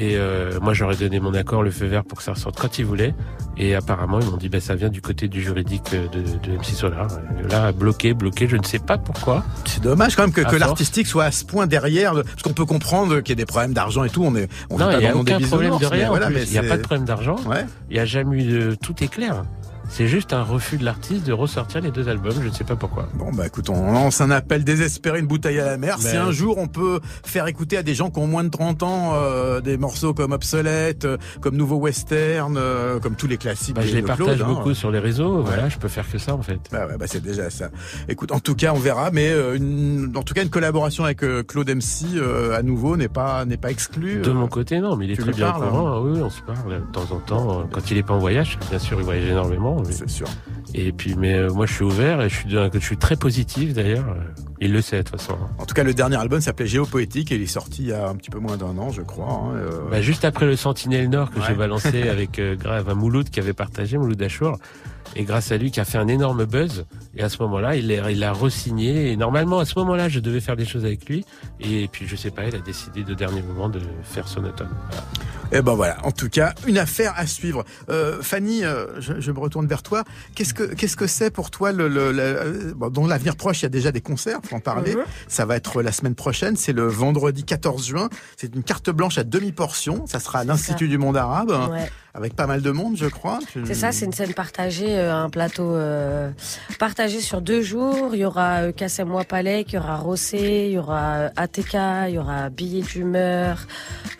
Et 0.02 0.16
euh, 0.16 0.58
moi 0.62 0.72
j'aurais 0.72 0.96
donné 0.96 1.20
mon 1.20 1.34
accord, 1.34 1.62
le 1.62 1.70
feu 1.70 1.84
vert 1.84 2.04
pour 2.04 2.16
que 2.16 2.24
ça 2.24 2.32
ressorte 2.32 2.58
quand 2.58 2.78
ils 2.78 2.86
voulaient. 2.86 3.14
Et 3.58 3.74
apparemment 3.74 4.18
ils 4.18 4.26
m'ont 4.30 4.38
dit 4.38 4.48
bah 4.48 4.58
ça 4.58 4.74
vient 4.74 4.88
du 4.88 5.02
côté 5.02 5.28
du 5.28 5.42
juridique 5.42 5.92
de, 5.92 6.08
de 6.48 6.56
MC 6.56 6.64
Solar. 6.74 7.06
Là 7.50 7.70
bloqué, 7.72 8.14
bloqué. 8.14 8.48
Je 8.48 8.56
ne 8.56 8.64
sais 8.64 8.78
pas 8.78 8.96
pourquoi. 8.96 9.44
C'est 9.66 9.82
dommage 9.82 10.16
quand 10.16 10.22
même 10.22 10.32
que, 10.32 10.40
que 10.40 10.56
l'artistique 10.56 11.06
soit 11.06 11.24
à 11.24 11.30
ce 11.30 11.44
point 11.44 11.66
derrière, 11.66 12.14
de- 12.14 12.22
parce 12.22 12.40
qu'on 12.42 12.54
peut 12.54 12.64
comprendre 12.64 13.20
qu'il 13.20 13.28
y 13.28 13.32
a 13.32 13.42
des 13.42 13.44
problèmes 13.44 13.74
d'argent 13.74 14.02
et 14.04 14.08
tout. 14.08 14.22
On 14.24 14.34
est, 14.36 14.48
on 14.70 14.78
non, 14.78 14.86
vit 14.88 14.92
pas 14.94 14.98
il 14.98 15.00
n'y 15.00 15.06
a 15.06 15.12
dans 15.12 15.20
aucun 15.20 15.38
des 15.38 15.44
problème 15.46 15.78
de 15.78 15.86
rien. 15.86 16.08
voilà, 16.08 16.30
Il 16.30 16.50
n'y 16.50 16.56
a 16.58 16.62
pas 16.62 16.78
de 16.78 16.82
problème 16.82 17.04
d'argent. 17.04 17.36
Ouais. 17.46 17.66
Il 17.90 17.94
n'y 17.94 18.00
a 18.00 18.06
jamais 18.06 18.42
eu 18.42 18.48
de... 18.50 18.74
Tout 18.76 19.04
est 19.04 19.08
clair. 19.08 19.42
C'est 19.92 20.06
juste 20.06 20.32
un 20.32 20.44
refus 20.44 20.78
de 20.78 20.84
l'artiste 20.84 21.26
de 21.26 21.32
ressortir 21.32 21.80
les 21.80 21.90
deux 21.90 22.08
albums. 22.08 22.32
Je 22.40 22.48
ne 22.48 22.52
sais 22.54 22.62
pas 22.64 22.76
pourquoi. 22.76 23.08
Bon 23.14 23.32
bah 23.32 23.46
écoute, 23.48 23.68
on 23.68 23.92
lance 23.92 24.20
un 24.20 24.30
appel 24.30 24.62
désespéré, 24.64 25.18
une 25.18 25.26
bouteille 25.26 25.58
à 25.58 25.66
la 25.66 25.76
mer. 25.78 25.96
Si 25.98 26.06
Mais- 26.12 26.16
un 26.16 26.30
jour 26.30 26.58
on 26.58 26.68
peut 26.68 27.00
faire 27.24 27.48
écouter 27.48 27.76
à 27.76 27.82
des 27.82 27.94
gens 27.94 28.08
qui 28.08 28.20
ont 28.20 28.26
moins 28.28 28.44
de 28.44 28.48
30 28.50 28.84
ans 28.84 29.12
euh, 29.14 29.60
des 29.60 29.76
morceaux 29.76 30.14
comme 30.14 30.30
Obsolète, 30.32 31.04
euh, 31.04 31.16
comme 31.40 31.56
Nouveau 31.56 31.76
Western, 31.76 32.56
euh, 32.56 33.00
comme 33.00 33.16
tous 33.16 33.26
les 33.26 33.36
classiques 33.36 33.74
Bah, 33.74 33.82
je 33.84 33.94
les 33.94 34.02
partage 34.02 34.36
Claude, 34.36 34.42
hein. 34.42 34.54
beaucoup 34.54 34.74
sur 34.74 34.92
les 34.92 35.00
réseaux. 35.00 35.42
Voilà, 35.42 35.68
je 35.68 35.76
peux 35.78 35.88
faire 35.88 36.08
que 36.10 36.18
ça 36.18 36.34
en 36.34 36.42
fait. 36.42 36.60
Bah 36.70 36.86
ouais, 36.86 36.96
bah 36.96 37.06
c'est 37.08 37.22
déjà 37.22 37.50
ça. 37.50 37.68
Écoute, 38.08 38.30
en 38.30 38.38
tout 38.38 38.54
cas, 38.54 38.72
on 38.72 38.78
verra, 38.78 39.10
mais 39.10 39.28
euh, 39.30 39.56
une- 39.56 40.12
en 40.16 40.22
tout 40.22 40.34
cas, 40.34 40.42
une 40.44 40.50
collaboration 40.50 41.04
avec 41.04 41.24
euh, 41.24 41.42
Claude 41.42 41.68
MC 41.68 42.06
euh, 42.14 42.56
à 42.56 42.62
nouveau 42.62 42.96
n'est 42.96 43.08
pas 43.08 43.44
n'est 43.44 43.56
pas 43.56 43.72
exclue. 43.72 44.20
De 44.22 44.30
mon 44.30 44.46
côté, 44.46 44.78
non, 44.80 44.96
mais 44.96 45.06
il 45.06 45.10
est 45.10 45.16
tu 45.16 45.22
très 45.22 45.32
bien 45.32 45.50
parles, 45.50 45.68
courant. 45.68 46.00
Oui, 46.00 46.12
oui, 46.14 46.20
on 46.22 46.30
se 46.30 46.42
parle 46.42 46.74
de 46.80 46.92
temps 46.92 47.08
en 47.12 47.18
temps. 47.18 47.68
Quand 47.72 47.90
il 47.90 47.98
est 47.98 48.02
pas 48.04 48.14
en 48.14 48.18
voyage, 48.20 48.56
bien 48.70 48.78
sûr, 48.78 48.98
il 49.00 49.04
voyage 49.04 49.28
énormément. 49.28 49.79
Évidemment. 49.88 50.08
C'est 50.08 50.14
sûr. 50.14 50.26
Et 50.74 50.92
puis, 50.92 51.14
mais 51.16 51.34
euh, 51.34 51.50
moi, 51.52 51.66
je 51.66 51.72
suis 51.74 51.84
ouvert 51.84 52.20
et 52.22 52.28
je 52.28 52.34
suis, 52.36 52.50
je 52.50 52.78
suis 52.78 52.96
très 52.96 53.16
positif 53.16 53.72
d'ailleurs. 53.74 54.08
Euh, 54.08 54.22
Il 54.60 54.72
le 54.72 54.80
sait 54.82 54.98
de 54.98 55.02
toute 55.08 55.20
façon. 55.20 55.36
En 55.58 55.66
tout 55.66 55.74
cas, 55.74 55.82
le 55.82 55.94
dernier 55.94 56.16
album 56.16 56.40
s'appelait 56.40 56.66
Géopoétique 56.66 57.32
et 57.32 57.36
il 57.36 57.42
est 57.42 57.46
sorti 57.46 57.82
il 57.82 57.88
y 57.88 57.92
a 57.92 58.08
un 58.08 58.14
petit 58.14 58.30
peu 58.30 58.38
moins 58.38 58.56
d'un 58.56 58.76
an, 58.78 58.90
je 58.90 59.02
crois. 59.02 59.26
hein, 59.32 59.54
euh, 59.56 59.70
Bah, 59.90 60.00
juste 60.02 60.24
après 60.24 60.46
le 60.46 60.54
Sentinelle 60.56 61.08
Nord 61.08 61.30
que 61.30 61.38
Ouais. 61.40 61.44
j'ai 61.48 61.54
balancé 61.54 62.08
avec 62.08 62.38
euh, 62.38 62.54
grave 62.56 62.88
un 62.88 62.94
Mouloud 62.94 63.30
qui 63.30 63.40
avait 63.40 63.52
partagé, 63.54 63.96
Mouloud 63.98 64.20
Achour, 64.22 64.58
et 65.16 65.24
grâce 65.24 65.50
à 65.52 65.56
lui 65.56 65.70
qui 65.70 65.80
a 65.80 65.84
fait 65.84 65.98
un 65.98 66.08
énorme 66.08 66.44
buzz. 66.44 66.84
Et 67.16 67.22
à 67.22 67.28
ce 67.28 67.38
moment-là, 67.42 67.76
il 67.76 67.88
l'a 67.88 68.10
il 68.10 68.22
a 68.22 68.32
re-signé. 68.32 69.10
Et 69.12 69.16
normalement, 69.16 69.58
à 69.58 69.64
ce 69.64 69.78
moment-là, 69.78 70.08
je 70.08 70.20
devais 70.20 70.40
faire 70.40 70.56
des 70.56 70.64
choses 70.64 70.84
avec 70.84 71.08
lui. 71.08 71.24
Et 71.60 71.88
puis, 71.88 72.06
je 72.06 72.16
sais 72.16 72.30
pas, 72.30 72.44
il 72.44 72.54
a 72.54 72.60
décidé 72.60 73.02
de 73.04 73.14
dernier 73.14 73.42
moment 73.42 73.68
de 73.68 73.80
faire 74.04 74.28
son 74.28 74.44
automne. 74.44 74.70
Voilà. 74.90 75.04
Et 75.52 75.62
ben 75.62 75.74
voilà, 75.74 75.96
en 76.06 76.12
tout 76.12 76.28
cas, 76.28 76.54
une 76.68 76.78
affaire 76.78 77.12
à 77.16 77.26
suivre. 77.26 77.64
Euh, 77.88 78.22
Fanny, 78.22 78.64
euh, 78.64 78.86
je, 79.00 79.14
je 79.20 79.32
me 79.32 79.40
retourne 79.40 79.66
vers 79.66 79.82
toi. 79.82 80.04
Qu'est-ce 80.36 80.54
que 80.54 80.62
qu'est-ce 80.62 80.96
que 80.96 81.08
c'est 81.08 81.30
pour 81.32 81.50
toi 81.50 81.72
le, 81.72 81.88
le, 81.88 82.12
le- 82.12 82.20
euh, 82.22 82.72
bon, 82.76 82.88
dans 82.88 83.06
l'avenir 83.08 83.34
proche, 83.34 83.60
il 83.60 83.64
y 83.64 83.66
a 83.66 83.70
déjà 83.70 83.90
des 83.90 84.00
concerts, 84.00 84.38
faut 84.44 84.54
en 84.54 84.60
parler. 84.60 84.94
Mhm. 84.94 85.02
Ça 85.26 85.46
va 85.46 85.56
être 85.56 85.82
la 85.82 85.90
semaine 85.90 86.14
prochaine, 86.14 86.54
c'est 86.54 86.72
le 86.72 86.86
vendredi 86.86 87.42
14 87.42 87.84
juin. 87.84 88.08
C'est 88.36 88.54
une 88.54 88.62
carte 88.62 88.90
blanche 88.90 89.18
à 89.18 89.24
demi 89.24 89.50
portion. 89.50 90.04
Ça 90.06 90.20
sera 90.20 90.38
à 90.40 90.44
l'Institut 90.44 90.86
du 90.86 90.98
Monde 90.98 91.16
Arabe, 91.16 91.50
Ouais. 91.50 91.90
Avec 92.20 92.36
pas 92.36 92.46
mal 92.46 92.62
de 92.62 92.70
monde, 92.70 92.96
je 92.96 93.06
crois. 93.06 93.38
C'est 93.64 93.74
ça, 93.74 93.92
c'est 93.92 94.04
une 94.04 94.12
scène 94.12 94.34
partagée, 94.34 94.98
euh, 94.98 95.14
un 95.14 95.30
plateau 95.30 95.74
euh, 95.74 96.30
partagé 96.78 97.20
sur 97.20 97.40
deux 97.40 97.62
jours. 97.62 98.10
Il 98.12 98.20
y 98.20 98.24
aura 98.24 98.60
euh, 98.62 98.72
Kassem 98.72 99.10
Wapalek, 99.12 99.72
il 99.72 99.76
y 99.76 99.78
aura 99.78 99.96
Rossé, 99.96 100.66
il 100.68 100.72
y 100.72 100.78
aura 100.78 101.30
ATK, 101.36 101.74
il 102.08 102.14
y 102.14 102.18
aura 102.18 102.50
Billet 102.50 102.82
d'humeur, 102.82 103.66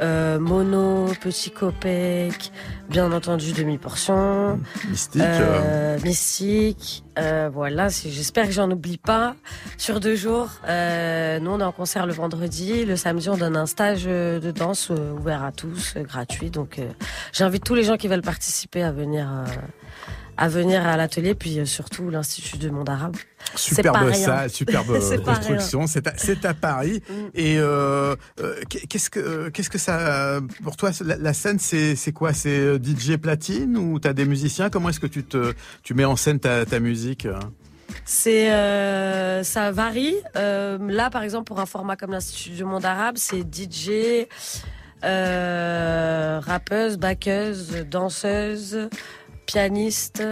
euh, 0.00 0.38
Mono, 0.40 1.06
Petit 1.20 1.50
Copec, 1.50 2.50
bien 2.88 3.12
entendu 3.12 3.52
demi-portion, 3.52 4.58
mystique. 4.88 5.22
euh, 5.22 5.98
Mystique. 6.02 7.04
Euh, 7.18 7.50
voilà, 7.52 7.88
j'espère 7.88 8.46
que 8.46 8.52
j'en 8.52 8.70
oublie 8.70 8.98
pas. 8.98 9.34
Sur 9.76 10.00
deux 10.00 10.14
jours, 10.14 10.48
euh, 10.68 11.38
nous 11.40 11.50
on 11.50 11.60
est 11.60 11.64
en 11.64 11.72
concert 11.72 12.06
le 12.06 12.12
vendredi, 12.12 12.84
le 12.84 12.96
samedi 12.96 13.28
on 13.28 13.36
donne 13.36 13.56
un 13.56 13.66
stage 13.66 14.04
euh, 14.06 14.38
de 14.38 14.50
danse 14.50 14.90
euh, 14.90 15.12
ouvert 15.12 15.42
à 15.42 15.52
tous, 15.52 15.94
gratuit. 15.96 16.50
Donc 16.50 16.80
j'invite 17.32 17.64
tous 17.64 17.74
les 17.74 17.82
gens 17.82 17.96
qui 17.96 18.08
veulent 18.08 18.22
participer 18.22 18.82
à 18.82 18.92
venir. 18.92 19.28
À 20.40 20.48
venir 20.48 20.84
à 20.86 20.96
l'atelier, 20.96 21.34
puis 21.34 21.60
euh, 21.60 21.64
surtout 21.64 22.10
l'Institut 22.10 22.58
du 22.58 22.70
monde 22.70 22.88
arabe. 22.88 23.16
Superbe 23.54 24.12
salle, 24.12 24.50
superbe 24.50 24.98
construction. 25.24 25.86
C'est 25.86 26.44
à, 26.44 26.54
Paris. 26.54 27.02
Mm. 27.08 27.14
Et 27.34 27.58
euh, 27.58 28.16
euh, 28.40 28.54
qu'est-ce 28.88 29.10
que 29.10 29.50
qu'est-ce 29.50 29.70
que 29.70 29.78
ça 29.78 30.40
pour 30.64 30.76
toi 30.76 30.90
la, 31.04 31.16
la 31.16 31.32
scène 31.32 31.58
c'est 31.58 32.12
quoi? 32.12 32.32
C'est 32.32 32.76
DJ 32.82 33.16
platine 33.16 33.76
ou 33.76 34.00
t'as 34.00 34.14
des 34.14 34.24
musiciens? 34.24 34.70
Comment 34.70 34.88
est-ce 34.88 35.00
que 35.00 35.06
tu 35.06 35.22
te 35.22 35.54
tu 35.82 35.94
mets 35.94 36.04
en 36.04 36.16
scène 36.16 36.40
ta, 36.40 36.64
ta 36.64 36.80
musique? 36.80 37.28
C'est 38.04 38.50
euh, 38.52 39.42
ça 39.42 39.70
varie. 39.70 40.16
Euh, 40.36 40.78
là, 40.80 41.10
par 41.10 41.22
exemple, 41.22 41.44
pour 41.44 41.60
un 41.60 41.66
format 41.66 41.96
comme 41.96 42.12
l'Institut 42.12 42.50
du 42.50 42.64
Monde 42.64 42.84
Arabe, 42.84 43.16
c'est 43.16 43.42
DJ, 43.42 44.26
euh, 45.04 46.40
rappeuse, 46.42 46.96
backeuse, 46.98 47.86
danseuse, 47.90 48.88
pianiste 49.52 50.22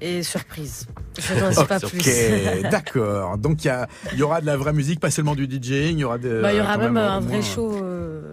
et 0.00 0.22
surprise. 0.22 0.86
Je 1.18 1.34
n'en 1.34 1.52
sais 1.52 1.64
pas 1.66 1.76
Ok, 1.78 1.90
plus. 1.90 2.02
d'accord. 2.70 3.36
Donc 3.38 3.64
il 3.64 3.72
y, 4.16 4.22
aura 4.22 4.40
de 4.40 4.46
la 4.46 4.56
vraie 4.56 4.72
musique, 4.72 5.00
pas 5.00 5.10
seulement 5.10 5.34
du 5.34 5.46
DJing, 5.46 5.98
il 5.98 6.00
y 6.00 6.04
aura 6.04 6.18
de, 6.18 6.40
Bah, 6.40 6.54
y 6.54 6.60
aura 6.60 6.78
même, 6.78 6.96
un 6.96 7.20
moins- 7.20 7.28
vrai 7.28 7.42
show 7.42 7.76
euh, 7.82 8.30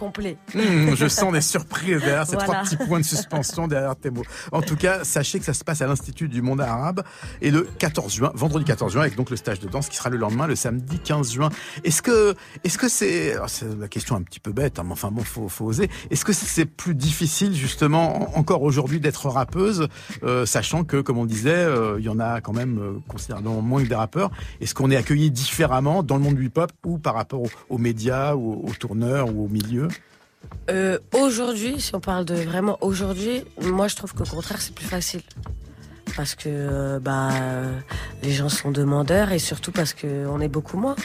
complet. 0.00 0.38
Hum, 0.54 0.96
je 0.96 1.06
sens 1.08 1.30
des 1.32 1.42
surprises 1.42 1.98
derrière 2.00 2.26
ces 2.26 2.36
trois 2.38 2.62
petits 2.62 2.76
points 2.78 3.00
de 3.00 3.04
suspension 3.04 3.68
derrière 3.68 3.94
tes 3.96 4.08
mots. 4.10 4.22
En 4.50 4.62
tout 4.62 4.74
cas, 4.76 5.04
sachez 5.04 5.38
que 5.38 5.44
ça 5.44 5.52
se 5.54 5.62
passe 5.62 5.82
à 5.82 5.86
l'Institut 5.86 6.26
du 6.28 6.40
Monde 6.42 6.62
Arabe 6.62 7.02
et 7.42 7.50
le 7.50 7.68
14 7.78 8.12
juin, 8.14 8.32
vendredi 8.34 8.64
14 8.64 8.92
juin, 8.94 9.02
avec 9.02 9.14
donc 9.16 9.28
le 9.30 9.36
stage 9.36 9.60
de 9.60 9.68
danse 9.68 9.88
qui 9.90 9.96
sera 9.96 10.08
le 10.08 10.16
lendemain, 10.16 10.46
le 10.46 10.56
samedi 10.56 10.98
15 10.98 11.32
juin. 11.32 11.50
Est-ce 11.84 12.00
que, 12.00 12.34
est-ce 12.64 12.78
que 12.78 12.88
c'est, 12.88 13.36
c'est 13.46 13.78
la 13.78 13.88
question 13.88 14.16
un 14.16 14.22
petit 14.22 14.40
peu 14.40 14.52
bête, 14.52 14.78
hein, 14.78 14.84
mais 14.86 14.92
enfin 14.92 15.10
bon, 15.10 15.22
faut, 15.22 15.48
faut 15.48 15.66
oser. 15.66 15.90
Est-ce 16.10 16.24
que 16.24 16.32
c'est 16.32 16.64
plus 16.64 16.94
difficile 16.94 17.54
justement 17.54 18.34
en- 18.34 18.38
encore 18.40 18.62
aujourd'hui 18.62 19.00
d'être 19.00 19.28
rappeuse, 19.28 19.86
euh, 20.22 20.46
sachant 20.46 20.82
que, 20.84 21.00
comme 21.02 21.18
on 21.18 21.26
disait, 21.26 21.50
euh, 21.52 21.96
il 21.98 22.04
y 22.06 22.08
en 22.08 22.18
a 22.20 22.40
quand 22.40 22.54
même 22.54 22.78
euh, 22.78 22.92
considérablement 23.06 23.60
moins 23.60 23.82
que 23.84 23.88
des 23.88 23.94
rappeurs. 23.94 24.30
Est-ce 24.62 24.74
qu'on 24.74 24.90
est 24.90 24.96
accueilli 24.96 25.30
différemment 25.30 26.02
dans 26.02 26.16
le 26.16 26.22
monde 26.22 26.36
du 26.36 26.46
hip-hop 26.46 26.72
ou 26.86 26.96
par 26.98 27.14
rapport 27.14 27.42
aux, 27.42 27.50
aux 27.68 27.78
médias 27.78 28.34
ou 28.34 28.64
aux 28.66 28.72
tourneurs 28.72 29.28
ou 29.34 29.44
au 29.44 29.48
milieu? 29.48 29.88
Euh, 30.70 30.98
aujourd'hui, 31.14 31.80
si 31.80 31.94
on 31.94 32.00
parle 32.00 32.24
de 32.24 32.34
vraiment 32.34 32.78
aujourd'hui, 32.80 33.44
moi 33.60 33.88
je 33.88 33.96
trouve 33.96 34.14
qu'au 34.14 34.24
contraire 34.24 34.60
c'est 34.60 34.74
plus 34.74 34.86
facile. 34.86 35.22
Parce 36.16 36.34
que 36.34 36.48
euh, 36.48 36.98
bah, 37.00 37.30
les 38.22 38.32
gens 38.32 38.48
sont 38.48 38.70
demandeurs 38.70 39.32
et 39.32 39.38
surtout 39.38 39.72
parce 39.72 39.94
qu'on 39.94 40.40
est 40.40 40.48
beaucoup 40.48 40.76
moins. 40.76 40.96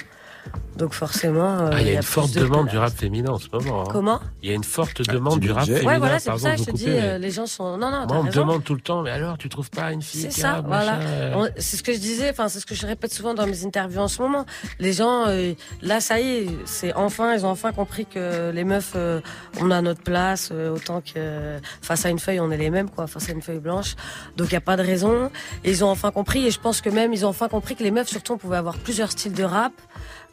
Donc 0.75 0.93
forcément. 0.93 1.59
euh, 1.59 1.69
Ah, 1.73 1.81
il 1.81 1.87
y 1.87 1.91
a 1.91 1.93
une 1.95 2.01
forte 2.03 2.33
de 2.33 2.41
demande 2.41 2.67
du 2.67 2.77
rap 2.77 2.91
féminin 2.93 3.31
en 3.31 3.37
ce 3.39 3.47
moment. 3.53 3.83
hein. 3.83 3.87
Comment? 3.91 4.19
Il 4.43 4.49
y 4.49 4.51
a 4.51 4.55
une 4.55 4.63
forte 4.63 5.01
demande 5.09 5.39
du 5.39 5.51
rap 5.51 5.65
féminin. 5.65 5.85
Ouais, 5.87 5.97
voilà, 5.99 6.19
c'est 6.19 6.29
pour 6.31 6.39
ça 6.39 6.51
que 6.51 6.57
je 6.59 6.63
te 6.65 6.71
dis, 6.71 6.89
euh, 6.89 7.13
mais 7.13 7.19
les 7.19 7.31
gens 7.31 7.45
sont. 7.45 7.77
Non, 7.77 7.89
non, 7.91 8.05
Moi, 8.07 8.17
on 8.17 8.23
me 8.23 8.31
demande 8.31 8.63
tout 8.63 8.73
le 8.75 8.81
temps, 8.81 9.01
mais 9.01 9.11
alors, 9.11 9.37
tu 9.37 9.47
trouves 9.49 9.69
pas 9.69 9.91
une 9.93 10.01
fille 10.01 10.21
C'est 10.23 10.27
qui 10.27 10.41
ça, 10.41 10.55
a 10.55 10.61
voilà. 10.61 10.99
euh, 10.99 11.33
On- 11.35 11.47
C'est 11.57 11.77
ce 11.77 11.83
que 11.83 11.93
je 11.93 11.97
disais, 11.99 12.29
enfin 12.29 12.49
c'est 12.49 12.59
ce 12.59 12.65
que 12.65 12.75
je 12.75 12.85
répète 12.85 13.13
souvent 13.13 13.33
dans 13.33 13.47
mes 13.47 13.65
interviews 13.65 14.01
en 14.01 14.07
ce 14.09 14.21
moment. 14.21 14.45
Les 14.79 14.91
gens, 14.93 15.25
euh, 15.27 15.53
là 15.81 16.01
ça 16.01 16.19
y 16.19 16.27
est, 16.29 16.47
c'est 16.65 16.93
enfin, 16.93 17.33
ils 17.35 17.45
ont 17.45 17.49
enfin 17.49 17.71
compris 17.71 18.05
que 18.05 18.51
les 18.51 18.63
meufs, 18.65 18.93
euh, 18.95 19.21
on 19.61 19.71
a 19.71 19.81
notre 19.81 20.01
place, 20.03 20.49
euh, 20.51 20.75
autant 20.75 21.01
que 21.01 21.57
face 21.81 22.05
à 22.05 22.09
une 22.09 22.19
feuille, 22.19 22.39
on 22.41 22.51
est 22.51 22.57
les 22.57 22.69
mêmes, 22.69 22.89
quoi, 22.89 23.07
face 23.07 23.29
à 23.29 23.31
une 23.31 23.41
feuille 23.41 23.59
blanche. 23.59 23.95
Donc 24.35 24.49
il 24.49 24.53
y 24.53 24.57
a 24.57 24.61
pas 24.61 24.75
de 24.75 24.83
raison. 24.83 25.31
Et 25.63 25.71
ils 25.71 25.83
ont 25.85 25.89
enfin 25.89 26.11
compris, 26.11 26.45
et 26.47 26.51
je 26.51 26.59
pense 26.59 26.81
que 26.81 26.89
même 26.89 27.13
ils 27.13 27.25
ont 27.25 27.29
enfin 27.29 27.47
compris 27.47 27.75
que 27.75 27.83
les 27.83 27.91
meufs, 27.91 28.07
surtout, 28.09 28.33
on 28.33 28.37
pouvait 28.37 28.57
avoir 28.57 28.75
plusieurs 28.77 29.11
styles 29.11 29.33
de 29.33 29.43
rap, 29.43 29.71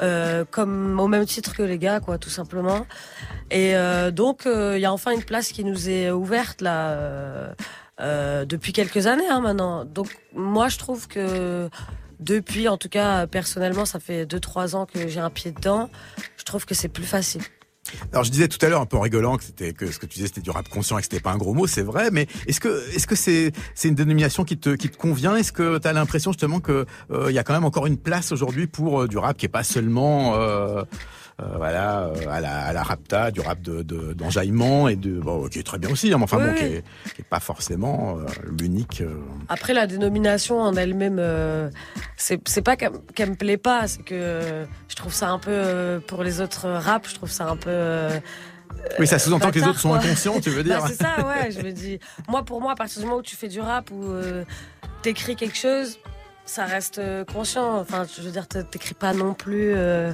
euh, 0.01 0.32
comme 0.51 0.99
au 1.01 1.09
même 1.09 1.27
titre 1.27 1.55
que 1.55 1.63
les 1.63 1.79
gars, 1.79 2.01
quoi, 2.01 2.19
tout 2.19 2.31
simplement. 2.31 2.87
Et 3.51 3.77
euh, 3.77 4.11
donc 4.11 4.47
euh, 4.47 4.79
il 4.79 4.81
y 4.81 4.87
a 4.87 4.93
enfin 4.93 5.13
une 5.13 5.25
place 5.25 5.53
qui 5.53 5.65
nous 5.65 5.89
est 5.89 6.11
ouverte 6.11 6.61
là. 6.61 6.91
euh, 6.91 7.53
euh, 8.01 8.45
depuis 8.45 8.73
quelques 8.73 9.07
années 9.07 9.29
hein, 9.29 9.41
maintenant. 9.41 9.85
Donc 9.85 10.09
moi 10.35 10.69
je 10.69 10.79
trouve 10.79 11.07
que 11.09 11.69
depuis, 12.21 12.69
en 12.69 12.79
tout 12.79 12.89
cas 12.89 13.27
personnellement, 13.27 13.85
ça 13.85 14.01
fait 14.01 14.25
2-3 14.25 14.75
ans 14.75 14.87
que 14.87 15.09
j'ai 15.09 15.21
un 15.21 15.31
pied 15.31 15.53
dedans, 15.53 15.91
je 16.37 16.45
trouve 16.45 16.65
que 16.65 16.75
c'est 16.75 16.89
plus 16.89 17.05
facile. 17.05 17.43
Alors 18.13 18.25
je 18.25 18.31
disais 18.31 18.49
tout 18.49 18.65
à 18.65 18.69
l'heure 18.69 18.81
un 18.81 18.87
peu 18.87 18.97
en 18.97 19.01
rigolant 19.01 19.37
que 19.37 19.45
c'était 19.45 19.73
que 19.73 19.91
ce 19.91 19.99
que 19.99 20.07
tu 20.07 20.15
disais 20.15 20.29
c'était 20.29 20.41
du 20.41 20.51
rap 20.51 20.69
conscient 20.69 20.99
et 20.99 21.01
que 21.01 21.05
c'était 21.05 21.21
pas 21.21 21.33
un 21.33 21.37
gros 21.37 21.53
mot, 21.53 21.67
c'est 21.67 21.83
vrai, 21.83 22.11
mais 22.13 22.27
est-ce 22.47 22.61
que 22.61 22.95
est-ce 22.95 23.07
que 23.07 23.17
c'est 23.17 23.53
c'est 23.75 23.89
une 23.89 23.95
dénomination 23.95 24.45
qui 24.45 24.57
te 24.57 24.71
qui 24.71 24.89
te 24.89 24.97
convient? 24.97 25.37
Est-ce 25.37 25.53
que 25.53 25.79
tu 25.79 25.89
as 25.89 25.93
l'impression 25.93 26.33
justement 26.33 26.61
que 26.61 26.87
euh, 27.11 27.27
il 27.31 27.35
y 27.35 27.39
a 27.39 27.45
quand 27.45 27.55
même 27.55 27.65
encore 27.65 27.87
une 27.87 27.99
place 27.99 28.31
aujourd'hui 28.33 28.67
pour 28.67 29.03
euh, 29.03 29.09
du 29.09 29.19
rap 29.19 29.37
qui 29.37 29.47
est 29.47 29.49
pas 29.49 29.65
seulement 29.65 30.35
euh, 30.37 30.85
voilà 31.57 32.01
euh, 32.03 32.15
à 32.31 32.41
la 32.41 32.59
à 32.67 32.73
la 32.73 32.83
rapta, 32.83 33.31
du 33.31 33.41
rap 33.41 33.61
de 33.63 33.83
de- 33.83 34.13
d'enjaillement 34.13 34.89
et 34.89 34.97
de 34.97 35.19
bon 35.19 35.49
qui 35.49 35.59
est 35.59 35.63
très 35.63 35.79
bien 35.79 35.91
aussi, 35.91 36.13
hein, 36.13 36.19
mais 36.19 36.25
enfin 36.25 36.37
Oui, 36.39 36.45
bon 36.45 36.51
oui. 36.53 36.57
qui 36.59 36.65
est, 36.65 36.85
qui 37.15 37.21
est 37.23 37.29
pas 37.29 37.41
forcément 37.41 38.19
euh, 38.19 38.27
l'unique. 38.61 39.01
euh, 39.01 39.17
Après 39.49 39.73
la 39.75 39.87
dénomination 39.87 40.61
en 40.61 40.75
elle-même, 40.77 41.17
euh, 41.19 41.71
c'est 42.17 42.41
c'est 42.49 42.63
pas 42.63 42.77
qu'elle 42.77 42.93
qu'elle 43.15 43.31
me 43.31 43.35
plaît 43.37 43.57
pas, 43.57 43.89
c'est 43.89 44.03
que 44.03 44.15
euh, 44.15 44.65
je 44.89 44.95
trouve 44.95 45.13
ça 45.13 45.31
un 45.31 45.39
peu 45.39 45.51
euh, 45.51 46.01
pour 46.01 46.23
les 46.23 46.41
autres 46.41 46.69
rap, 46.69 47.07
je 47.09 47.15
trouve 47.15 47.31
ça 47.31 47.49
un 47.49 47.57
peu 47.57 47.71
euh, 47.71 48.19
Oui, 48.99 49.07
ça 49.07 49.19
sous-entend 49.19 49.51
que 49.51 49.59
les 49.59 49.67
autres 49.67 49.81
sont 49.81 49.95
inconscients, 49.95 50.41
tu 50.41 50.51
veux 50.51 50.63
dire 50.71 50.81
Bah, 50.81 50.87
c'est 50.89 51.03
ça, 51.03 51.27
ouais. 51.27 51.51
Je 51.51 51.61
me 51.61 51.73
dis, 51.73 51.99
moi, 52.29 52.45
pour 52.45 52.61
moi, 52.61 52.73
à 52.73 52.75
partir 52.77 53.01
du 53.01 53.07
moment 53.07 53.19
où 53.19 53.23
tu 53.23 53.37
fais 53.37 53.49
du 53.49 53.61
rap 53.61 53.91
ou 53.91 54.11
euh, 54.13 54.45
t'écris 55.03 55.35
quelque 55.37 55.57
chose, 55.57 55.99
ça 56.45 56.65
reste 56.67 56.99
euh, 56.99 57.25
conscient. 57.25 57.79
Enfin, 57.81 58.05
je 58.17 58.23
veux 58.23 58.31
dire, 58.31 58.47
t'écris 58.49 58.95
pas 58.95 59.13
non 59.15 59.35
plus. 59.35 59.73
euh, 59.75 60.13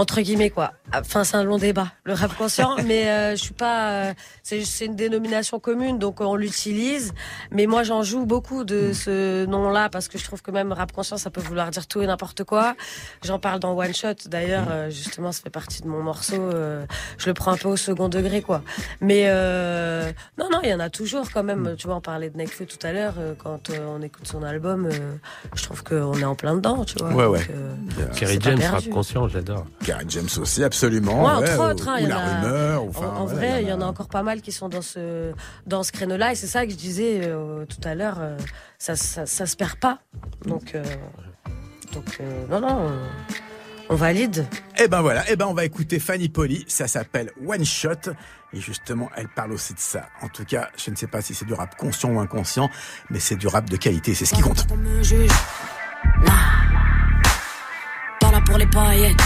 entre 0.00 0.20
guillemets 0.22 0.50
quoi. 0.50 0.72
Enfin 0.94 1.24
c'est 1.24 1.36
un 1.36 1.44
long 1.44 1.58
débat 1.58 1.88
le 2.04 2.14
rap 2.14 2.34
conscient, 2.36 2.74
mais 2.86 3.08
euh, 3.10 3.30
je 3.32 3.42
suis 3.42 3.52
pas. 3.54 3.90
euh, 4.08 4.14
c'est 4.42 4.86
une 4.86 4.96
dénomination 4.96 5.60
commune 5.60 5.98
donc 5.98 6.20
on 6.20 6.34
l'utilise. 6.34 7.12
Mais 7.50 7.66
moi 7.66 7.82
j'en 7.82 8.02
joue 8.02 8.24
beaucoup 8.26 8.64
de 8.64 8.92
ce 8.92 9.44
nom-là 9.46 9.88
parce 9.90 10.08
que 10.08 10.18
je 10.18 10.24
trouve 10.24 10.42
que 10.42 10.50
même 10.50 10.72
rap 10.72 10.90
conscient 10.92 11.18
ça 11.18 11.30
peut 11.30 11.40
vouloir 11.40 11.70
dire 11.70 11.86
tout 11.86 12.00
et 12.02 12.06
n'importe 12.06 12.44
quoi. 12.44 12.74
J'en 13.22 13.38
parle 13.38 13.60
dans 13.60 13.76
One 13.76 13.94
Shot 13.94 14.14
d'ailleurs 14.26 14.66
euh, 14.70 14.90
justement 14.90 15.32
ça 15.32 15.42
fait 15.42 15.50
partie 15.50 15.82
de 15.82 15.88
mon 15.88 16.02
morceau. 16.02 16.34
euh, 16.40 16.86
je 17.18 17.26
le 17.26 17.34
prends 17.34 17.52
un 17.52 17.56
peu 17.56 17.68
au 17.68 17.76
second 17.76 18.08
degré 18.08 18.40
quoi. 18.42 18.62
Mais 19.00 19.24
euh, 19.26 20.10
non 20.38 20.48
non 20.50 20.60
il 20.62 20.70
y 20.70 20.74
en 20.74 20.80
a 20.80 20.88
toujours 20.90 21.30
quand 21.32 21.44
même. 21.44 21.74
Tu 21.76 21.86
vois 21.86 21.96
on 21.96 22.00
parlait 22.00 22.30
de 22.30 22.36
Nekfeu 22.38 22.64
tout 22.66 22.84
à 22.86 22.92
l'heure 22.92 23.14
euh, 23.18 23.34
quand 23.38 23.70
euh, 23.70 23.86
on 23.86 24.00
écoute 24.02 24.26
son 24.26 24.42
album, 24.42 24.86
euh, 24.86 24.90
je 25.54 25.62
trouve 25.62 25.84
qu'on 25.84 26.14
est 26.18 26.24
en 26.24 26.34
plein 26.34 26.54
dedans 26.56 26.84
tu 26.84 26.96
vois. 26.98 27.08
Ouais, 27.10 27.24
Donc, 27.24 27.32
ouais. 27.34 27.54
euh, 27.54 28.06
Kerry 28.16 28.38
James, 28.40 28.58
perdu. 28.58 28.74
rap 28.74 28.88
conscient, 28.90 29.28
j'adore. 29.28 29.66
Karen 29.90 30.08
James 30.10 30.28
aussi, 30.38 30.62
absolument. 30.62 31.24
Ouais, 31.24 31.30
entre 31.48 31.58
ouais, 31.58 31.72
autres, 31.72 31.86
ou- 31.86 31.90
hein, 31.90 31.94
ou 31.96 31.98
il 32.00 32.04
y 32.04 32.08
la 32.08 32.16
en 32.18 32.20
a- 32.20 32.40
rumeur. 32.40 32.84
ou 32.84 32.86
En, 32.86 32.90
enfin, 32.90 33.06
en 33.08 33.24
voilà, 33.26 33.38
vrai, 33.50 33.62
il 33.62 33.68
y 33.68 33.72
en 33.72 33.80
a 33.80 33.84
encore 33.86 34.08
pas 34.08 34.22
mal 34.22 34.40
qui 34.40 34.52
sont 34.52 34.68
dans 34.68 34.82
ce 34.82 35.32
dans 35.66 35.82
ce 35.82 35.90
créneau-là, 35.92 36.32
et 36.32 36.34
c'est 36.36 36.46
ça 36.46 36.64
que 36.64 36.70
je 36.72 36.76
disais 36.76 37.22
euh, 37.24 37.64
tout 37.66 37.80
à 37.88 37.94
l'heure. 37.94 38.18
euh, 38.20 38.36
ça, 38.78 38.94
ça, 38.96 39.26
ça 39.26 39.46
se 39.46 39.56
perd 39.56 39.76
pas. 39.76 39.98
Donc, 40.46 40.74
euh, 40.74 40.84
donc 41.92 42.18
euh, 42.20 42.46
non, 42.48 42.60
non. 42.60 42.92
On 43.92 43.96
valide 43.96 44.46
Eh 44.78 44.86
ben 44.86 45.00
voilà, 45.02 45.24
eh 45.28 45.34
ben 45.34 45.46
on 45.46 45.54
va 45.54 45.64
écouter 45.64 45.98
Fanny 45.98 46.28
Poli, 46.28 46.64
ça 46.68 46.86
s'appelle 46.86 47.32
One 47.44 47.64
Shot. 47.64 48.12
Et 48.52 48.60
justement, 48.60 49.10
elle 49.16 49.28
parle 49.28 49.52
aussi 49.52 49.74
de 49.74 49.80
ça. 49.80 50.06
En 50.22 50.28
tout 50.28 50.44
cas, 50.44 50.68
je 50.76 50.90
ne 50.92 50.96
sais 50.96 51.08
pas 51.08 51.20
si 51.22 51.34
c'est 51.34 51.44
du 51.44 51.54
rap 51.54 51.76
conscient 51.76 52.10
ou 52.10 52.20
inconscient, 52.20 52.68
mais 53.10 53.18
c'est 53.20 53.34
du 53.36 53.48
rap 53.48 53.68
de 53.68 53.76
qualité, 53.76 54.14
c'est 54.14 54.24
ce 54.26 54.34
qui 54.34 54.40
compte. 54.42 54.64
On 54.72 54.76
me 54.76 55.02
juge. 55.02 55.30
Nah. 56.24 56.32
Pas 58.20 58.30
là 58.30 58.40
pour 58.46 58.58
les 58.58 58.66
paillettes. 58.66 59.16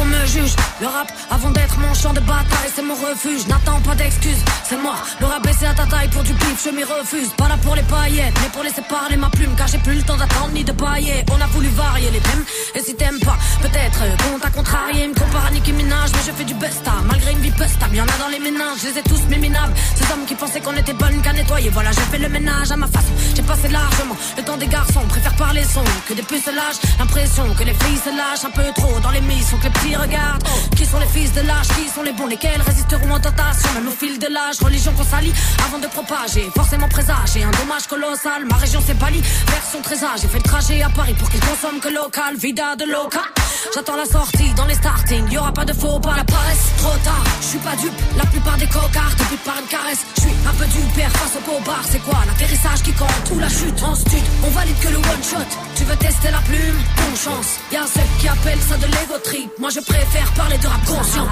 Qu'on 0.00 0.06
me 0.06 0.26
juge. 0.26 0.54
Le 0.80 0.86
rap, 0.86 1.12
avant 1.30 1.50
d'être 1.50 1.78
mon 1.78 1.92
champ 1.94 2.12
de 2.12 2.20
bataille, 2.20 2.70
c'est 2.74 2.82
mon 2.82 2.94
refuge. 2.94 3.46
N'attends 3.48 3.80
pas 3.80 3.94
d'excuses, 3.94 4.42
c'est 4.64 4.80
moi. 4.80 4.94
Le 5.20 5.26
rap 5.26 5.42
baissé 5.42 5.66
à 5.66 5.74
ta 5.74 5.84
taille 5.86 6.08
pour 6.08 6.22
du 6.22 6.32
pif, 6.34 6.56
je 6.64 6.70
m'y 6.70 6.84
refuse. 6.84 7.30
Pas 7.36 7.48
là 7.48 7.56
pour 7.62 7.74
les 7.76 7.82
paillettes, 7.82 8.34
mais 8.40 8.48
pour 8.48 8.62
laisser 8.62 8.82
parler 8.82 9.16
ma 9.16 9.28
plume. 9.30 9.54
Car 9.56 9.68
j'ai 9.68 9.78
plus 9.78 9.94
le 9.94 10.02
temps 10.02 10.16
d'attendre 10.16 10.52
ni 10.52 10.64
de 10.64 10.72
pailler. 10.72 11.24
On 11.30 11.40
a 11.40 11.46
voulu 11.48 11.68
varier 11.68 12.10
les 12.10 12.20
thèmes. 12.20 12.44
Et 12.74 12.80
si 12.80 12.94
t'aimes 12.94 13.20
pas, 13.20 13.36
peut-être 13.60 14.00
qu'on 14.22 14.38
t'a 14.38 14.50
contrarié. 14.50 15.06
Me 15.08 15.14
compare 15.14 15.46
à 15.46 15.50
Nicki 15.50 15.72
Minaj, 15.72 16.10
mais 16.14 16.24
je 16.26 16.32
fais 16.32 16.44
du 16.44 16.54
besta. 16.54 16.92
Malgré 17.04 17.32
une 17.32 17.40
vie 17.40 17.50
peu 17.50 17.66
stable, 17.66 17.96
y'en 17.96 18.04
a 18.04 18.18
dans 18.18 18.28
les 18.28 18.40
ménages. 18.40 18.78
Je 18.82 18.88
les 18.88 18.98
ai 18.98 19.02
tous 19.02 19.22
méminables. 19.28 19.74
Ces 19.96 20.04
hommes 20.12 20.24
qui 20.26 20.34
pensaient 20.34 20.60
qu'on 20.60 20.76
était 20.76 20.94
bonnes 20.94 21.20
qu'à 21.22 21.32
nettoyer. 21.32 21.70
Voilà, 21.70 21.90
j'ai 21.92 22.06
fait 22.12 22.18
le 22.18 22.28
ménage 22.28 22.70
à 22.70 22.76
ma 22.76 22.86
façon. 22.86 23.12
J'ai 23.34 23.42
passé 23.42 23.68
largement 23.68 24.16
le 24.36 24.42
temps 24.42 24.56
des 24.56 24.66
garçons. 24.66 25.04
Préfère 25.08 25.34
parler 25.34 25.64
son 25.64 25.84
que 26.08 26.14
des 26.14 26.22
pucelages. 26.22 26.78
L'impression 26.98 27.44
que 27.54 27.64
les 27.64 27.74
filles 27.74 28.00
se 28.02 28.10
lâchent 28.10 28.46
un 28.46 28.50
peu 28.50 28.64
trop 28.74 28.98
dans 29.00 29.10
les 29.10 29.20
missions 29.20 29.58
que 29.58 29.64
les 29.64 29.70
petits 29.70 29.89
regardent. 29.96 30.42
Qui 30.76 30.86
sont 30.86 30.98
les 30.98 31.06
fils 31.06 31.32
de 31.32 31.40
l'âge, 31.40 31.68
qui 31.76 31.88
sont 31.88 32.02
les 32.02 32.12
bons, 32.12 32.26
lesquels 32.26 32.60
résisteront 32.60 33.12
aux 33.14 33.18
tentations, 33.18 33.72
même 33.74 33.88
au 33.88 33.90
fil 33.90 34.18
de 34.18 34.26
l'âge. 34.26 34.56
Religion 34.60 34.92
qu'on 34.92 35.04
salit 35.04 35.32
avant 35.66 35.78
de 35.78 35.86
propager, 35.86 36.48
forcément 36.54 36.88
présager 36.88 37.42
un 37.42 37.50
dommage 37.50 37.86
colossal. 37.86 38.44
Ma 38.46 38.56
région 38.56 38.80
c'est 38.84 38.98
Bali, 38.98 39.20
version 39.48 39.80
très 39.82 40.02
âge. 40.02 40.20
J'ai 40.22 40.28
fait 40.28 40.38
le 40.38 40.48
trajet 40.48 40.82
à 40.82 40.88
Paris 40.88 41.14
pour 41.18 41.28
qu'ils 41.30 41.40
consomment 41.40 41.80
que 41.80 41.88
local, 41.88 42.36
vida 42.36 42.76
de 42.76 42.84
local. 42.84 43.28
J'attends 43.74 43.96
la 43.96 44.06
sortie 44.06 44.52
dans 44.54 44.64
les 44.64 44.74
starting, 44.74 45.30
y 45.30 45.38
aura 45.38 45.52
pas 45.52 45.64
de 45.64 45.72
faux 45.72 46.00
pas, 46.00 46.16
la 46.16 46.24
paresse 46.24 46.64
trop 46.78 46.96
tard. 47.04 47.24
Je 47.42 47.46
suis 47.46 47.58
pas 47.58 47.76
dupe, 47.76 47.92
la 48.16 48.24
plupart 48.26 48.56
des 48.56 48.66
cocards 48.66 49.14
te 49.16 49.24
butent 49.30 49.44
par 49.44 49.58
une 49.60 49.66
caresse. 49.66 50.00
Je 50.16 50.20
suis 50.22 50.32
un 50.48 50.54
peu 50.54 50.66
du 50.66 50.80
père 50.96 51.10
face 51.12 51.36
au 51.36 51.60
bar, 51.64 51.82
c'est 51.88 51.98
quoi 52.00 52.18
l'atterrissage 52.26 52.82
qui 52.82 52.92
compte 52.92 53.26
ou 53.32 53.38
la 53.38 53.48
chute 53.48 53.82
en 53.82 53.94
stud 53.94 54.24
On 54.44 54.50
valide 54.50 54.78
que 54.80 54.88
le 54.88 54.96
one 54.96 55.22
shot. 55.22 55.50
Tu 55.76 55.84
veux 55.84 55.96
tester 55.96 56.30
la 56.30 56.38
plume? 56.38 56.78
Bonne 56.96 57.16
chance. 57.16 57.58
Y'a 57.72 57.84
ceux 57.86 58.00
qui 58.18 58.28
appellent 58.28 58.60
ça 58.68 58.76
de 58.76 58.86
l'ego 58.86 59.18
trip. 59.22 59.50
Moi 59.58 59.70
je 59.70 59.79
préfère 59.82 60.30
parler 60.32 60.58
de 60.58 60.66
rap 60.66 60.84
conscient. 60.84 61.26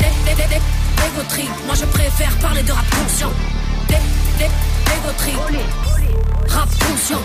Eh, 0.00 0.04
eh, 0.04 0.34
eh, 0.38 1.06
Ego 1.06 1.22
trip. 1.28 1.50
Moi 1.66 1.74
je 1.74 1.84
préfère 1.86 2.36
parler 2.38 2.62
de 2.62 2.72
rap 2.72 2.84
conscient. 2.90 3.30
Ego 3.88 5.12
trip. 5.18 5.38
Rap 6.48 6.68
conscient. 6.78 7.22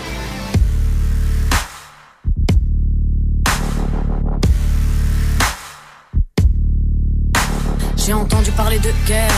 J'ai 8.04 8.12
entendu 8.14 8.50
parler 8.52 8.78
de 8.80 8.90
guerre. 9.06 9.30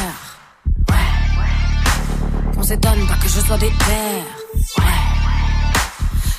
Ouais. 0.89 2.55
Qu'on 2.55 2.63
s'étonne 2.63 3.07
pas 3.07 3.17
que 3.17 3.29
je 3.29 3.41
sois 3.41 3.59
des 3.59 3.69
terres. 3.69 4.25
Ouais. 4.79 5.04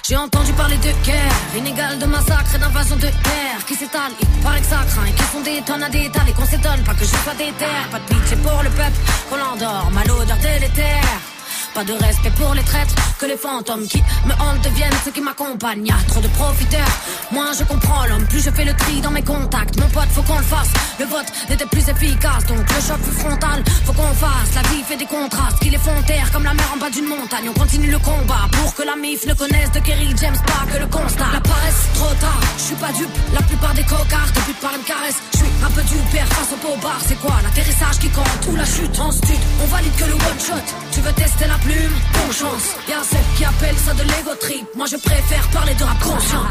J'ai 0.08 0.18
entendu 0.18 0.53
parler 0.53 0.78
de 0.78 0.91
guerre, 1.03 1.34
inégale 1.58 1.97
de 1.97 2.06
massacre 2.06 2.53
et 2.53 2.60
d'invasion 2.60 2.95
de 2.95 3.08
terre 3.08 3.66
qui 3.66 3.74
s'étale. 3.74 4.12
Il 4.22 4.28
paraît 4.43 4.60
que 4.60 4.68
ça 4.68 4.82
et 5.08 5.12
qu'ils 5.12 5.26
sont 5.26 5.41
des 5.41 5.64
tonnes 5.64 5.82
à 5.82 5.89
détaler. 5.89 6.32
Qu'on 6.34 6.45
s'étonne 6.45 6.84
pas 6.84 6.93
que 6.93 7.06
je 7.06 7.16
sois 7.24 7.34
des 7.34 7.51
terres. 7.53 7.89
Pas 7.89 7.97
de 7.97 8.06
pitié 8.14 8.38
pour 8.38 8.62
le 8.62 8.70
peuple, 8.70 8.99
qu'on 9.32 9.38
l'endort, 9.38 9.89
mal 9.91 10.12
odeur 10.12 10.38
délétère. 10.38 11.34
Pas 11.76 11.84
de 11.84 11.91
respect 11.91 12.32
pour 12.38 12.53
les 12.53 12.63
traîtres, 12.63 12.95
que 13.19 13.26
les 13.26 13.36
fantômes 13.36 13.86
qui 13.86 14.01
me 14.26 14.32
hantent 14.32 14.63
deviennent 14.63 14.95
ceux 15.03 15.11
qui 15.11 15.19
m'accompagnent. 15.19 15.86
Y'a 15.86 15.97
trop 16.07 16.21
de 16.21 16.28
profiteurs, 16.30 16.88
moins 17.34 17.51
je 17.51 17.65
comprends 17.65 18.05
l'homme, 18.05 18.26
plus 18.28 18.41
je 18.41 18.49
fais 18.49 18.63
le 18.63 18.73
tri 18.73 19.01
dans 19.01 19.11
mes 19.11 19.21
contacts. 19.21 19.78
Mon 19.82 19.89
pote, 19.89 20.07
faut 20.11 20.21
qu'on 20.21 20.38
le 20.38 20.43
fasse. 20.45 20.69
Le 20.99 21.05
vote 21.05 21.26
n'était 21.49 21.65
plus 21.65 21.86
efficace, 21.89 22.45
donc 22.45 22.59
le 22.59 22.82
choc 22.82 22.97
fut 23.03 23.19
frontal. 23.19 23.61
Faut 23.84 23.91
qu'on 23.91 24.13
fasse, 24.13 24.55
la 24.55 24.61
vie 24.69 24.84
fait 24.84 24.95
des 24.95 25.05
contrastes 25.05 25.59
qui 25.59 25.69
les 25.69 25.78
font 25.78 25.91
comme 26.32 26.43
la 26.43 26.53
mer 26.53 26.69
en 26.73 26.78
bas 26.78 26.89
d'une 26.89 27.07
montagne. 27.07 27.49
On 27.49 27.59
continue 27.59 27.91
le 27.91 27.99
combat 27.99 28.47
pour 28.51 28.73
que 28.76 28.84
la 28.84 28.95
MIF 28.95 29.26
ne 29.26 29.34
connaisse 29.34 29.71
de 29.71 29.80
Kerry 29.80 30.13
James 30.15 30.38
pas 30.45 30.65
que 30.71 30.80
le 30.80 30.88
constat. 30.88 31.28
La 31.34 31.41
paresse, 31.41 31.88
trop 31.93 32.13
tard, 32.21 32.39
je 32.57 32.63
suis 32.63 32.76
pas 32.76 32.91
dupe. 32.93 33.09
La 33.34 33.41
plupart 33.41 33.73
des 33.73 33.84
cocards 33.84 34.32
te 34.32 34.51
par 34.61 34.76
une 34.76 34.84
caresse. 34.84 35.19
Je 35.34 35.38
suis 35.39 35.53
un 35.65 35.71
peu 35.71 35.82
du 35.84 35.97
père 36.11 36.28
face 36.28 36.51
au 36.53 36.57
beau 36.65 36.76
bar. 36.82 36.99
C'est 37.05 37.19
quoi? 37.19 37.36
L'atterrissage 37.43 37.99
qui 37.99 38.09
compte 38.09 38.47
ou 38.49 38.55
la 38.55 38.65
chute 38.65 38.99
en 38.99 39.11
stud? 39.11 39.39
On 39.63 39.67
valide 39.67 39.95
que 39.95 40.05
le 40.05 40.13
one 40.13 40.39
shot. 40.39 40.65
Tu 40.91 41.01
veux 41.01 41.13
tester 41.13 41.47
la 41.47 41.57
plume 41.66 42.32
chance. 42.32 42.76
Y'a 42.88 43.01
ceux 43.03 43.24
qui 43.36 43.45
appellent 43.45 43.78
ça 43.78 43.93
de 43.93 44.03
l'ego 44.03 44.34
trip. 44.39 44.68
Moi 44.76 44.88
je 44.91 44.97
préfère 44.97 45.47
parler 45.49 45.74
de 45.76 45.84
rap 45.84 45.99
conscient. 45.99 46.43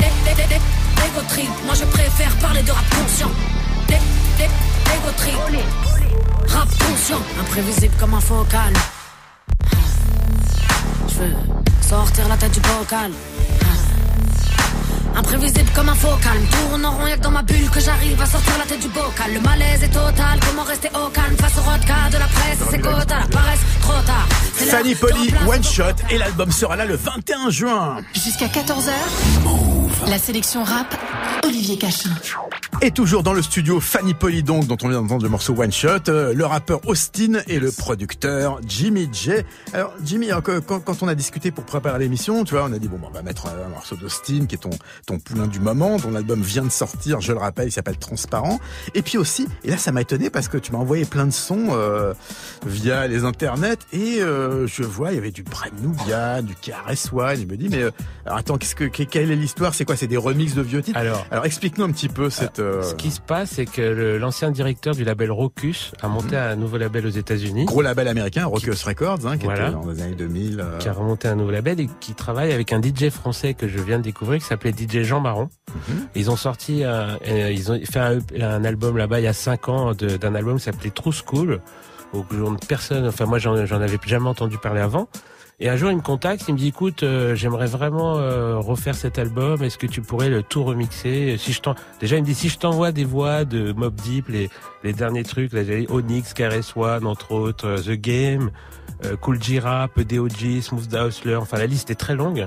Eh, 0.00 0.04
eh, 0.04 0.34
eh, 0.38 0.54
eh, 0.56 1.06
Ego 1.06 1.22
trip. 1.28 1.50
Moi 1.66 1.74
je 1.74 1.84
préfère 1.84 2.34
parler 2.36 2.62
de 2.62 2.70
rap 2.70 2.84
conscient. 2.90 3.30
Eh, 3.88 3.94
eh, 4.40 4.44
Ego 4.94 5.10
trip. 5.16 5.34
Rap 6.48 6.68
conscient. 6.84 7.22
Imprévisible 7.40 7.94
comme 7.98 8.14
un 8.14 8.20
focal. 8.20 8.72
Je 11.08 11.14
veux 11.20 11.34
sortir 11.80 12.28
la 12.28 12.36
tête 12.36 12.52
du 12.52 12.60
bocal. 12.60 13.10
Imprévisible 15.16 15.70
comme 15.74 15.88
un 15.88 15.94
focal, 15.94 16.38
tourne 16.50 16.84
en 16.84 16.90
rond 16.92 17.06
y'a 17.06 17.16
que 17.16 17.22
dans 17.22 17.30
ma 17.30 17.42
bulle 17.42 17.70
que 17.70 17.80
j'arrive 17.80 18.20
à 18.20 18.26
sortir 18.26 18.52
la 18.58 18.64
tête 18.64 18.80
du 18.80 18.88
bocal. 18.88 19.32
Le 19.32 19.40
malaise 19.40 19.82
est 19.82 19.88
total, 19.88 20.40
comment 20.46 20.64
rester 20.64 20.88
au 20.94 21.08
calme 21.08 21.36
face 21.36 21.52
au 21.58 21.62
rodka 21.70 21.94
de 22.10 22.18
la 22.18 22.26
presse, 22.26 22.58
c'est 22.70 22.78
quota, 22.80 23.20
la 23.20 23.26
paresse 23.26 23.60
trop 23.80 23.92
tard. 24.04 24.26
Fanny 24.54 24.94
remplacer- 24.94 25.46
One 25.48 25.62
Shot, 25.64 25.96
et 26.10 26.18
l'album 26.18 26.50
sera 26.50 26.76
là 26.76 26.84
le 26.84 26.96
21 26.96 27.50
juin. 27.50 27.96
Jusqu'à 28.14 28.46
14h, 28.46 28.90
la 30.08 30.18
sélection 30.18 30.64
rap, 30.64 30.94
Olivier 31.44 31.76
Cachin. 31.76 32.10
Et 32.82 32.90
toujours 32.90 33.22
dans 33.22 33.32
le 33.32 33.42
studio, 33.42 33.78
Fanny 33.80 34.14
Poli 34.14 34.42
donc, 34.42 34.66
dont 34.66 34.76
on 34.82 34.88
vient 34.88 35.00
d'entendre 35.00 35.22
le 35.22 35.28
morceau 35.28 35.54
One 35.56 35.72
Shot, 35.72 36.08
euh, 36.08 36.34
le 36.34 36.44
rappeur 36.44 36.80
Austin 36.88 37.40
et 37.46 37.58
le 37.60 37.70
producteur 37.70 38.60
Jimmy 38.66 39.08
J. 39.12 39.30
Alors 39.72 39.92
Jimmy, 40.04 40.30
hein, 40.32 40.40
que- 40.40 40.58
quand, 40.58 40.80
quand 40.80 41.02
on 41.02 41.08
a 41.08 41.14
discuté 41.14 41.50
pour 41.50 41.64
préparer 41.64 41.98
l'émission, 42.00 42.44
tu 42.44 42.54
vois, 42.54 42.64
on 42.68 42.72
a 42.72 42.78
dit 42.78 42.88
bon, 42.88 42.98
bah, 42.98 43.08
on 43.10 43.14
va 43.14 43.22
mettre 43.22 43.46
un, 43.46 43.68
morceau 43.68 43.94
d'Austin 43.96 44.46
qui 44.46 44.56
est 44.56 44.58
ton 44.58 44.70
ton 45.06 45.18
poulain 45.18 45.46
du 45.46 45.60
moment, 45.60 45.98
dont 45.98 46.10
l'album 46.10 46.40
vient 46.42 46.64
de 46.64 46.70
sortir, 46.70 47.20
je 47.20 47.32
le 47.32 47.38
rappelle, 47.38 47.68
il 47.68 47.72
s'appelle 47.72 47.96
Transparent. 47.98 48.58
Et 48.94 49.02
puis 49.02 49.18
aussi, 49.18 49.46
et 49.62 49.70
là 49.70 49.76
ça 49.78 49.92
m'a 49.92 50.00
étonné 50.02 50.28
parce 50.30 50.48
que 50.48 50.58
tu 50.58 50.72
m'as 50.72 50.78
envoyé 50.78 51.04
plein 51.04 51.26
de 51.26 51.32
sons 51.32 51.68
euh, 51.70 52.12
via 52.66 53.06
les 53.06 53.24
internets 53.24 53.78
et 53.92 54.20
euh, 54.20 54.66
je 54.66 54.82
vois 54.82 55.12
il 55.12 55.14
y 55.14 55.18
avait 55.18 55.30
du 55.30 55.42
Brad 55.42 55.72
Nubia, 55.80 56.42
du 56.42 56.54
KRS 56.54 57.12
One. 57.14 57.36
Je 57.40 57.44
me 57.46 57.56
dis 57.56 57.68
mais 57.68 57.82
euh, 57.82 57.90
alors 58.26 58.38
attends, 58.38 58.58
qu'est-ce 58.58 58.74
que 58.74 58.84
que- 58.84 59.04
quelle 59.04 59.30
est 59.30 59.36
l'histoire? 59.36 59.74
C'est 59.74 59.84
quoi? 59.84 59.96
C'est 59.96 60.06
des 60.08 60.16
remixes 60.16 60.54
de 60.54 60.62
vieux 60.62 60.82
titres? 60.82 60.98
Alors, 60.98 61.24
Alors 61.34 61.46
explique-nous 61.46 61.84
un 61.84 61.90
petit 61.90 62.08
peu 62.08 62.30
cette. 62.30 62.60
euh, 62.60 62.82
ce 62.82 62.94
qui 62.94 63.10
se 63.10 63.20
passe, 63.20 63.50
c'est 63.50 63.66
que 63.66 64.16
l'ancien 64.18 64.52
directeur 64.52 64.94
du 64.94 65.02
label 65.02 65.32
Rocus 65.32 65.90
a 66.00 66.06
monté 66.06 66.36
un 66.36 66.54
nouveau 66.54 66.76
label 66.78 67.04
aux 67.06 67.10
États-Unis. 67.10 67.64
Gros 67.64 67.82
label 67.82 68.06
américain, 68.06 68.46
Rockus 68.46 68.84
Records, 68.84 69.26
hein, 69.26 69.36
qui 69.36 69.44
Voilà. 69.46 69.64
était 69.68 69.72
dans 69.72 69.90
les 69.90 70.00
années 70.00 70.14
2000. 70.14 70.60
euh, 70.60 70.78
qui 70.78 70.88
a 70.88 70.92
remonté 70.92 71.26
un 71.26 71.34
nouveau 71.34 71.50
label 71.50 71.80
et 71.80 71.88
qui 71.98 72.14
travaille 72.14 72.52
avec 72.52 72.72
un 72.72 72.80
DJ 72.80 73.10
français 73.10 73.54
que 73.54 73.66
je 73.66 73.78
viens 73.80 73.98
de 73.98 74.04
découvrir 74.04 74.38
qui 74.40 74.46
s'appelait 74.46 74.72
DJ 74.72 75.02
Jean 75.02 75.20
Marron. 75.20 75.48
Mhm. 75.88 76.06
Ils 76.14 76.30
ont 76.30 76.36
sorti, 76.36 76.84
un- 76.84 77.18
euh, 77.26 77.50
ils 77.52 77.72
ont 77.72 77.80
fait 77.84 77.98
un, 77.98 78.18
un 78.40 78.64
album 78.64 78.96
là-bas 78.96 79.18
il 79.18 79.24
y 79.24 79.26
a 79.26 79.32
cinq 79.32 79.68
ans 79.68 79.92
de- 79.92 80.16
d'un 80.16 80.36
album 80.36 80.58
qui 80.58 80.62
s'appelait 80.64 80.90
True 80.90 81.12
School. 81.12 81.60
Où 82.12 82.22
personne, 82.68 83.08
enfin 83.08 83.26
moi 83.26 83.38
j'en 83.40 83.66
j'en 83.66 83.80
avais 83.80 83.98
jamais 84.06 84.28
entendu 84.28 84.56
parler 84.56 84.80
avant. 84.80 85.08
Et 85.60 85.68
un 85.68 85.76
jour 85.76 85.90
il 85.90 85.96
me 85.96 86.02
contacte, 86.02 86.44
il 86.48 86.54
me 86.54 86.58
dit 86.58 86.68
écoute, 86.68 87.02
euh, 87.02 87.34
j'aimerais 87.34 87.66
vraiment 87.66 88.16
euh, 88.16 88.58
refaire 88.58 88.94
cet 88.94 89.18
album. 89.18 89.62
Est-ce 89.62 89.78
que 89.78 89.86
tu 89.86 90.02
pourrais 90.02 90.28
le 90.28 90.42
tout 90.42 90.64
remixer? 90.64 91.36
Si 91.38 91.52
je 91.52 91.60
t'en, 91.60 91.74
déjà 92.00 92.16
il 92.16 92.22
me 92.22 92.26
dit 92.26 92.34
si 92.34 92.48
je 92.48 92.58
t'envoie 92.58 92.90
des 92.90 93.04
voix 93.04 93.44
de 93.44 93.72
Mob 93.72 93.94
Deep, 93.94 94.28
les 94.28 94.50
les 94.82 94.92
derniers 94.92 95.22
trucs, 95.22 95.52
là, 95.52 95.64
j'ai 95.64 95.86
Onyx, 95.88 96.34
KRS 96.34 96.76
One 96.76 97.06
entre 97.06 97.32
autres, 97.32 97.66
euh, 97.66 97.76
The 97.78 97.98
Game, 97.98 98.50
euh, 99.04 99.16
Cool 99.16 99.42
J-Rap, 99.42 99.98
DOG, 100.00 100.60
Smooth 100.60 100.88
Da 100.88 101.06
Hustler, 101.06 101.36
enfin 101.36 101.58
la 101.58 101.66
liste 101.66 101.90
est 101.90 101.94
très 101.94 102.14
longue. 102.14 102.46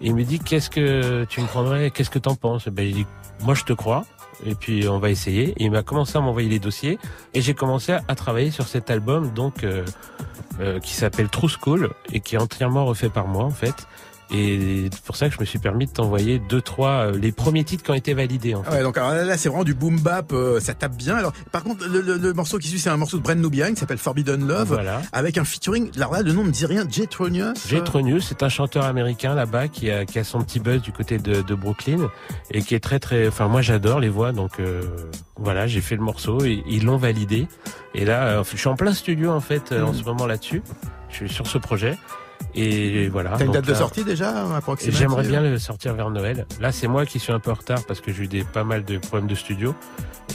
Et 0.00 0.06
il 0.06 0.14
me 0.14 0.24
dit 0.24 0.38
qu'est-ce 0.38 0.70
que 0.70 1.24
tu 1.24 1.40
me 1.40 1.46
prendrais, 1.46 1.90
qu'est-ce 1.90 2.10
que 2.10 2.18
t'en 2.18 2.34
penses? 2.34 2.68
Ben 2.68 2.86
il 2.86 2.94
dit 2.94 3.06
moi 3.42 3.54
je 3.54 3.64
te 3.64 3.72
crois. 3.72 4.04
Et 4.46 4.54
puis 4.54 4.88
on 4.88 4.98
va 4.98 5.10
essayer. 5.10 5.50
Et 5.50 5.64
il 5.64 5.70
m'a 5.70 5.82
commencé 5.82 6.16
à 6.16 6.20
m'envoyer 6.20 6.48
les 6.48 6.58
dossiers 6.58 6.98
et 7.34 7.40
j'ai 7.40 7.54
commencé 7.54 7.92
à, 7.92 8.14
travailler 8.14 8.50
sur 8.50 8.66
cet 8.66 8.90
album 8.90 9.30
donc 9.30 9.64
euh, 9.64 9.84
qui 10.82 10.94
s'appelle 10.94 11.28
True 11.28 11.48
School 11.48 11.90
et 12.12 12.20
qui 12.20 12.34
est 12.34 12.38
entièrement 12.38 12.84
refait 12.84 13.10
par 13.10 13.26
moi 13.26 13.44
en 13.44 13.50
fait. 13.50 13.86
Et 14.30 14.90
c'est 14.92 15.02
pour 15.02 15.16
ça 15.16 15.28
que 15.28 15.34
je 15.34 15.40
me 15.40 15.46
suis 15.46 15.58
permis 15.58 15.86
de 15.86 15.90
t'envoyer 15.90 16.38
deux 16.38 16.60
trois 16.60 17.06
euh, 17.06 17.18
les 17.18 17.32
premiers 17.32 17.64
titres 17.64 17.82
qui 17.82 17.90
ont 17.90 17.94
été 17.94 18.12
validés 18.12 18.54
en 18.54 18.62
fait. 18.62 18.68
Ah 18.72 18.76
ouais, 18.76 18.82
donc 18.82 18.98
alors 18.98 19.10
là, 19.12 19.24
là, 19.24 19.38
c'est 19.38 19.48
vraiment 19.48 19.64
du 19.64 19.72
boom 19.74 19.98
bap, 20.00 20.32
euh, 20.32 20.60
ça 20.60 20.74
tape 20.74 20.96
bien. 20.96 21.16
Alors, 21.16 21.32
par 21.50 21.62
contre, 21.64 21.86
le, 21.88 22.00
le- 22.02 22.18
le 22.18 22.32
morceau 22.34 22.58
qui 22.58 22.68
suit, 22.68 22.78
c'est 22.78 22.90
un 22.90 22.96
morceau 22.98 23.16
de 23.16 23.22
Brand 23.22 23.38
Nubian 23.38 23.70
qui 23.70 23.76
s'appelle 23.76 23.96
Forbidden 23.98 24.46
Love, 24.46 24.68
Voilà. 24.68 25.00
avec 25.12 25.38
un 25.38 25.44
featuring. 25.44 25.90
Alors 25.96 26.12
là, 26.12 26.22
le 26.22 26.32
nom 26.32 26.44
me 26.44 26.50
dit 26.50 26.66
rien. 26.66 26.84
Jay 26.90 27.06
Tronius. 27.06 27.66
Jay 27.68 27.82
Tronius, 27.82 28.26
c'est 28.28 28.42
un 28.42 28.48
chanteur 28.50 28.84
américain 28.84 29.34
là-bas 29.34 29.68
qui 29.68 29.90
a, 29.90 30.04
qui 30.04 30.18
a 30.18 30.24
son 30.24 30.42
petit 30.42 30.60
buzz 30.60 30.82
du 30.82 30.92
côté 30.92 31.18
de, 31.18 31.40
de 31.40 31.54
Brooklyn 31.54 32.10
et 32.50 32.60
qui 32.62 32.74
est 32.74 32.80
très 32.80 32.98
très. 32.98 33.28
Enfin, 33.28 33.48
moi 33.48 33.62
j'adore 33.62 33.98
les 34.00 34.08
voix, 34.10 34.32
donc 34.32 34.60
euh, 34.60 34.82
voilà, 35.36 35.66
j'ai 35.66 35.80
fait 35.80 35.96
le 35.96 36.02
morceau 36.02 36.44
et 36.44 36.62
ils 36.68 36.84
l'ont 36.84 36.98
validé. 36.98 37.46
Et 37.94 38.04
là, 38.04 38.24
euh, 38.40 38.44
je 38.44 38.56
suis 38.58 38.68
en 38.68 38.76
plein 38.76 38.92
studio 38.92 39.30
en 39.30 39.40
fait 39.40 39.72
euh, 39.72 39.84
en 39.84 39.94
ce 39.94 40.02
moment 40.04 40.26
là-dessus. 40.26 40.62
Je 41.08 41.14
suis 41.16 41.28
sur 41.30 41.46
ce 41.46 41.56
projet 41.56 41.96
Et 42.60 43.08
voilà. 43.08 43.30
T'as 43.30 43.40
une 43.40 43.46
Donc 43.46 43.54
date 43.54 43.66
de 43.66 43.72
là, 43.72 43.78
sortie 43.78 44.04
déjà 44.04 44.56
approximative 44.56 44.98
J'aimerais 44.98 45.26
bien 45.26 45.40
le 45.40 45.58
sortir 45.58 45.94
vers 45.94 46.10
Noël. 46.10 46.44
Là, 46.60 46.72
c'est 46.72 46.88
moi 46.88 47.06
qui 47.06 47.18
suis 47.20 47.32
un 47.32 47.38
peu 47.38 47.50
en 47.52 47.54
retard 47.54 47.84
parce 47.86 48.00
que 48.00 48.12
j'ai 48.12 48.24
eu 48.24 48.26
des, 48.26 48.42
pas 48.42 48.64
mal 48.64 48.84
de 48.84 48.98
problèmes 48.98 49.28
de 49.28 49.34
studio. 49.36 49.74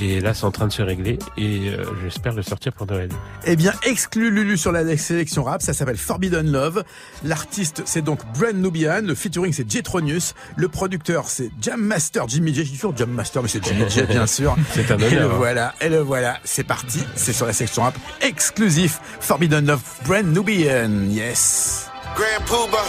Et 0.02 0.22
là, 0.22 0.34
c'est 0.34 0.46
en 0.46 0.52
train 0.52 0.68
de 0.68 0.72
se 0.72 0.82
régler. 0.82 1.20
Et 1.38 1.70
euh, 1.70 1.84
j'espère 2.02 2.34
le 2.34 2.42
sortir 2.42 2.72
pour 2.74 2.88
Noël. 2.88 3.10
Eh 3.46 3.56
bien, 3.56 3.74
exclu 3.86 4.32
Lulu 4.32 4.58
sur 4.58 4.72
la 4.72 4.96
sélection 4.98 5.44
rap, 5.44 5.62
ça 5.62 5.74
s'appelle 5.74 5.98
Forbidden 5.98 6.52
Love. 6.52 6.84
L'artiste, 7.24 7.84
c'est 7.86 8.02
donc 8.02 8.20
Brand 8.38 8.56
Nubian. 8.56 9.02
Le 9.04 9.16
featuring, 9.16 9.52
c'est 9.54 9.70
Jetronius. 9.70 10.34
Le 10.56 10.68
producteur, 10.70 11.26
c'est 11.28 11.52
Jam 11.62 11.82
Master 11.82 12.28
Jimmy 12.28 12.54
J. 12.54 12.64
Je 12.64 12.70
suis 12.70 12.78
sûr 12.78 12.96
Jam 12.96 13.12
Master, 13.12 13.42
mais 13.44 13.50
c'est 13.50 13.64
Jimmy 13.64 13.90
J, 13.90 14.04
bien 14.10 14.26
sûr. 14.28 14.56
C'est 14.72 14.90
un 14.92 14.98
Et 14.98 15.10
le 15.10 15.18
honneur. 15.18 15.32
hein. 15.32 15.36
voilà, 15.38 15.74
et 15.82 15.90
le 15.90 16.00
voilà. 16.00 16.38
C'est 16.46 16.64
parti. 16.64 17.00
C'est 17.16 17.34
sur 17.34 17.46
la 17.46 17.54
section 17.54 17.84
rap 17.84 17.96
exclusif. 18.22 19.00
Forbidden 19.20 19.66
Love, 19.66 19.82
Brand 20.06 20.26
Nubian. 20.26 21.10
Yes. 21.10 21.90
Grand 22.16 22.44
Pooba, 22.46 22.84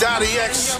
Dottie 0.00 0.38
X, 0.38 0.76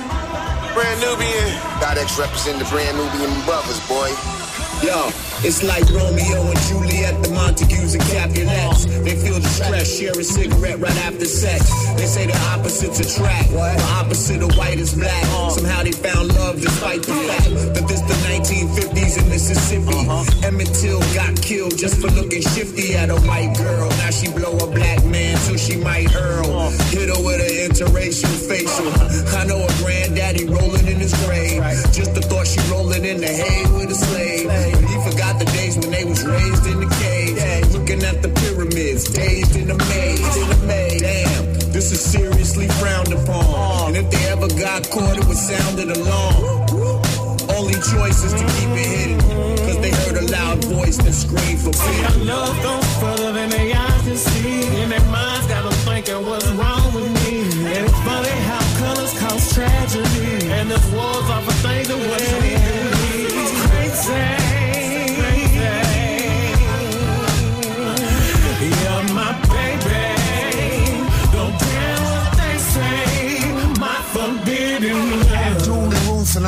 Brand 0.74 1.00
Nubian. 1.00 1.48
Dottie 1.80 2.00
X 2.00 2.18
represent 2.18 2.58
the 2.58 2.64
Brand 2.64 2.96
Nubian 2.96 3.44
brothers, 3.44 3.78
boy. 3.86 4.39
Yo, 4.82 5.12
it's 5.44 5.62
like 5.62 5.84
Romeo 5.90 6.40
and 6.40 6.60
Juliet, 6.68 7.22
the 7.22 7.30
Montagues 7.34 7.94
and 7.94 8.02
Capulets. 8.04 8.86
They 9.04 9.14
feel 9.16 9.38
the 9.38 9.48
stress, 9.48 9.98
share 9.98 10.12
a 10.12 10.24
cigarette 10.24 10.78
right 10.78 10.96
after 11.04 11.26
sex. 11.26 11.68
They 11.96 12.06
say 12.06 12.26
the 12.26 12.36
opposites 12.48 12.98
attract. 13.00 13.50
The 13.50 13.90
opposite 14.00 14.42
of 14.42 14.56
white 14.56 14.78
is 14.78 14.94
black. 14.94 15.22
Uh-huh. 15.24 15.50
Somehow 15.50 15.82
they 15.82 15.92
found 15.92 16.32
love 16.34 16.60
despite 16.60 17.02
the 17.02 17.12
fact 17.12 17.50
that 17.74 17.88
this 17.88 18.00
the 18.00 18.16
1950s 18.24 19.22
in 19.22 19.28
Mississippi. 19.28 19.92
Uh-huh. 19.92 20.46
Emmett 20.46 20.72
Till 20.80 21.00
got 21.12 21.36
killed 21.42 21.76
just 21.76 22.00
for 22.00 22.08
looking 22.08 22.40
shifty 22.40 22.94
at 22.94 23.10
a 23.10 23.20
white 23.28 23.52
girl. 23.58 23.88
Now 24.00 24.10
she 24.10 24.32
blow 24.32 24.56
a 24.56 24.66
black 24.66 25.04
man 25.04 25.36
till 25.44 25.58
she 25.58 25.76
might 25.76 26.10
hurl. 26.10 26.46
Uh-huh. 26.46 26.70
Hit 26.88 27.08
her 27.12 27.20
with 27.20 27.44
an 27.44 27.52
interracial 27.68 28.32
facial. 28.48 28.88
I 29.36 29.44
know 29.44 29.60
a 29.60 29.72
granddaddy 29.84 30.46
rolling 30.46 30.86
in 30.86 31.00
his 31.00 31.12
grave. 31.26 31.60
Just 31.92 32.14
the 32.14 32.22
thought 32.22 32.46
she 32.46 32.60
rolling 32.72 33.04
in 33.04 33.20
the 33.20 33.28
hay 33.28 33.62
with 33.76 33.90
a 33.90 33.94
slave. 33.94 34.59
But 34.80 34.90
he 34.90 35.10
forgot 35.10 35.38
the 35.38 35.46
days 35.56 35.78
when 35.78 35.90
they 35.90 36.04
was 36.04 36.24
raised 36.24 36.66
in 36.66 36.80
the 36.80 36.90
cave. 37.00 37.36
Looking 37.72 38.02
at 38.02 38.22
the 38.22 38.28
pyramids, 38.28 39.04
dazed 39.10 39.56
in 39.56 39.68
the 39.68 39.78
maze, 39.90 40.36
in 40.36 40.48
the 40.48 40.66
maze. 40.66 41.00
Damn, 41.00 41.72
this 41.72 41.92
is 41.92 42.00
seriously 42.00 42.68
frowned 42.78 43.12
upon. 43.12 43.88
And 43.88 43.96
if 43.96 44.10
they 44.10 44.24
ever 44.28 44.48
got 44.48 44.88
caught, 44.90 45.16
it 45.16 45.26
was 45.26 45.40
sounded 45.40 45.96
alarm. 45.96 47.10
Only 47.56 47.74
choice 47.92 48.22
is 48.22 48.32
to 48.32 48.44
keep 48.54 48.70
it 48.78 48.88
hidden. 48.94 49.20
Cause 49.66 49.78
they 49.80 49.90
heard 49.90 50.16
a 50.22 50.26
loud 50.30 50.64
voice 50.64 50.98
that 50.98 51.12
screamed 51.12 51.60
for 51.60 51.72
freedom. 51.72 52.26
Love 52.26 52.56
goes 52.62 52.88
further 53.00 53.32
than 53.32 53.50
they 53.50 53.72
eyes 53.72 54.02
can 54.02 54.16
see. 54.16 54.66
And 54.82 54.92
their 54.92 55.04
minds 55.10 55.46
got 55.46 55.62
them 55.64 55.72
thinking 55.84 56.24
what's 56.26 56.48
wrong 56.52 56.94
with 56.94 57.10
me. 57.24 57.42
And 57.74 57.84
it's 57.86 58.00
funny 58.06 58.36
how 58.48 58.62
colors 58.78 59.12
cause 59.18 59.54
tragedy. 59.54 60.48
And 60.50 60.70
this 60.70 60.84
war's 60.92 61.28
off 61.30 61.48
a 61.48 61.52
thing 61.64 61.90
away. 61.90 62.69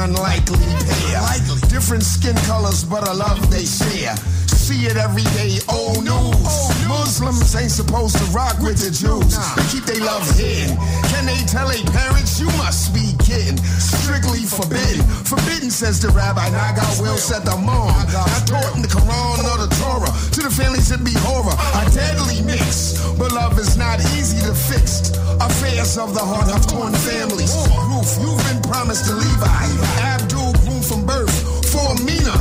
Unlikely 0.03 0.59
pair. 0.59 1.23
Different 1.69 2.03
skin 2.03 2.37
colors, 2.47 2.85
but 2.85 3.07
a 3.09 3.15
love 3.15 3.51
they 3.51 3.65
share. 3.65 4.15
See 4.63 4.87
it 4.87 4.97
every 4.97 5.27
day, 5.35 5.59
old 5.67 6.07
news. 6.07 6.55
Muslims 6.87 7.51
ain't 7.57 7.75
supposed 7.75 8.15
to 8.15 8.25
rock 8.31 8.55
with 8.63 8.79
the 8.79 8.95
Jews. 8.95 9.35
They 9.59 9.67
keep 9.75 9.83
their 9.91 9.99
love 10.07 10.23
hidden. 10.39 10.79
Can 11.11 11.27
they 11.27 11.43
tell 11.51 11.67
their 11.67 11.83
parents 11.91 12.39
you 12.39 12.47
must 12.63 12.95
be 12.95 13.11
kidding? 13.19 13.59
Strictly 13.59 14.47
forbidden. 14.47 15.03
Forbidden, 15.27 15.67
says 15.69 15.99
the 15.99 16.15
rabbi. 16.15 16.47
Naga 16.55 16.87
will 17.03 17.19
set 17.19 17.45
the 17.45 17.59
mom. 17.59 17.91
Not 18.15 18.47
taught 18.47 18.71
in 18.79 18.83
the 18.87 18.89
Quran 18.89 19.43
or 19.51 19.67
the 19.67 19.71
Torah. 19.83 20.15
To 20.31 20.41
the 20.47 20.53
families 20.55 20.95
it 20.95 21.03
be 21.03 21.19
horror. 21.27 21.59
A 21.83 21.83
deadly 21.91 22.39
mix. 22.47 22.95
But 23.19 23.33
love 23.33 23.59
is 23.59 23.77
not 23.77 23.99
easy 24.15 24.39
to 24.47 24.55
fix. 24.55 25.11
Affairs 25.43 25.99
of 25.99 26.15
the 26.15 26.23
heart 26.23 26.47
have 26.47 26.71
torn 26.71 26.95
families. 27.03 27.51
Roof, 27.91 28.15
you've 28.23 28.39
been 28.47 28.63
promised 28.63 29.11
to 29.11 29.15
Levi. 29.19 29.65
Abdul 30.07 30.55
groomed 30.63 30.87
from 30.87 31.03
birth. 31.05 31.35
For 31.73 31.97
Mina, 32.05 32.37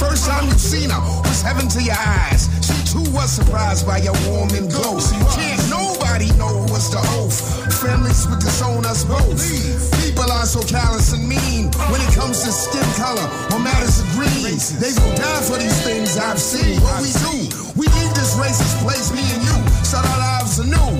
first 0.00 0.24
time 0.24 0.48
you 0.48 0.56
seen 0.56 0.88
her 0.88 1.00
was 1.28 1.44
heaven 1.44 1.68
to 1.68 1.80
your 1.84 2.00
eyes. 2.00 2.48
She 2.64 2.72
too 2.88 3.04
was 3.12 3.28
surprised 3.28 3.84
by 3.84 3.98
your 4.00 4.16
warm 4.32 4.48
and 4.56 4.72
glow. 4.72 4.96
Can't 5.36 5.60
nobody 5.68 6.32
know 6.40 6.64
what's 6.72 6.88
the 6.88 7.04
oath. 7.20 7.36
Families 7.84 8.24
would 8.32 8.40
disown 8.40 8.88
us 8.88 9.04
both. 9.04 9.36
People 10.00 10.32
are 10.32 10.48
so 10.48 10.64
callous 10.64 11.12
and 11.12 11.28
mean 11.28 11.68
when 11.92 12.00
it 12.00 12.12
comes 12.16 12.40
to 12.48 12.50
skin 12.50 12.88
color 12.96 13.28
or 13.52 13.60
matters 13.60 14.00
of 14.00 14.08
green. 14.16 14.56
They 14.80 14.96
will 14.96 15.16
die 15.20 15.44
for 15.44 15.60
these 15.60 15.76
things 15.84 16.16
I've 16.16 16.40
seen. 16.40 16.80
What 16.80 17.04
we 17.04 17.12
do, 17.20 17.34
we 17.76 17.84
leave 18.00 18.14
this 18.16 18.40
racist 18.40 18.80
place, 18.80 19.12
me 19.12 19.20
and 19.20 19.42
you, 19.44 19.56
start 19.84 20.08
our 20.08 20.20
lives 20.40 20.58
anew. 20.64 20.96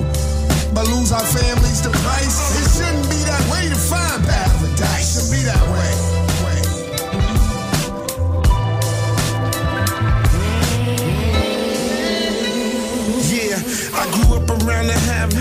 But 0.77 0.87
lose 0.87 1.11
our 1.11 1.25
families 1.25 1.81
to 1.81 1.89
price. 2.05 2.37
It 2.55 2.67
shouldn't 2.77 3.09
be 3.09 3.19
that 3.27 3.43
way 3.49 3.67
to 3.67 3.75
find 3.75 4.23
paradise. 4.23 5.03
It 5.03 5.25
should 5.25 5.29
be 5.33 5.41
that 5.49 5.65
way. 5.73 5.90
around 14.51 14.89
and 14.89 15.03
have. 15.11 15.31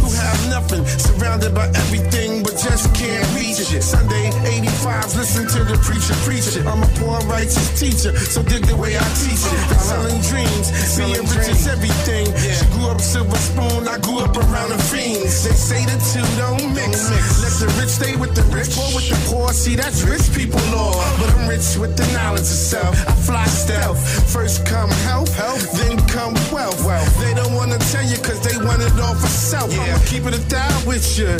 Who 0.00 0.10
have 0.10 0.50
nothing, 0.50 0.84
surrounded 0.86 1.54
by 1.54 1.66
everything 1.68 2.33
just 2.56 2.94
can't 2.94 3.26
reach 3.34 3.58
it. 3.60 3.82
Sunday 3.82 4.30
85s, 4.46 5.16
listen 5.16 5.46
to 5.48 5.64
the 5.64 5.78
preacher 5.82 6.14
preach 6.22 6.56
it. 6.56 6.66
I'm 6.66 6.82
a 6.82 6.90
poor 6.98 7.18
righteous 7.26 7.68
teacher, 7.78 8.14
so 8.16 8.42
dig 8.42 8.66
the 8.66 8.76
way 8.76 8.96
I 8.96 9.06
teach 9.18 9.42
it. 9.42 9.58
I'm 9.70 9.80
selling 9.80 10.20
dreams, 10.22 10.70
being 10.96 11.24
rich 11.32 11.48
is 11.48 11.66
everything. 11.66 12.26
She 12.36 12.64
grew 12.74 12.88
up 12.90 13.00
silver 13.00 13.36
spoon, 13.36 13.88
I 13.88 13.98
grew 13.98 14.20
up 14.20 14.36
around 14.36 14.70
the 14.70 14.78
fiends. 14.78 15.44
They 15.44 15.56
say 15.56 15.82
the 15.84 15.98
two 16.12 16.26
don't 16.38 16.74
mix. 16.74 17.10
Let 17.42 17.54
the 17.58 17.68
rich 17.80 17.90
stay 17.90 18.16
with 18.16 18.34
the 18.34 18.44
rich, 18.54 18.70
poor 18.74 18.90
with 18.94 19.08
the 19.08 19.18
poor. 19.26 19.50
See, 19.52 19.76
that's 19.76 20.02
rich 20.02 20.30
people 20.34 20.60
law. 20.70 20.94
But 21.18 21.34
I'm 21.34 21.48
rich 21.48 21.76
with 21.76 21.96
the 21.96 22.06
knowledge 22.12 22.46
of 22.46 22.60
self. 22.70 22.94
I 23.08 23.14
fly 23.14 23.46
stealth. 23.46 23.98
First 24.30 24.66
come 24.66 24.90
health, 25.08 25.34
health, 25.36 25.64
then 25.78 25.98
come 26.08 26.34
wealth. 26.52 26.84
wealth. 26.84 27.10
They 27.20 27.34
don't 27.34 27.54
wanna 27.54 27.78
tell 27.90 28.04
you 28.04 28.18
cause 28.18 28.40
they 28.42 28.56
want 28.58 28.82
it 28.82 28.92
all 29.00 29.14
for 29.14 29.28
self. 29.28 29.70
I'ma 29.72 29.98
keep 30.06 30.26
it 30.26 30.34
a 30.34 30.42
thou 30.48 30.70
with 30.86 31.06
you. 31.18 31.32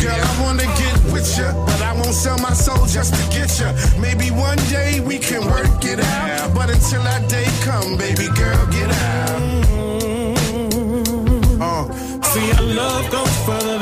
Girl, 0.00 0.14
I 0.14 0.42
wanna 0.42 0.53
get 0.62 0.96
with 1.12 1.38
you, 1.38 1.50
but 1.66 1.80
I 1.82 1.92
won't 1.92 2.14
sell 2.14 2.38
my 2.38 2.52
soul 2.52 2.86
just 2.86 3.14
to 3.14 3.22
get 3.30 3.58
you. 3.58 3.70
Maybe 4.00 4.30
one 4.30 4.58
day 4.68 5.00
we 5.00 5.18
can 5.18 5.44
work 5.46 5.84
it 5.84 6.00
out. 6.00 6.54
But 6.54 6.70
until 6.70 7.02
that 7.02 7.28
day 7.28 7.46
come, 7.62 7.96
baby 7.96 8.28
girl, 8.34 8.66
get 8.70 8.90
out. 8.90 9.54
Uh, 11.60 12.14
See, 12.34 12.50
our 12.52 12.62
love 12.62 13.10
goes 13.12 13.36
further 13.46 13.78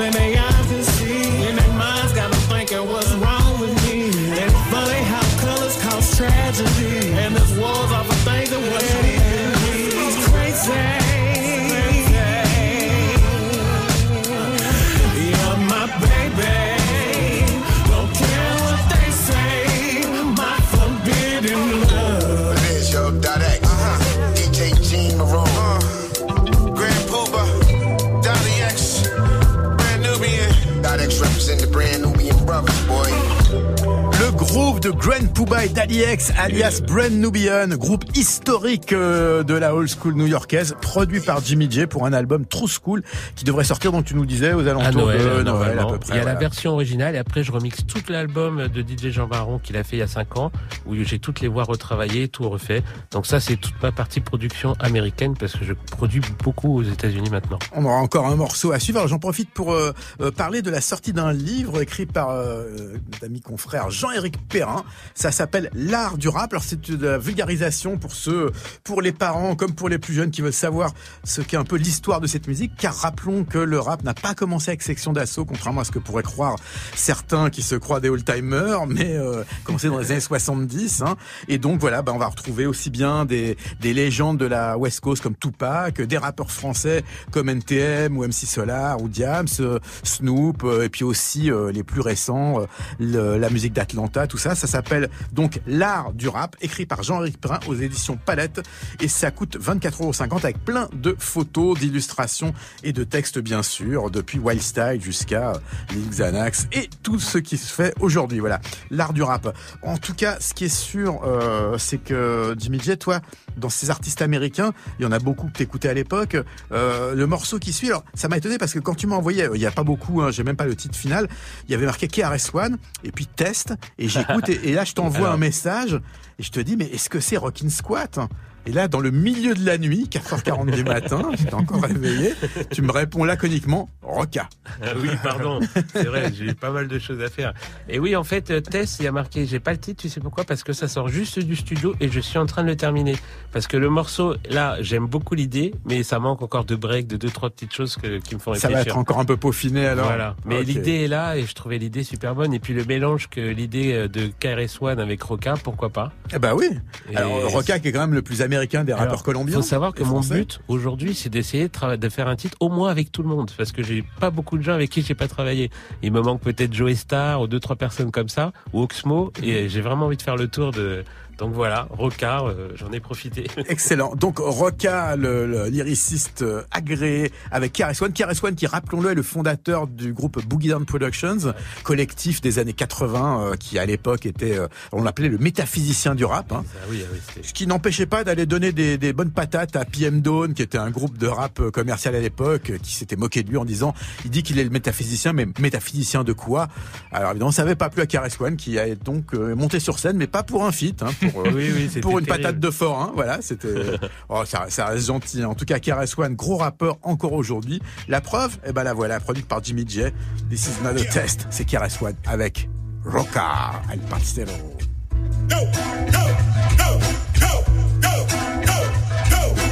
de 34.82 34.90
Grand 34.90 35.32
Pooba 35.32 35.64
et 35.64 35.68
Daddy 35.68 36.02
X, 36.12 36.32
alias 36.36 36.80
Brand 36.84 37.12
Nubian, 37.12 37.68
groupe 37.76 38.04
historique 38.16 38.92
euh, 38.92 39.44
de 39.44 39.54
la 39.54 39.76
old 39.76 39.88
school 39.88 40.14
new-yorkaise, 40.14 40.74
produit 40.80 41.20
par 41.20 41.40
Jimmy 41.40 41.70
J 41.70 41.86
pour 41.86 42.04
un 42.04 42.12
album 42.12 42.46
True 42.46 42.66
School 42.66 43.02
qui 43.36 43.44
devrait 43.44 43.62
sortir, 43.62 43.92
donc 43.92 44.06
tu 44.06 44.16
nous 44.16 44.26
disais, 44.26 44.52
aux 44.54 44.66
alentours 44.66 44.86
À 44.88 44.90
Noël, 44.90 45.36
de 45.36 45.42
Noël 45.44 45.78
à 45.78 45.84
peu 45.84 45.98
près. 45.98 46.14
Il 46.14 46.16
y 46.16 46.20
a 46.20 46.24
la 46.24 46.34
version 46.34 46.72
originale 46.72 47.14
et 47.14 47.18
après 47.18 47.44
je 47.44 47.52
remixe 47.52 47.86
tout 47.86 48.02
l'album 48.08 48.66
de 48.66 48.82
DJ 48.82 49.12
Jean 49.12 49.28
Baron 49.28 49.60
qu'il 49.60 49.76
a 49.76 49.84
fait 49.84 49.96
il 49.96 50.00
y 50.00 50.02
a 50.02 50.08
5 50.08 50.36
ans 50.36 50.50
où 50.84 50.96
j'ai 50.96 51.20
toutes 51.20 51.40
les 51.40 51.48
voix 51.48 51.62
retravaillées, 51.62 52.26
tout 52.26 52.48
refait. 52.48 52.82
Donc 53.12 53.26
ça 53.26 53.38
c'est 53.38 53.56
toute 53.56 53.80
ma 53.82 53.92
partie 53.92 54.20
production 54.20 54.74
américaine 54.80 55.34
parce 55.38 55.52
que 55.52 55.64
je 55.64 55.74
produis 55.74 56.22
beaucoup 56.42 56.78
aux 56.78 56.82
États-Unis 56.82 57.30
maintenant. 57.30 57.60
On 57.76 57.84
aura 57.84 57.98
encore 57.98 58.26
un 58.26 58.36
morceau 58.36 58.72
à 58.72 58.80
suivre. 58.80 59.06
J'en 59.06 59.20
profite 59.20 59.50
pour 59.50 59.74
euh, 59.74 59.92
euh, 60.20 60.32
parler 60.32 60.60
de 60.60 60.70
la 60.70 60.80
sortie 60.80 61.12
d'un 61.12 61.32
livre 61.32 61.80
écrit 61.80 62.06
par 62.06 62.32
notre 62.32 63.24
ami 63.24 63.40
confrère 63.40 63.90
Jean-Éric 63.90 64.48
Perrin 64.48 64.71
hein. 64.78 64.84
Ça 65.14 65.32
s'appelle 65.32 65.70
l'art 65.74 66.18
du 66.18 66.28
rap. 66.28 66.52
Alors 66.52 66.64
c'est 66.64 66.80
de 66.80 67.06
la 67.06 67.18
vulgarisation 67.18 67.98
pour 67.98 68.12
ceux, 68.12 68.50
pour 68.84 69.02
les 69.02 69.12
parents 69.12 69.56
comme 69.56 69.74
pour 69.74 69.88
les 69.88 69.98
plus 69.98 70.14
jeunes 70.14 70.30
qui 70.30 70.42
veulent 70.42 70.52
savoir 70.52 70.92
ce 71.24 71.40
qu'est 71.40 71.56
un 71.56 71.64
peu 71.64 71.76
l'histoire 71.76 72.20
de 72.20 72.26
cette 72.26 72.48
musique. 72.48 72.72
Car 72.76 72.94
rappelons 72.94 73.44
que 73.44 73.58
le 73.58 73.78
rap 73.78 74.02
n'a 74.02 74.14
pas 74.14 74.34
commencé 74.34 74.70
avec 74.70 74.82
section 74.82 75.12
d'assaut, 75.12 75.44
contrairement 75.44 75.82
à 75.82 75.84
ce 75.84 75.90
que 75.90 75.98
pourraient 75.98 76.22
croire 76.22 76.56
certains 76.94 77.50
qui 77.50 77.62
se 77.62 77.74
croient 77.74 78.00
des 78.00 78.08
old-timers, 78.08 78.86
mais 78.86 79.16
euh, 79.16 79.44
commencé 79.64 79.88
dans 79.88 79.98
les 79.98 80.12
années 80.12 80.20
70. 80.20 81.02
Hein. 81.02 81.16
Et 81.48 81.58
donc 81.58 81.80
voilà, 81.80 82.02
ben, 82.02 82.12
on 82.12 82.18
va 82.18 82.26
retrouver 82.26 82.66
aussi 82.66 82.90
bien 82.90 83.24
des, 83.24 83.56
des 83.80 83.94
légendes 83.94 84.38
de 84.38 84.46
la 84.46 84.76
West 84.78 85.00
Coast 85.00 85.22
comme 85.22 85.36
Tupac, 85.36 86.00
des 86.00 86.18
rappeurs 86.18 86.50
français 86.50 87.04
comme 87.30 87.48
NTM 87.48 88.16
ou 88.16 88.24
MC 88.26 88.46
Solar 88.46 89.00
ou 89.02 89.08
Diams, 89.08 89.46
euh, 89.60 89.78
Snoop, 90.02 90.64
euh, 90.64 90.84
et 90.84 90.88
puis 90.88 91.04
aussi 91.04 91.50
euh, 91.50 91.72
les 91.72 91.82
plus 91.82 92.00
récents, 92.00 92.60
euh, 93.00 93.38
la 93.38 93.50
musique 93.50 93.72
d'Atlanta, 93.72 94.26
tout 94.26 94.38
ça. 94.38 94.54
Ça 94.62 94.68
s'appelle 94.68 95.10
donc 95.32 95.60
L'art 95.66 96.12
du 96.12 96.28
rap, 96.28 96.54
écrit 96.60 96.86
par 96.86 97.02
Jean-Éric 97.02 97.40
Prin 97.40 97.58
aux 97.66 97.74
éditions 97.74 98.16
Palette, 98.16 98.62
et 99.00 99.08
ça 99.08 99.32
coûte 99.32 99.58
24,50€ 99.58 100.36
avec 100.36 100.64
plein 100.64 100.88
de 100.92 101.16
photos, 101.18 101.76
d'illustrations 101.76 102.54
et 102.84 102.92
de 102.92 103.02
textes 103.02 103.40
bien 103.40 103.64
sûr, 103.64 104.08
depuis 104.12 104.38
Wild 104.38 104.62
Style 104.62 105.00
jusqu'à 105.00 105.54
Lil 105.90 106.08
Xanax 106.10 106.68
et 106.70 106.88
tout 107.02 107.18
ce 107.18 107.38
qui 107.38 107.56
se 107.56 107.74
fait 107.74 107.92
aujourd'hui. 107.98 108.38
Voilà, 108.38 108.60
l'art 108.92 109.12
du 109.12 109.24
rap. 109.24 109.52
En 109.82 109.98
tout 109.98 110.14
cas, 110.14 110.36
ce 110.38 110.54
qui 110.54 110.66
est 110.66 110.74
sûr, 110.74 111.22
euh, 111.24 111.76
c'est 111.76 111.98
que 111.98 112.54
Jimmy 112.56 112.78
J, 112.78 112.96
toi, 112.96 113.20
dans 113.56 113.68
ces 113.68 113.90
artistes 113.90 114.22
américains, 114.22 114.72
il 115.00 115.02
y 115.02 115.06
en 115.06 115.12
a 115.12 115.18
beaucoup 115.18 115.48
que 115.48 115.58
t'écoutais 115.58 115.88
à 115.88 115.94
l'époque. 115.94 116.36
Euh, 116.70 117.16
le 117.16 117.26
morceau 117.26 117.58
qui 117.58 117.72
suit, 117.72 117.88
alors 117.88 118.04
ça 118.14 118.28
m'a 118.28 118.36
étonné 118.36 118.58
parce 118.58 118.74
que 118.74 118.78
quand 118.78 118.94
tu 118.94 119.08
m'as 119.08 119.16
envoyé, 119.16 119.48
il 119.52 119.60
y 119.60 119.66
a 119.66 119.72
pas 119.72 119.82
beaucoup, 119.82 120.22
hein, 120.22 120.30
j'ai 120.30 120.44
même 120.44 120.54
pas 120.54 120.66
le 120.66 120.76
titre 120.76 120.96
final. 120.96 121.28
Il 121.66 121.72
y 121.72 121.74
avait 121.74 121.86
marqué 121.86 122.06
KRS 122.06 122.54
One 122.54 122.78
et 123.02 123.10
puis 123.10 123.26
test 123.26 123.74
et 123.98 124.08
j'écoute 124.08 124.48
et, 124.52 124.70
et 124.70 124.72
là 124.74 124.84
je 124.84 124.92
t'envoie 124.92 125.30
un 125.30 125.36
message 125.36 126.00
et 126.38 126.42
je 126.42 126.50
te 126.50 126.60
dis 126.60 126.76
mais 126.76 126.86
est-ce 126.86 127.08
que 127.08 127.20
c'est 127.20 127.36
Rockin' 127.36 127.70
Squat? 127.70 128.18
Et 128.66 128.72
là, 128.72 128.88
dans 128.88 129.00
le 129.00 129.10
milieu 129.10 129.54
de 129.54 129.64
la 129.64 129.78
nuit, 129.78 130.08
4h40 130.10 130.70
du 130.74 130.84
matin, 130.84 131.30
j'étais 131.38 131.54
encore 131.54 131.82
réveillé, 131.82 132.32
tu 132.70 132.82
me 132.82 132.92
réponds 132.92 133.24
laconiquement, 133.24 133.88
Roca. 134.02 134.48
Ah 134.82 134.88
oui, 135.00 135.08
pardon. 135.22 135.60
C'est 135.92 136.04
vrai, 136.04 136.32
j'ai 136.36 136.54
pas 136.54 136.70
mal 136.70 136.88
de 136.88 136.98
choses 136.98 137.20
à 137.22 137.28
faire. 137.28 137.52
Et 137.88 137.98
oui, 137.98 138.14
en 138.16 138.24
fait, 138.24 138.50
euh, 138.50 138.60
Tess, 138.60 138.96
il 139.00 139.04
y 139.04 139.08
a 139.08 139.12
marqué, 139.12 139.46
j'ai 139.46 139.60
pas 139.60 139.72
le 139.72 139.78
titre, 139.78 140.02
tu 140.02 140.08
sais 140.08 140.20
pourquoi? 140.20 140.44
Parce 140.44 140.62
que 140.62 140.72
ça 140.72 140.88
sort 140.88 141.08
juste 141.08 141.38
du 141.38 141.56
studio 141.56 141.94
et 142.00 142.08
je 142.10 142.20
suis 142.20 142.38
en 142.38 142.46
train 142.46 142.62
de 142.62 142.68
le 142.68 142.76
terminer. 142.76 143.16
Parce 143.52 143.66
que 143.66 143.76
le 143.76 143.88
morceau, 143.90 144.34
là, 144.48 144.76
j'aime 144.80 145.06
beaucoup 145.06 145.34
l'idée, 145.34 145.74
mais 145.84 146.02
ça 146.02 146.18
manque 146.18 146.42
encore 146.42 146.64
de 146.64 146.76
break, 146.76 147.06
de 147.06 147.16
deux, 147.16 147.30
trois 147.30 147.50
petites 147.50 147.72
choses 147.74 147.96
que- 147.96 148.18
qui 148.18 148.34
me 148.34 148.40
font 148.40 148.54
Ça 148.54 148.68
réfléchir. 148.68 148.74
va 148.76 148.80
être 148.82 148.98
encore 148.98 149.18
un 149.18 149.24
peu 149.24 149.36
peaufiné 149.36 149.86
alors? 149.86 150.06
Voilà. 150.06 150.36
Mais 150.44 150.62
l'idée 150.62 151.04
est 151.04 151.08
là 151.08 151.36
et 151.36 151.44
je 151.44 151.54
trouvais 151.54 151.78
l'idée 151.78 152.02
super 152.04 152.34
bonne. 152.34 152.52
Et 152.54 152.58
puis 152.58 152.74
le 152.74 152.84
mélange 152.84 153.28
que 153.28 153.40
l'idée 153.40 153.92
euh, 153.92 154.08
de 154.08 154.30
KRS 154.40 154.82
One 154.82 155.00
avec 155.00 155.22
Roca, 155.22 155.54
pourquoi 155.62 155.90
pas? 155.90 156.12
Eh 156.34 156.38
ben 156.38 156.54
oui. 156.54 156.66
Et- 157.10 157.16
Alors 157.16 157.50
Roca 157.50 157.78
qui 157.78 157.88
est 157.88 157.92
quand 157.92 158.00
même 158.00 158.14
le 158.14 158.22
plus 158.22 158.42
des 158.84 158.92
rappeurs 158.92 159.22
colombiens. 159.22 159.56
faut 159.56 159.62
savoir 159.62 159.92
que 159.92 160.02
mon 160.02 160.20
but 160.20 160.60
aujourd'hui, 160.68 161.14
c'est 161.14 161.28
d'essayer 161.28 161.68
de, 161.68 162.08
faire 162.08 162.28
un 162.28 162.36
titre 162.36 162.56
au 162.60 162.68
moins 162.68 162.90
avec 162.90 163.12
tout 163.12 163.22
le 163.22 163.28
monde, 163.28 163.50
parce 163.56 163.72
que 163.72 163.82
j'ai 163.82 164.04
pas 164.20 164.30
beaucoup 164.30 164.58
de 164.58 164.62
gens 164.62 164.74
avec 164.74 164.90
qui 164.90 165.02
j'ai 165.02 165.14
pas 165.14 165.28
travaillé. 165.28 165.70
Il 166.02 166.12
me 166.12 166.20
manque 166.20 166.40
peut-être 166.40 166.72
Joey 166.72 166.94
Star 166.94 167.40
ou 167.40 167.46
deux 167.46 167.60
trois 167.60 167.76
personnes 167.76 168.10
comme 168.10 168.28
ça, 168.28 168.52
ou 168.72 168.82
Oxmo, 168.82 169.32
et 169.42 169.68
j'ai 169.68 169.80
vraiment 169.80 170.06
envie 170.06 170.16
de 170.16 170.22
faire 170.22 170.36
le 170.36 170.48
tour 170.48 170.72
de. 170.72 171.04
Donc 171.38 171.54
voilà, 171.54 171.88
Roca, 171.90 172.42
euh, 172.42 172.68
j'en 172.76 172.92
ai 172.92 173.00
profité. 173.00 173.46
Excellent. 173.68 174.14
Donc 174.14 174.38
Roca, 174.38 175.16
le, 175.16 175.46
le 175.46 175.66
lyriciste 175.68 176.42
euh, 176.42 176.62
agréé 176.70 177.32
avec 177.50 177.72
KRS 177.72 178.02
One. 178.02 178.12
KRS 178.12 178.44
One 178.44 178.54
qui, 178.54 178.66
rappelons-le, 178.66 179.10
est 179.10 179.14
le 179.14 179.22
fondateur 179.22 179.86
du 179.88 180.12
groupe 180.12 180.40
Boogie 180.46 180.68
Down 180.68 180.84
Productions, 180.84 181.52
collectif 181.82 182.40
des 182.42 182.58
années 182.58 182.74
80 182.74 183.40
euh, 183.52 183.54
qui 183.56 183.78
à 183.78 183.86
l'époque 183.86 184.26
était, 184.26 184.56
euh, 184.58 184.68
on 184.92 185.02
l'appelait 185.02 185.28
le 185.28 185.38
métaphysicien 185.38 186.14
du 186.14 186.24
rap. 186.24 186.52
hein. 186.52 186.64
Ah 186.76 186.86
oui, 186.90 187.02
ah 187.04 187.10
oui, 187.12 187.42
Ce 187.42 187.52
qui 187.52 187.66
n'empêchait 187.66 188.06
pas 188.06 188.22
d'aller 188.24 188.46
donner 188.46 188.72
des, 188.72 188.98
des 188.98 189.12
bonnes 189.12 189.32
patates 189.32 189.74
à 189.74 189.84
PM 189.84 190.20
Dawn, 190.20 190.54
qui 190.54 190.62
était 190.62 190.78
un 190.78 190.90
groupe 190.90 191.18
de 191.18 191.26
rap 191.26 191.60
commercial 191.70 192.14
à 192.14 192.20
l'époque, 192.20 192.72
qui 192.82 192.92
s'était 192.94 193.16
moqué 193.16 193.42
de 193.42 193.50
lui 193.50 193.56
en 193.56 193.64
disant, 193.64 193.94
il 194.24 194.30
dit 194.30 194.42
qu'il 194.42 194.58
est 194.60 194.64
le 194.64 194.70
métaphysicien, 194.70 195.32
mais 195.32 195.46
métaphysicien 195.58 196.22
de 196.24 196.32
quoi? 196.32 196.68
Alors 197.10 197.30
évidemment, 197.30 197.50
ça 197.50 197.62
n'avait 197.62 197.74
pas 197.74 197.90
plu 197.90 198.02
à 198.02 198.06
KRS 198.06 198.40
One, 198.40 198.56
qui 198.56 198.78
a 198.78 198.94
donc 198.94 199.34
euh, 199.34 199.54
monté 199.56 199.80
sur 199.80 199.98
scène, 199.98 200.16
mais 200.16 200.26
pas 200.26 200.42
pour 200.42 200.64
un 200.64 200.72
feat, 200.72 201.02
hein, 201.02 201.08
pour, 201.30 201.40
euh, 201.46 201.50
Oui, 201.52 201.70
oui, 201.74 201.86
c'était 201.88 202.00
pour 202.00 202.18
une 202.18 202.26
terrible. 202.26 202.42
patate 202.44 202.60
de 202.60 202.70
fort. 202.70 203.00
Hein, 203.00 203.12
voilà, 203.14 203.38
c'était. 203.42 203.72
oh, 204.28 204.42
ça, 204.44 204.66
ça 204.68 204.86
reste 204.86 205.06
gentil. 205.06 205.44
En 205.44 205.54
tout 205.54 205.64
cas, 205.64 205.78
KRS 205.78 206.18
One, 206.18 206.34
gros 206.34 206.56
rappeur 206.56 206.98
encore 207.02 207.32
aujourd'hui. 207.32 207.80
La 208.08 208.20
preuve, 208.20 208.58
eh 208.66 208.72
ben 208.72 208.84
la 208.84 208.92
voilà, 208.94 209.20
produite 209.20 209.46
par 209.48 209.62
Jimmy 209.62 209.84
J. 209.86 210.12
This 210.50 210.66
is 210.66 210.82
not 210.82 210.90
a 210.90 211.04
test. 211.04 211.46
C'est 211.50 211.64
KRS 211.64 212.00
One 212.02 212.14
avec 212.26 212.68
Roca, 213.04 213.82
El 213.92 213.98
Parcero. 214.00 214.52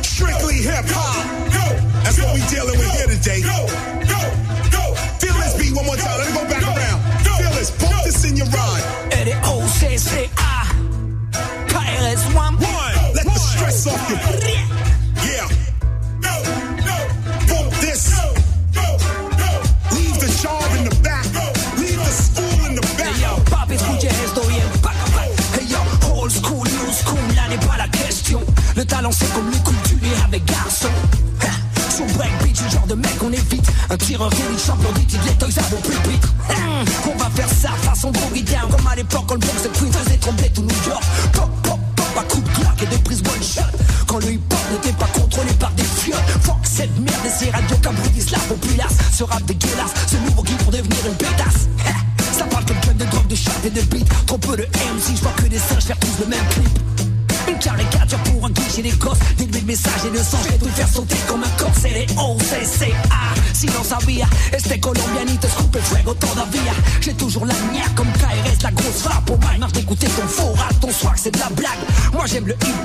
Strictly 0.03 0.57
hip 0.63 0.85
hop. 0.89 1.25
That's 2.05 2.19
what 2.21 2.35
we 2.35 2.41
dealing 2.49 2.79
with 2.79 2.91
here 2.97 3.07
today. 3.07 3.41
Feel 5.21 5.35
this 5.35 5.55
beat 5.59 5.75
one 5.77 5.87
more 5.87 5.97
time. 5.97 6.19
Let 6.19 6.29
me 6.29 6.35
go 6.35 6.45
back 6.49 6.63
around. 6.63 7.01
Feel 7.23 7.51
this. 7.53 7.71
Pump 7.71 8.05
this 8.05 8.25
in 8.25 8.37
your 8.37 8.47
ride. 8.47 8.83
L-O-C-C-A 9.13 10.70
KRS-One 11.71 12.55
One. 12.59 13.15
Let 13.15 13.25
the 13.27 13.39
stress 13.39 13.87
off 13.87 14.03
you. 14.11 14.17
Yeah. 15.27 15.47
Bump 17.49 17.71
this? 17.81 18.11
Leave 19.95 20.19
the 20.19 20.31
job 20.43 20.65
in 20.79 20.85
the 20.89 20.97
back. 21.03 21.25
Leave 21.79 21.99
the 21.99 22.13
school 22.27 22.67
in 22.67 22.75
the 22.75 22.83
back. 22.99 23.15
Hey 23.15 23.23
yo, 23.23 23.37
papi, 23.51 23.75
escuche 23.75 24.09
esto 24.25 24.41
bien, 24.49 24.67
pack, 24.83 24.97
pack. 25.15 25.31
Hey 25.59 25.67
yo, 25.71 25.81
old 26.13 26.33
school, 26.33 26.65
new 26.67 26.93
school, 26.93 27.19
là 27.37 27.49
n'est 27.49 27.65
pas 27.67 27.77
la 27.79 27.89
question. 27.89 28.41
Le 28.77 28.85
talent 28.85 29.13
c'est 29.13 29.33
comme 29.33 29.51
les 29.51 29.59
coups, 29.59 29.79
tu 29.89 29.95
es 29.97 30.25
avec 30.25 30.45
garçon. 30.45 30.89
Ha, 31.43 31.91
Sur 31.91 32.07
breakbeat, 32.17 32.61
le 32.65 32.71
genre 32.71 32.87
de 32.87 32.95
mec 32.95 33.17
on 33.23 33.33
évite. 33.33 33.71
Un 33.91 33.97
tireur 33.97 34.31
élite, 34.33 34.65
champion 34.67 34.93
d'études, 34.93 35.21
les 35.27 35.35
toys 35.35 35.59
à 35.59 35.63
vos 35.71 35.77
pupitres. 35.77 36.33
Hum, 36.51 36.85
On 37.13 37.17
va 37.19 37.31
faire 37.31 37.49
ça 37.49 37.71
façon 37.83 38.11
down, 38.13 38.71
comme 38.71 38.87
à 38.87 38.95
l'époque 38.97 39.25
quand 39.27 39.35
le 39.35 39.41
et 39.41 39.69
Queens 39.79 39.93
faisait 39.93 40.17
trembler 40.17 40.51
tout 40.55 40.60
le 72.51 72.55
hip-hop 72.55 72.80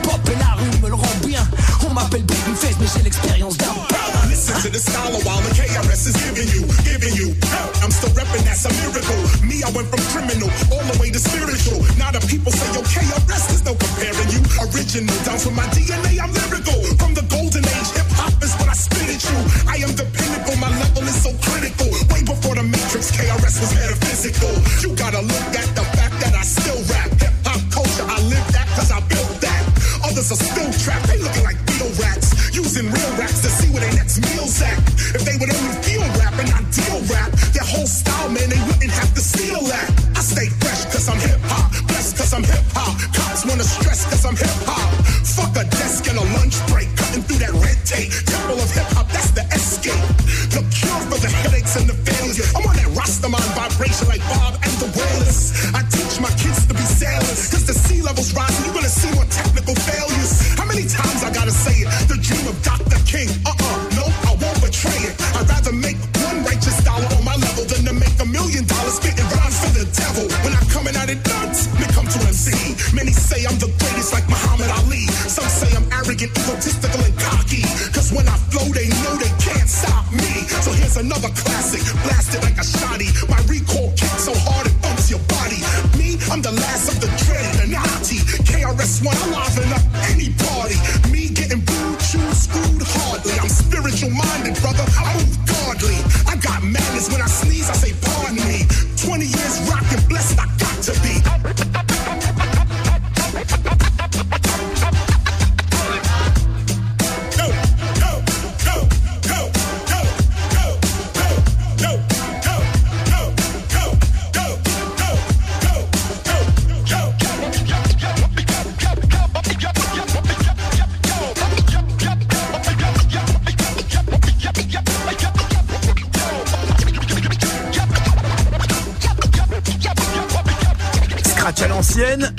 egotistical, 76.55 77.03
and 77.03 77.17
cocky. 77.19 77.63
Cause 77.91 78.11
when 78.11 78.27
I 78.27 78.37
flow, 78.51 78.67
they 78.71 78.87
know 79.03 79.15
they 79.19 79.31
can't 79.43 79.67
stop 79.67 80.11
me. 80.11 80.47
So 80.63 80.71
here's 80.71 80.97
another 80.97 81.27
classic, 81.35 81.83
blasted 82.07 82.41
like 82.43 82.57
a 82.57 82.65
shotty. 82.65 83.11
My 83.27 83.39
recall 83.51 83.91
kicks 83.99 84.23
so 84.23 84.33
hard 84.47 84.67
it 84.67 84.75
bumps 84.81 85.11
your 85.11 85.19
body. 85.27 85.59
Me, 85.99 86.15
I'm 86.31 86.41
the 86.41 86.51
last 86.51 86.95
of 86.95 86.97
the 87.03 87.11
dread, 87.27 87.51
the 87.59 87.67
naughty. 87.67 88.23
KRS-One, 88.47 89.15
I 89.15 89.27
liven 89.35 89.71
up 89.75 89.85
any 90.11 90.31
party. 90.47 90.79
Me 91.11 91.27
getting 91.29 91.59
booed, 91.59 91.99
chewed, 91.99 92.35
screwed 92.35 92.83
hardly. 92.95 93.35
I'm 93.39 93.51
spiritual 93.51 94.11
minded, 94.11 94.55
brother. 94.63 94.85
I 94.95 95.11
move 95.19 95.35
godly. 95.43 95.99
I 96.31 96.39
got 96.39 96.63
madness 96.63 97.11
when 97.11 97.21
I 97.21 97.27
sneeze. 97.27 97.69
I 97.69 97.75
say 97.75 97.93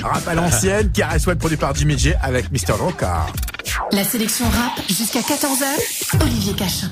rap 0.07 0.27
à 0.27 0.35
l'ancienne, 0.35 0.91
KRS 0.91 1.27
One 1.27 1.37
produit 1.37 1.57
par 1.57 1.75
Jimmy 1.75 1.97
J 1.97 2.13
avec 2.21 2.51
Mr. 2.51 2.73
Roca. 2.79 3.25
La 3.91 4.03
sélection 4.03 4.45
rap 4.45 4.79
jusqu'à 4.87 5.19
14h, 5.19 6.23
Olivier 6.23 6.53
Cachin. 6.53 6.89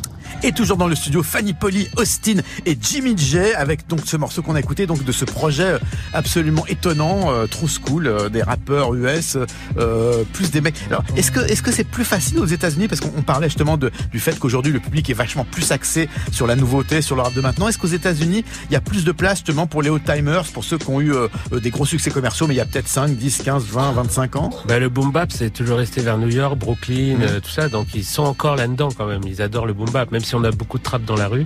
Et 0.47 0.51
toujours 0.51 0.77
dans 0.77 0.87
le 0.87 0.93
studio, 0.93 1.23
Fanny 1.23 1.53
Polly, 1.53 1.87
Austin 1.97 2.35
et 2.67 2.77
Jimmy 2.79 3.17
J 3.17 3.39
avec 3.57 3.87
donc 3.87 4.01
ce 4.05 4.15
morceau 4.15 4.43
qu'on 4.43 4.53
a 4.53 4.59
écouté 4.59 4.85
donc 4.85 5.03
de 5.03 5.11
ce 5.11 5.25
projet 5.25 5.77
absolument 6.13 6.63
étonnant, 6.67 7.31
euh, 7.31 7.47
True 7.47 7.67
School, 7.67 8.05
euh, 8.05 8.29
des 8.29 8.43
rappeurs 8.43 8.93
US, 8.93 9.37
euh, 9.79 10.23
plus 10.33 10.51
des 10.51 10.61
mecs. 10.61 10.75
Alors, 10.91 11.03
est-ce 11.15 11.31
que 11.31 11.39
est-ce 11.39 11.63
que 11.63 11.71
c'est 11.71 11.83
plus 11.83 12.05
facile 12.05 12.37
aux 12.37 12.45
États-Unis? 12.45 12.87
Parce 12.87 13.01
qu'on 13.01 13.11
on 13.17 13.23
parlait 13.23 13.47
justement 13.47 13.75
de, 13.75 13.89
du 14.11 14.19
fait 14.19 14.37
qu'aujourd'hui 14.37 14.71
le 14.71 14.79
public 14.79 15.09
est 15.09 15.13
vachement 15.15 15.45
plus 15.49 15.71
axé 15.71 16.09
sur 16.31 16.45
la 16.45 16.55
nouveauté, 16.55 17.01
sur 17.01 17.15
le 17.15 17.23
rap 17.23 17.33
de 17.33 17.41
maintenant. 17.41 17.67
Est-ce 17.67 17.79
qu'aux 17.79 17.87
États-Unis 17.87 18.45
il 18.69 18.73
y 18.73 18.75
a 18.75 18.81
plus 18.81 19.03
de 19.03 19.11
place 19.11 19.39
justement 19.39 19.65
pour 19.65 19.81
les 19.81 19.89
old 19.89 20.03
timers, 20.03 20.43
pour 20.53 20.63
ceux 20.63 20.77
qui 20.77 20.89
ont 20.89 21.01
eu 21.01 21.11
euh, 21.11 21.27
euh, 21.53 21.59
des 21.59 21.71
gros 21.71 21.87
succès 21.87 22.11
commerciaux, 22.11 22.45
mais 22.45 22.53
il 22.53 22.57
y 22.57 22.61
a 22.61 22.65
peut-être 22.65 22.87
5, 22.87 23.15
10, 23.15 23.41
15, 23.43 23.63
20, 23.65 23.93
25 23.93 24.35
ans? 24.35 24.51
Bah, 24.67 24.77
le 24.77 24.89
boom 24.89 25.11
bap, 25.11 25.31
c'est 25.31 25.49
toujours 25.49 25.79
resté 25.79 26.01
vers 26.01 26.19
New 26.19 26.29
York, 26.29 26.55
Brooklyn, 26.55 27.15
Mhm. 27.15 27.21
euh, 27.23 27.39
tout 27.39 27.49
ça. 27.49 27.67
Donc, 27.67 27.87
ils 27.95 28.05
sont 28.05 28.23
encore 28.23 28.55
là-dedans 28.55 28.89
quand 28.95 29.07
même. 29.07 29.21
Ils 29.25 29.41
adorent 29.41 29.65
le 29.65 29.73
boom 29.73 29.89
bap, 29.89 30.11
même 30.11 30.21
si 30.23 30.34
on 30.35 30.43
a 30.43 30.51
beaucoup 30.51 30.77
de 30.77 30.83
trap 30.83 31.03
dans 31.05 31.15
la 31.15 31.27
rue. 31.27 31.45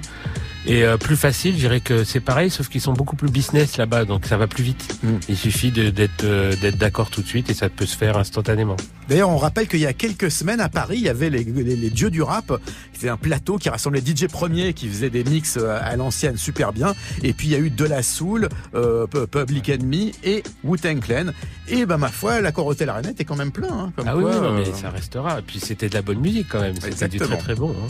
Et 0.66 0.84
euh, 0.84 0.98
plus 0.98 1.16
facile, 1.16 1.54
je 1.54 1.60
dirais 1.60 1.80
que 1.80 2.04
c'est 2.04 2.20
pareil, 2.20 2.50
sauf 2.50 2.68
qu'ils 2.68 2.82
sont 2.82 2.92
beaucoup 2.94 3.16
plus 3.16 3.32
business 3.32 3.78
là-bas, 3.78 4.04
donc 4.04 4.26
ça 4.26 4.36
va 4.38 4.46
plus 4.46 4.64
vite. 4.64 4.98
Mhm. 5.04 5.20
Il 5.30 5.38
suffit 5.38 5.72
d'être 5.72 6.26
euh, 6.26 6.54
d'être 6.58 6.78
d'accord 6.78 7.10
tout 7.10 7.22
de 7.22 7.28
suite 7.28 7.50
et 7.50 7.54
ça 7.54 7.70
peut 7.70 7.86
se 7.86 7.96
faire 7.98 8.18
instantanément. 8.18 8.76
D'ailleurs, 9.08 9.30
on 9.30 9.38
rappelle 9.38 9.68
qu'il 9.68 9.80
y 9.80 9.86
a 9.88 9.94
quelques 9.94 10.30
semaines 10.30 10.60
à 10.60 10.68
Paris, 10.70 10.98
il 10.98 11.04
y 11.04 11.10
avait 11.10 11.30
les, 11.30 11.44
les- 11.46 11.76
les 11.78 11.90
dieux 11.90 12.12
du 12.12 12.22
rap. 12.22 12.52
C'était 12.94 13.08
un 13.10 13.16
plateau 13.18 13.58
qui 13.58 13.70
rassemblait 13.70 14.02
DJ 14.06 14.28
Premier 14.28 14.74
qui 14.74 14.90
faisait 14.90 15.10
des 15.10 15.24
mix 15.24 15.58
euh, 15.58 15.80
à 15.82 15.96
l'ancienne 15.96 16.36
super 16.38 16.74
bien. 16.74 16.94
Et 17.24 17.32
puis 17.34 17.48
il 17.48 17.52
y 17.52 17.56
a 17.56 17.60
eu 17.60 17.70
De 17.70 17.86
La 17.86 18.04
Soul, 18.04 18.50
euh, 18.76 19.08
Pu- 19.08 19.28
Public 19.28 19.70
Enemy 19.70 20.12
et 20.26 20.44
Wu-Tang 20.66 21.00
Clan. 21.00 21.28
Et 21.70 21.86
ben 21.86 21.98
ma 21.98 22.10
foi, 22.10 22.42
l'accord 22.42 22.68
Hotel 22.68 22.90
Arena 22.90 23.12
était 23.12 23.24
quand 23.26 23.38
même 23.38 23.52
plein. 23.54 23.72
hein, 23.72 23.94
comme 23.96 24.08
ah 24.08 24.16
oui, 24.18 24.24
quoi, 24.24 24.34
oui, 24.36 24.42
non, 24.42 24.54
mais 24.54 24.66
ça 24.66 24.90
restera. 24.90 25.40
Et 25.40 25.42
puis 25.44 25.60
c'était 25.62 25.88
de 25.88 25.94
la 25.96 26.02
bonne 26.02 26.20
musique 26.20 26.48
quand 26.52 26.60
même. 26.62 26.76
C'était 26.82 27.08
du 27.08 27.18
très 27.18 27.38
très 27.38 27.56
bon. 27.56 27.72
hein. 27.72 27.88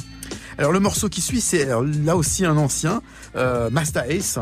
Alors 0.60 0.72
le 0.74 0.80
morceau 0.80 1.08
qui 1.10 1.22
suit, 1.22 1.40
c'est 1.42 1.66
là 1.66 2.16
aussi 2.18 2.46
un 2.46 2.58
ancien, 2.58 3.02
euh, 3.36 3.70
Master 3.72 4.04
Ace. 4.12 4.38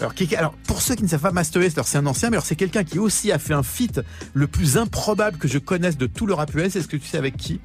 Alors, 0.00 0.14
qui- 0.14 0.34
alors 0.36 0.52
pour 0.66 0.80
ceux 0.80 0.94
qui 0.94 1.02
ne 1.02 1.08
savent 1.08 1.20
pas 1.20 1.32
Master 1.32 1.62
Ace, 1.62 1.72
c'est 1.84 1.98
un 1.98 2.06
ancien, 2.06 2.30
mais 2.30 2.36
alors 2.36 2.46
c'est 2.46 2.56
quelqu'un 2.56 2.84
qui 2.84 2.98
aussi 2.98 3.32
a 3.32 3.38
fait 3.38 3.52
un 3.54 3.62
feat 3.64 4.00
le 4.34 4.46
plus 4.46 4.76
improbable 4.76 5.38
que 5.38 5.48
je 5.48 5.58
connaisse 5.58 5.98
de 5.98 6.06
tout 6.06 6.26
le 6.26 6.34
rap 6.34 6.54
US. 6.54 6.76
Est-ce 6.76 6.86
que 6.88 6.96
tu 6.96 7.06
sais 7.08 7.18
avec 7.18 7.36
qui? 7.36 7.60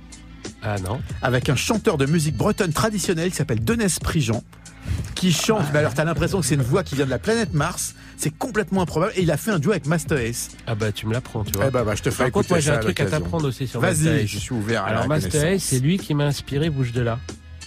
Ah 0.64 0.78
non. 0.84 1.00
Avec 1.22 1.50
un 1.50 1.56
chanteur 1.56 1.98
de 1.98 2.06
musique 2.08 2.36
bretonne 2.36 2.74
traditionnelle 2.74 3.30
qui 3.30 3.36
s'appelle 3.36 3.64
Denis 3.64 3.96
Prigent. 4.02 4.44
Qui 5.16 5.34
chante, 5.34 5.66
mais 5.74 5.80
alors 5.80 5.94
t'as 5.94 6.06
l'impression 6.06 6.40
que 6.40 6.46
c'est 6.46 6.56
une 6.56 6.62
voix 6.62 6.82
qui 6.84 6.96
vient 6.96 7.06
de 7.06 7.10
la 7.12 7.20
planète 7.20 7.54
Mars, 7.54 7.94
c'est 8.16 8.30
complètement 8.36 8.82
improbable, 8.84 9.12
et 9.18 9.22
il 9.22 9.30
a 9.32 9.38
fait 9.38 9.52
un 9.52 9.60
duo 9.60 9.72
avec 9.72 9.86
Master 9.86 10.18
Ace. 10.18 10.50
Ah 10.66 10.76
bah 10.76 10.92
tu 10.94 11.06
me 11.08 11.14
l'apprends, 11.14 11.44
tu 11.44 11.52
vois. 11.54 11.66
Eh 11.68 11.72
bah, 11.72 11.84
bah, 11.84 11.94
je 11.94 12.02
te 12.04 12.10
fais 12.10 12.24
Par 12.24 12.32
contre, 12.32 12.50
moi 12.52 12.60
j'ai 12.62 12.72
un 12.72 12.78
truc 12.78 13.00
à 13.02 13.06
t'apprendre 13.06 13.46
aussi 13.48 13.68
sur 13.68 13.82
Master 13.82 14.14
Vas-y, 14.14 14.28
je 14.28 14.38
suis 14.40 14.54
ouvert 14.54 14.84
à 14.84 14.88
Alors 14.88 15.08
Master. 15.10 15.46
Ace, 15.46 15.64
c'est 15.64 15.80
lui 15.80 15.98
qui 15.98 16.14
m'a 16.14 16.24
inspiré 16.26 16.70
Bouge 16.70 16.94
de 16.94 17.02
là. 17.02 17.20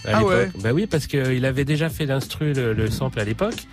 À 0.05 0.17
Ah 0.17 0.23
ouais 0.25 0.49
Bah 0.63 0.71
oui, 0.73 0.87
parce 0.87 1.07
qu'il 1.07 1.45
avait 1.45 1.65
déjà 1.65 1.89
fait 1.89 2.05
l'instru, 2.05 2.53
le, 2.53 2.73
le 2.73 2.89
sample 2.89 3.19
à 3.19 3.23
l'époque. 3.23 3.67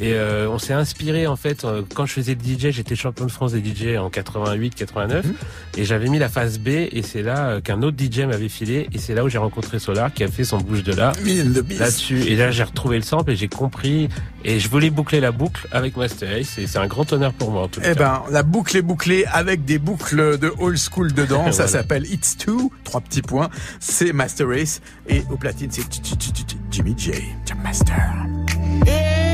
Et 0.00 0.14
euh, 0.14 0.48
on 0.48 0.58
s'est 0.58 0.72
inspiré, 0.72 1.26
en 1.26 1.36
fait, 1.36 1.64
euh, 1.64 1.82
quand 1.94 2.06
je 2.06 2.12
faisais 2.12 2.34
le 2.36 2.40
DJ, 2.40 2.70
j'étais 2.74 2.94
champion 2.96 3.26
de 3.26 3.30
France 3.30 3.52
des 3.52 3.60
DJ 3.62 3.96
en 3.98 4.08
88, 4.10 4.74
89. 4.74 5.24
Mhm. 5.26 5.34
Et 5.76 5.84
j'avais 5.84 6.08
mis 6.08 6.18
la 6.18 6.28
phase 6.28 6.58
B, 6.58 6.68
et 6.68 7.02
c'est 7.02 7.22
là 7.22 7.48
euh, 7.50 7.60
qu'un 7.60 7.82
autre 7.82 7.96
DJ 8.02 8.20
m'avait 8.20 8.48
filé. 8.48 8.88
Et 8.92 8.98
c'est 8.98 9.14
là 9.14 9.24
où 9.24 9.28
j'ai 9.28 9.38
rencontré 9.38 9.78
Solar, 9.78 10.12
qui 10.12 10.24
a 10.24 10.28
fait 10.28 10.44
son 10.44 10.58
bouge 10.58 10.82
de 10.82 10.92
là. 10.94 11.12
Là-dessus. 11.78 12.22
Et 12.26 12.36
là, 12.36 12.50
j'ai 12.50 12.62
retrouvé 12.62 12.96
le 12.96 13.02
sample 13.02 13.32
et 13.32 13.36
j'ai 13.36 13.48
compris. 13.48 14.08
Et 14.44 14.58
je 14.58 14.68
voulais 14.68 14.90
boucler 14.90 15.20
la 15.20 15.30
boucle 15.32 15.66
avec 15.72 15.96
Master 15.96 16.32
Ace. 16.36 16.58
Et 16.58 16.66
c'est 16.66 16.78
un 16.78 16.86
grand 16.86 17.12
honneur 17.12 17.32
pour 17.32 17.50
moi, 17.50 17.62
en 17.62 17.68
tout 17.68 17.80
Eh 17.82 17.88
cas. 17.88 17.94
ben, 17.94 18.22
la 18.30 18.42
boucle 18.42 18.76
est 18.76 18.82
bouclée 18.82 19.24
avec 19.32 19.64
des 19.64 19.78
boucles 19.78 20.38
de 20.38 20.52
old 20.58 20.78
school 20.78 21.12
dedans. 21.12 21.52
Ça 21.52 21.68
s'appelle 21.68 22.06
It's 22.06 22.36
Two, 22.36 22.72
trois 22.84 23.00
petits 23.00 23.22
points. 23.22 23.50
C'est 23.80 24.12
Master 24.12 24.48
Race. 24.48 24.80
Et 25.08 25.22
au 25.30 25.36
platine, 25.36 25.70
Jimmy 25.72 26.92
J. 26.92 27.34
Jam 27.46 27.62
Master. 27.62 28.26
It's 28.86 29.31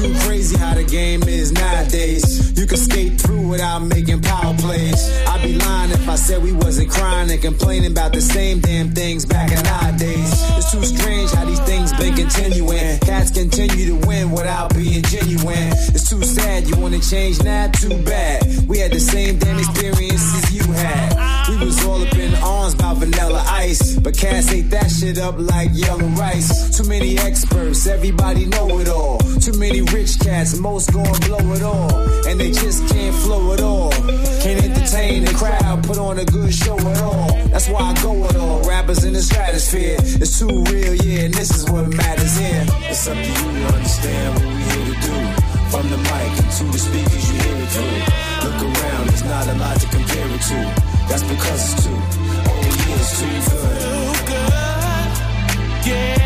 too 0.00 0.14
crazy 0.20 0.56
how 0.56 0.74
the 0.74 0.84
game 0.84 1.22
is 1.24 1.52
nowadays. 1.52 2.58
You 2.58 2.66
can 2.66 2.78
skate 2.78 3.20
through 3.20 3.48
without 3.48 3.80
making 3.80 4.22
power 4.22 4.54
plays. 4.56 5.10
I'd 5.26 5.42
be 5.42 5.54
lying 5.58 5.90
if 5.90 6.08
I 6.08 6.16
said 6.16 6.42
we 6.42 6.52
wasn't 6.52 6.90
crying 6.90 7.30
and 7.30 7.40
complaining 7.40 7.92
about 7.92 8.12
the 8.12 8.20
same 8.20 8.60
damn 8.60 8.90
things 8.92 9.26
back 9.26 9.50
in 9.52 9.66
our 9.66 9.92
days. 9.98 10.32
It's 10.56 10.72
too 10.72 10.82
strange 10.84 11.30
how 11.32 11.44
these 11.44 11.60
things 11.60 11.92
been 11.94 12.14
continuing. 12.14 12.98
Cats 13.00 13.30
continue 13.30 13.86
to 13.86 14.06
win 14.06 14.30
without 14.30 14.74
being 14.74 15.02
genuine. 15.02 15.72
It's 15.94 16.08
too 16.08 16.22
sad 16.22 16.66
you 16.66 16.76
wanna 16.76 17.00
change 17.00 17.42
now, 17.42 17.68
too 17.68 18.02
bad. 18.02 18.68
We 18.68 18.78
had 18.78 18.92
the 18.92 19.00
same 19.00 19.38
damn 19.38 19.58
experiences 19.58 20.52
you 20.54 20.72
had. 20.72 21.39
We 21.48 21.56
was 21.56 21.84
all 21.84 22.02
up 22.02 22.14
in 22.14 22.34
arms 22.36 22.74
about 22.74 22.98
vanilla 22.98 23.42
ice, 23.48 23.96
but 23.98 24.16
cats 24.16 24.52
ate 24.52 24.70
that 24.70 24.90
shit 24.90 25.18
up 25.18 25.36
like 25.38 25.70
young 25.72 26.14
rice. 26.14 26.76
Too 26.76 26.88
many 26.88 27.18
experts, 27.18 27.86
everybody 27.86 28.46
know 28.46 28.78
it 28.78 28.88
all. 28.88 29.18
Too 29.40 29.58
many 29.58 29.82
rich 29.82 30.18
cats, 30.20 30.58
most 30.58 30.92
gon' 30.92 31.18
blow 31.20 31.52
it 31.54 31.62
all, 31.62 31.96
and 32.28 32.38
they 32.38 32.50
just 32.50 32.86
can't 32.88 33.14
flow 33.16 33.52
at 33.52 33.60
all. 33.60 33.90
Can't 34.42 34.62
entertain 34.64 35.24
the 35.24 35.34
crowd, 35.34 35.84
put 35.84 35.98
on 35.98 36.18
a 36.18 36.24
good 36.24 36.52
show 36.52 36.78
at 36.78 37.00
all. 37.02 37.32
That's 37.48 37.68
why 37.68 37.80
I 37.80 38.02
go 38.02 38.12
with 38.12 38.36
all 38.36 38.62
rappers 38.68 39.04
in 39.04 39.12
the 39.12 39.22
stratosphere. 39.22 39.96
It's 39.98 40.38
too 40.38 40.46
real, 40.48 40.94
yeah, 40.94 41.24
and 41.24 41.34
this 41.34 41.50
is 41.50 41.70
what 41.70 41.88
matters 41.88 42.36
here. 42.38 42.66
It's 42.88 43.08
up 43.08 43.16
to 43.16 43.20
you 43.20 43.34
to 43.34 43.74
understand 43.74 44.34
what 44.34 44.44
we 44.44 44.62
here 44.62 44.94
to 44.94 45.00
do. 45.00 45.16
From 45.70 45.88
the 45.88 45.98
mic 45.98 46.30
to 46.58 46.64
the 46.64 46.78
speakers, 46.78 47.32
you 47.32 47.38
hear 47.38 47.56
it 47.62 47.68
through. 47.68 48.50
Look 48.50 48.62
around, 48.62 49.06
there's 49.08 49.24
not 49.24 49.46
a 49.46 49.54
lot 49.54 49.80
to 49.80 49.86
compare 49.88 50.28
it 50.28 50.40
to. 50.40 50.89
That's 51.10 51.24
because 51.24 51.74
it's 51.74 51.84
too. 51.84 51.90
Yeah, 51.90 52.94
it's 52.94 53.48
too 53.50 54.26
good. 54.30 55.10
Yeah, 55.84 56.19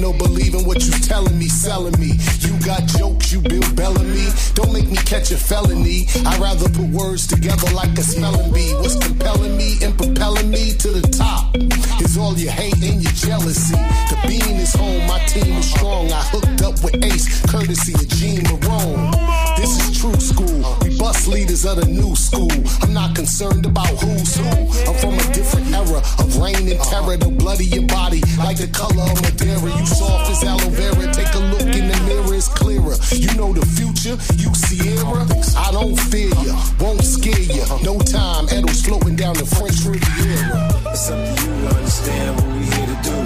buying 0.00 0.14
or 0.14 0.16
believing 0.18 0.66
what 0.66 0.84
you 0.84 0.92
telling 0.92 1.38
me, 1.38 1.48
selling 1.48 1.98
me. 1.98 2.12
You 2.40 2.58
got 2.64 2.86
jokes 2.86 3.32
you 3.32 3.40
Bill 3.40 3.62
Bellamy? 3.74 4.28
Don't 4.54 4.72
make 4.72 4.88
me 4.88 4.96
catch 4.96 5.30
a 5.30 5.36
felony. 5.36 6.06
I'd 6.26 6.40
rather 6.40 6.68
put 6.68 6.88
words 6.90 7.26
together 7.26 7.70
like 7.74 7.96
a 7.98 8.02
spelling 8.02 8.52
bee. 8.52 8.72
What's 8.74 8.96
compelling 8.96 9.56
me 9.56 9.78
and 9.82 9.96
propelling 9.96 10.50
me 10.50 10.72
to 10.72 10.88
the 10.88 11.02
top 11.08 11.56
is 12.00 12.16
all 12.18 12.36
your 12.36 12.52
hate 12.52 12.82
and 12.82 13.02
your 13.02 13.12
jealousy. 13.12 13.74
The 13.74 14.18
beam 14.26 14.56
is 14.56 14.74
home, 14.74 15.06
my 15.06 15.18
team 15.26 15.54
is 15.54 15.70
strong. 15.70 16.12
I 16.12 16.22
hooked 16.32 16.62
up 16.62 16.82
with 16.82 17.04
Ace, 17.04 17.40
courtesy 17.46 17.94
of 17.94 18.08
Gene 18.08 18.42
Marone. 18.44 19.39
This 19.60 19.76
is 19.76 20.00
true 20.00 20.16
school. 20.16 20.64
We 20.80 20.96
bust 20.96 21.28
leaders 21.28 21.66
of 21.66 21.76
the 21.76 21.84
new 21.84 22.16
school. 22.16 22.48
I'm 22.80 22.94
not 22.94 23.14
concerned 23.14 23.66
about 23.66 23.92
who's 24.00 24.34
who. 24.34 24.48
I'm 24.88 24.96
from 24.96 25.20
a 25.20 25.26
different 25.36 25.68
era 25.68 26.00
of 26.00 26.32
rain 26.40 26.64
and 26.64 26.80
terror. 26.80 27.18
The 27.20 27.28
blood 27.28 27.60
of 27.60 27.68
your 27.68 27.84
body, 27.84 28.24
like 28.40 28.56
the 28.56 28.72
color 28.72 29.04
of 29.04 29.20
Madeira. 29.20 29.68
You 29.68 29.84
soft 29.84 30.32
as 30.32 30.42
aloe 30.48 30.72
vera. 30.72 31.12
Take 31.12 31.28
a 31.36 31.44
look 31.52 31.68
in 31.76 31.92
the 31.92 31.98
mirror, 32.08 32.32
it's 32.32 32.48
clearer. 32.48 32.96
You 33.12 33.28
know 33.36 33.52
the 33.52 33.66
future, 33.76 34.16
you 34.40 34.48
Sierra. 34.56 35.28
I 35.60 35.68
don't 35.76 35.92
fear 36.08 36.32
you. 36.40 36.56
won't 36.80 37.04
scare 37.04 37.44
you. 37.44 37.60
No 37.84 38.00
time, 38.00 38.48
Edo's 38.48 38.80
floating 38.80 39.14
down 39.14 39.36
the 39.36 39.44
French 39.44 39.84
Riviera. 39.84 40.72
It's 40.88 41.12
up 41.12 41.20
to 41.20 41.36
you 41.36 41.52
to 41.52 41.76
understand 41.76 42.32
what 42.40 42.48
we 42.56 42.64
here 42.64 42.88
to 42.88 42.98
do. 43.04 43.18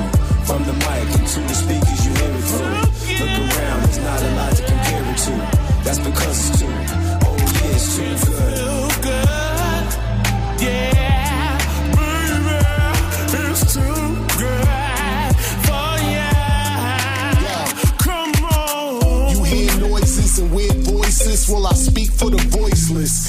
From 0.51 0.67
the 0.67 0.75
mic 0.83 1.07
into 1.15 1.47
the 1.47 1.55
speakers, 1.55 2.01
you 2.03 2.11
hear 2.19 2.35
it 2.35 2.47
through. 2.51 3.23
Look 3.23 3.35
around, 3.39 3.79
there's 3.87 4.03
not 4.03 4.19
a 4.19 4.31
lot 4.35 4.51
to 4.59 4.63
compare 4.67 5.05
it 5.15 5.19
to. 5.31 5.64
That's 5.85 5.99
because 5.99 6.51
it's 6.51 6.61
too. 6.61 6.67
Oh 6.67 7.37
yeah, 7.39 7.75
it's 7.75 7.97
too 7.97 8.07
good. 9.03 9.87
Yeah, 10.63 11.59
baby, 11.95 12.59
it's 13.49 13.63
too 13.75 13.81
good 14.41 15.35
for 15.67 15.95
ya. 16.15 16.31
Come 17.99 18.33
on. 18.47 19.37
You 19.37 19.43
hear 19.45 19.73
noises 19.81 20.39
and 20.39 20.51
weird 20.53 20.77
voices. 20.79 21.49
Well, 21.51 21.67
I 21.67 21.75
speak 21.75 22.11
for 22.11 22.31
the 22.31 22.39
voiceless. 22.49 23.24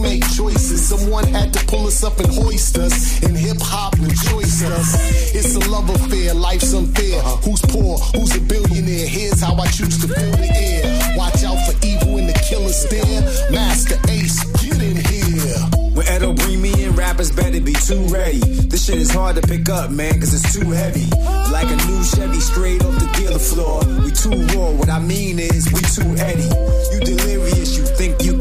Make 0.00 0.22
choices. 0.36 0.88
Someone 0.88 1.26
had 1.26 1.52
to 1.54 1.64
pull 1.66 1.86
us 1.86 2.04
up 2.04 2.18
and 2.20 2.28
hoist 2.32 2.78
us. 2.78 3.22
In 3.22 3.34
hip 3.34 3.58
hop, 3.60 3.94
rejoice 3.98 4.62
us. 4.62 5.34
It's 5.34 5.54
a 5.56 5.70
love 5.70 5.90
affair, 5.90 6.34
life's 6.34 6.72
unfair. 6.72 7.20
Who's 7.42 7.60
poor, 7.62 7.98
who's 8.14 8.36
a 8.36 8.40
billionaire? 8.40 9.08
Here's 9.08 9.40
how 9.40 9.54
I 9.56 9.66
choose 9.66 9.98
to 10.02 10.08
fill 10.08 10.36
the 10.36 10.50
air. 10.54 11.16
Watch 11.16 11.42
out 11.42 11.58
for 11.66 11.74
evil 11.84 12.18
in 12.18 12.26
the 12.26 12.38
killer 12.48 12.72
stare. 12.72 13.22
Master 13.50 13.98
Ace, 14.08 14.44
get 14.62 14.80
in 14.82 14.96
here. 14.96 15.78
When 15.98 16.06
Edo 16.06 16.32
bring 16.32 16.62
me 16.62 16.70
in, 16.84 16.92
rappers 16.94 17.32
better 17.32 17.60
be 17.60 17.72
too 17.72 18.00
ready. 18.06 18.38
This 18.38 18.86
shit 18.86 18.98
is 18.98 19.10
hard 19.10 19.34
to 19.34 19.42
pick 19.42 19.68
up, 19.68 19.90
man, 19.90 20.20
cause 20.20 20.32
it's 20.32 20.54
too 20.54 20.70
heavy. 20.70 21.10
Like 21.50 21.66
a 21.66 21.76
new 21.90 22.04
Chevy 22.04 22.38
straight 22.38 22.84
off 22.84 22.94
the 22.94 23.10
dealer 23.18 23.40
floor. 23.40 23.82
We 24.04 24.12
too 24.12 24.46
raw, 24.54 24.70
what 24.70 24.88
I 24.88 25.00
mean 25.00 25.40
is 25.40 25.66
we 25.74 25.80
too 25.90 26.14
Eddie. 26.22 26.46
You 26.94 27.00
delirious, 27.00 27.76
you 27.76 27.84
think 27.84 28.22
you 28.22 28.37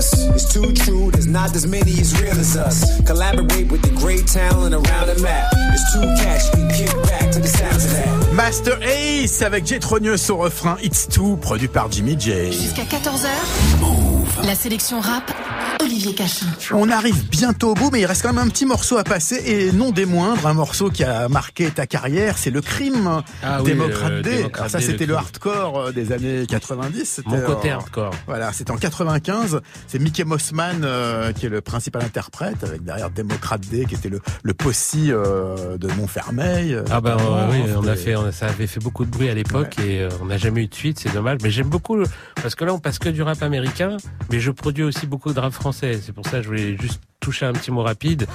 us. 0.00 0.26
It's 0.36 0.52
too 0.52 0.72
true, 0.72 1.10
there's 1.10 1.26
not 1.26 1.54
as 1.54 1.66
many 1.66 1.92
as 2.00 2.10
real 2.20 2.32
as 2.32 2.56
us. 2.56 2.78
Collaborate 3.06 3.70
with 3.70 3.82
the 3.82 3.94
great 4.02 4.26
talent 4.26 4.74
around 4.74 5.06
the 5.12 5.18
map. 5.22 5.46
It's 5.74 5.86
too 5.92 6.06
catch, 6.22 6.44
you 6.46 6.52
can 6.56 6.68
kick 6.78 6.92
back 7.10 7.30
to 7.32 7.40
the 7.40 7.48
sounds 7.48 7.84
of 7.84 7.92
that. 7.92 8.32
Master 8.34 8.78
Ace 8.82 9.42
avec 9.42 9.66
Jetronius 9.66 10.30
au 10.30 10.38
refrain 10.38 10.76
It's 10.82 11.06
Too, 11.06 11.36
produit 11.36 11.68
par 11.68 11.90
Jimmy 11.90 12.16
J. 12.18 12.52
Jusqu'à 12.52 12.84
14h. 12.84 13.28
La 14.44 14.54
sélection 14.54 15.00
rap, 15.00 15.30
Olivier 15.80 16.14
Cachin. 16.14 16.46
On 16.72 16.90
arrive 16.90 17.28
bientôt 17.28 17.70
au 17.70 17.74
bout, 17.74 17.90
mais 17.90 18.00
il 18.00 18.06
reste 18.06 18.22
quand 18.22 18.32
même 18.32 18.44
un 18.46 18.48
petit 18.50 18.66
morceau 18.66 18.98
à 18.98 19.04
passer, 19.04 19.40
et 19.46 19.72
non 19.72 19.90
des 19.92 20.04
moindres, 20.06 20.46
un 20.46 20.54
morceau 20.54 20.90
qui 20.90 21.04
a 21.04 21.28
marqué 21.28 21.70
ta 21.70 21.86
carrière, 21.86 22.36
c'est 22.38 22.50
le 22.50 22.60
crime 22.60 23.22
Ah 23.42 23.58
oui, 23.62 23.70
démocrate 23.70 24.10
le 24.12 24.22
D. 24.22 24.30
Démocrate 24.36 24.56
Alors 24.58 24.70
ça, 24.70 24.78
le 24.78 24.84
c'était 24.84 25.06
le 25.06 25.14
hardcore 25.16 25.78
euh, 25.78 25.92
des 25.92 26.12
années 26.12 26.46
90. 26.46 27.04
c'était, 27.04 27.28
Mon 27.30 27.40
côté 27.40 27.70
euh, 27.70 27.76
hardcore. 27.76 28.12
Voilà, 28.26 28.52
c'était 28.52 28.70
en 28.72 28.76
95. 28.76 29.60
C'est 29.86 29.98
Mickey 29.98 30.24
Mossman 30.24 30.82
euh, 30.84 31.32
qui 31.32 31.46
est 31.46 31.50
le 31.50 31.60
principal 31.62 32.02
interprète, 32.04 32.62
avec 32.62 32.84
derrière 32.84 33.10
Démocrate 33.10 33.62
D, 33.70 33.86
qui 33.86 33.94
était 33.94 34.08
le, 34.10 34.20
le 34.42 34.54
possi 34.54 35.10
euh, 35.10 35.78
de 35.78 35.88
Montfermeil. 35.94 36.74
euh, 36.74 36.84
Ah 36.90 37.00
ben 37.00 37.16
oui, 37.50 37.58
on 37.76 37.86
a 37.86 37.96
fait, 37.96 38.16
on- 38.16 38.30
ça 38.32 38.46
avait 38.46 38.66
fait 38.66 38.80
beaucoup 38.80 39.04
de 39.04 39.10
bruit 39.10 39.28
à 39.30 39.34
l'époque 39.34 39.78
et 39.78 40.02
euh, 40.02 40.08
on 40.20 40.26
n'a 40.26 40.36
jamais 40.36 40.62
eu 40.62 40.66
de 40.66 40.74
suite, 40.74 40.98
c'est 41.00 41.12
dommage. 41.12 41.38
Mais 41.42 41.50
j'aime 41.50 41.68
beaucoup 41.68 41.96
parce 42.42 42.54
que 42.54 42.64
là 42.64 42.74
on 42.74 42.78
passe 42.78 42.98
que 42.98 43.08
du 43.08 43.22
rap 43.22 43.42
américain, 43.42 43.96
mais 44.30 44.40
je 44.40 44.50
produis 44.50 44.84
aussi 44.84 45.06
beaucoup 45.06 45.32
de 45.32 45.40
rap 45.40 45.52
français. 45.52 45.69
C'est 45.72 46.12
pour 46.12 46.26
ça 46.26 46.38
que 46.38 46.42
je 46.42 46.48
voulais 46.48 46.76
juste 46.76 47.00
toucher 47.20 47.46
un 47.46 47.52
petit 47.52 47.70
mot 47.70 47.82
rapide. 47.82 48.26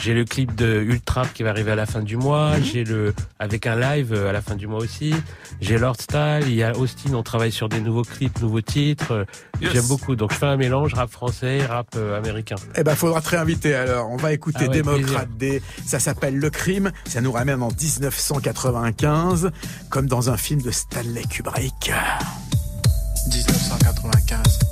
J'ai 0.00 0.14
le 0.14 0.24
clip 0.24 0.54
de 0.54 0.80
Ultrap 0.80 1.32
qui 1.34 1.42
va 1.42 1.50
arriver 1.50 1.72
à 1.72 1.74
la 1.74 1.84
fin 1.84 2.00
du 2.00 2.16
mois. 2.16 2.56
Mhm. 2.56 2.64
J'ai 2.64 2.84
le 2.84 3.12
avec 3.38 3.66
un 3.66 3.76
live 3.78 4.14
euh, 4.14 4.30
à 4.30 4.32
la 4.32 4.40
fin 4.40 4.54
du 4.54 4.66
mois 4.66 4.78
aussi. 4.78 5.14
J'ai 5.60 5.76
Lord 5.78 5.96
Style. 6.00 6.44
Il 6.46 6.54
y 6.54 6.62
a 6.62 6.74
Austin. 6.74 7.12
On 7.12 7.22
travaille 7.22 7.52
sur 7.52 7.68
des 7.68 7.80
nouveaux 7.80 8.04
clips, 8.04 8.40
nouveaux 8.40 8.62
titres. 8.62 9.26
Yes. 9.60 9.72
J'aime 9.72 9.86
beaucoup. 9.88 10.16
Donc 10.16 10.32
je 10.32 10.38
fais 10.38 10.46
un 10.46 10.56
mélange 10.56 10.94
rap 10.94 11.10
français, 11.10 11.66
rap 11.66 11.88
euh, 11.96 12.16
américain. 12.16 12.56
Eh 12.76 12.82
ben, 12.82 12.94
faudra 12.94 13.20
te 13.20 13.28
réinviter 13.28 13.74
alors. 13.74 14.08
On 14.10 14.16
va 14.16 14.32
écouter 14.32 14.60
Ah 14.62 14.68
ouais, 14.68 14.74
Démocrate 14.74 15.36
D. 15.36 15.60
Ça 15.84 15.98
s'appelle 15.98 16.38
Le 16.38 16.48
Crime. 16.48 16.92
Ça 17.06 17.20
nous 17.20 17.32
ramène 17.32 17.62
en 17.62 17.68
1995, 17.68 19.50
comme 19.90 20.06
dans 20.06 20.30
un 20.30 20.36
film 20.38 20.62
de 20.62 20.70
Stanley 20.70 21.24
Kubrick. 21.28 21.92
1995. 23.28 24.69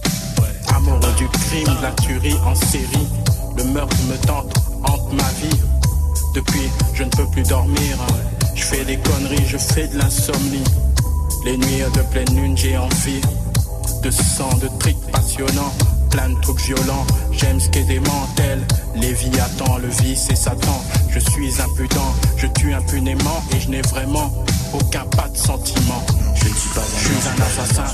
Du 1.16 1.26
crime, 1.28 1.76
la 1.82 1.90
tuerie 1.90 2.36
en 2.46 2.54
série. 2.54 3.08
Le 3.56 3.64
meurtre 3.64 3.96
me 4.08 4.16
tente, 4.26 4.54
hante 4.84 5.12
ma 5.12 5.28
vie. 5.40 5.60
Depuis, 6.34 6.70
je 6.94 7.02
ne 7.02 7.10
peux 7.10 7.26
plus 7.26 7.42
dormir. 7.42 7.98
Je 8.54 8.62
fais 8.62 8.84
des 8.84 8.98
conneries, 8.98 9.46
je 9.46 9.58
fais 9.58 9.88
de 9.88 9.98
l'insomnie. 9.98 10.62
Les 11.44 11.56
nuits 11.56 11.82
de 11.94 12.02
pleine 12.12 12.34
lune, 12.36 12.56
j'ai 12.56 12.76
envie 12.76 13.20
de 14.02 14.10
sang, 14.10 14.54
de 14.62 14.68
tricks 14.78 15.10
passionnants. 15.10 15.72
Plein 16.10 16.30
de 16.30 16.40
trucs 16.40 16.60
violents, 16.60 17.06
j'aime 17.32 17.58
ce 17.58 17.68
qui 17.68 17.80
est 17.80 17.84
démentel. 17.84 18.64
Léviathan, 18.94 19.78
le 19.78 19.88
vice 19.88 20.28
et 20.30 20.36
Satan. 20.36 20.82
Je 21.10 21.18
suis 21.18 21.60
impudent, 21.60 22.14
je 22.36 22.46
tue 22.46 22.72
impunément 22.74 23.42
et 23.54 23.60
je 23.60 23.70
n'ai 23.70 23.82
vraiment 23.82 24.32
aucun 24.74 25.04
pas 25.16 25.28
de 25.28 25.36
sentiment. 25.36 26.04
Je 26.34 26.48
ne 26.48 26.54
suis 26.54 26.70
pas 26.70 26.80
un, 26.80 26.98
je 26.98 27.04
suis 27.04 27.28
un 27.28 27.42
assassin 27.42 27.84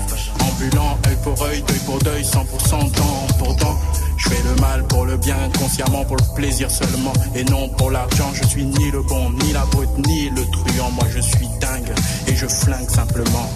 ambulant, 0.40 0.98
œil 1.06 1.16
pour 1.22 1.42
œil, 1.42 1.62
deuil 1.66 1.78
pour 1.86 1.98
deuil, 1.98 2.22
100% 2.22 2.92
dent 2.92 3.26
pour 3.38 3.54
dent. 3.56 3.78
Je 4.16 4.28
fais 4.28 4.42
le 4.42 4.60
mal 4.60 4.86
pour 4.86 5.04
le 5.04 5.16
bien, 5.16 5.36
consciemment 5.58 6.04
pour 6.04 6.16
le 6.16 6.34
plaisir 6.34 6.70
seulement 6.70 7.12
et 7.34 7.44
non 7.44 7.68
pour 7.70 7.90
l'argent. 7.90 8.30
Je 8.32 8.46
suis 8.46 8.64
ni 8.64 8.90
le 8.90 9.02
bon, 9.02 9.30
ni 9.30 9.52
la 9.52 9.64
brute, 9.66 10.06
ni 10.06 10.30
le 10.30 10.44
truand. 10.46 10.90
Moi 10.92 11.06
je 11.10 11.20
suis 11.20 11.48
dingue 11.60 11.92
et 12.26 12.34
je 12.34 12.46
flingue 12.46 12.88
simplement. 12.88 13.50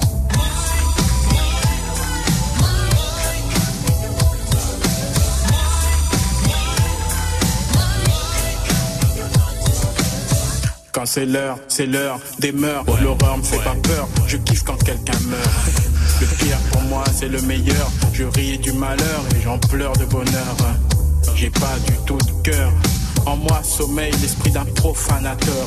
C'est 11.09 11.25
l'heure, 11.25 11.59
c'est 11.69 11.87
l'heure 11.87 12.21
des 12.39 12.53
mœurs. 12.53 12.85
L'horreur 13.03 13.39
me 13.39 13.43
fait 13.43 13.65
pas 13.65 13.75
peur, 13.83 14.07
je 14.27 14.37
kiffe 14.37 14.63
quand 14.63 14.77
quelqu'un 14.85 15.19
meurt. 15.27 15.51
Le 16.21 16.27
pire 16.27 16.59
pour 16.71 16.83
moi, 16.83 17.03
c'est 17.15 17.29
le 17.29 17.41
meilleur. 17.43 17.91
Je 18.13 18.25
ris 18.25 18.59
du 18.59 18.73
malheur 18.73 19.23
et 19.35 19.43
j'en 19.43 19.59
pleure 19.59 19.95
de 19.95 20.05
bonheur. 20.05 20.57
J'ai 21.35 21.49
pas 21.49 21.77
du 21.87 21.95
tout 22.05 22.19
de 22.19 22.51
cœur. 22.51 22.71
En 23.25 23.37
moi 23.37 23.63
sommeille 23.63 24.13
l'esprit 24.21 24.51
d'un 24.51 24.67
profanateur. 24.67 25.67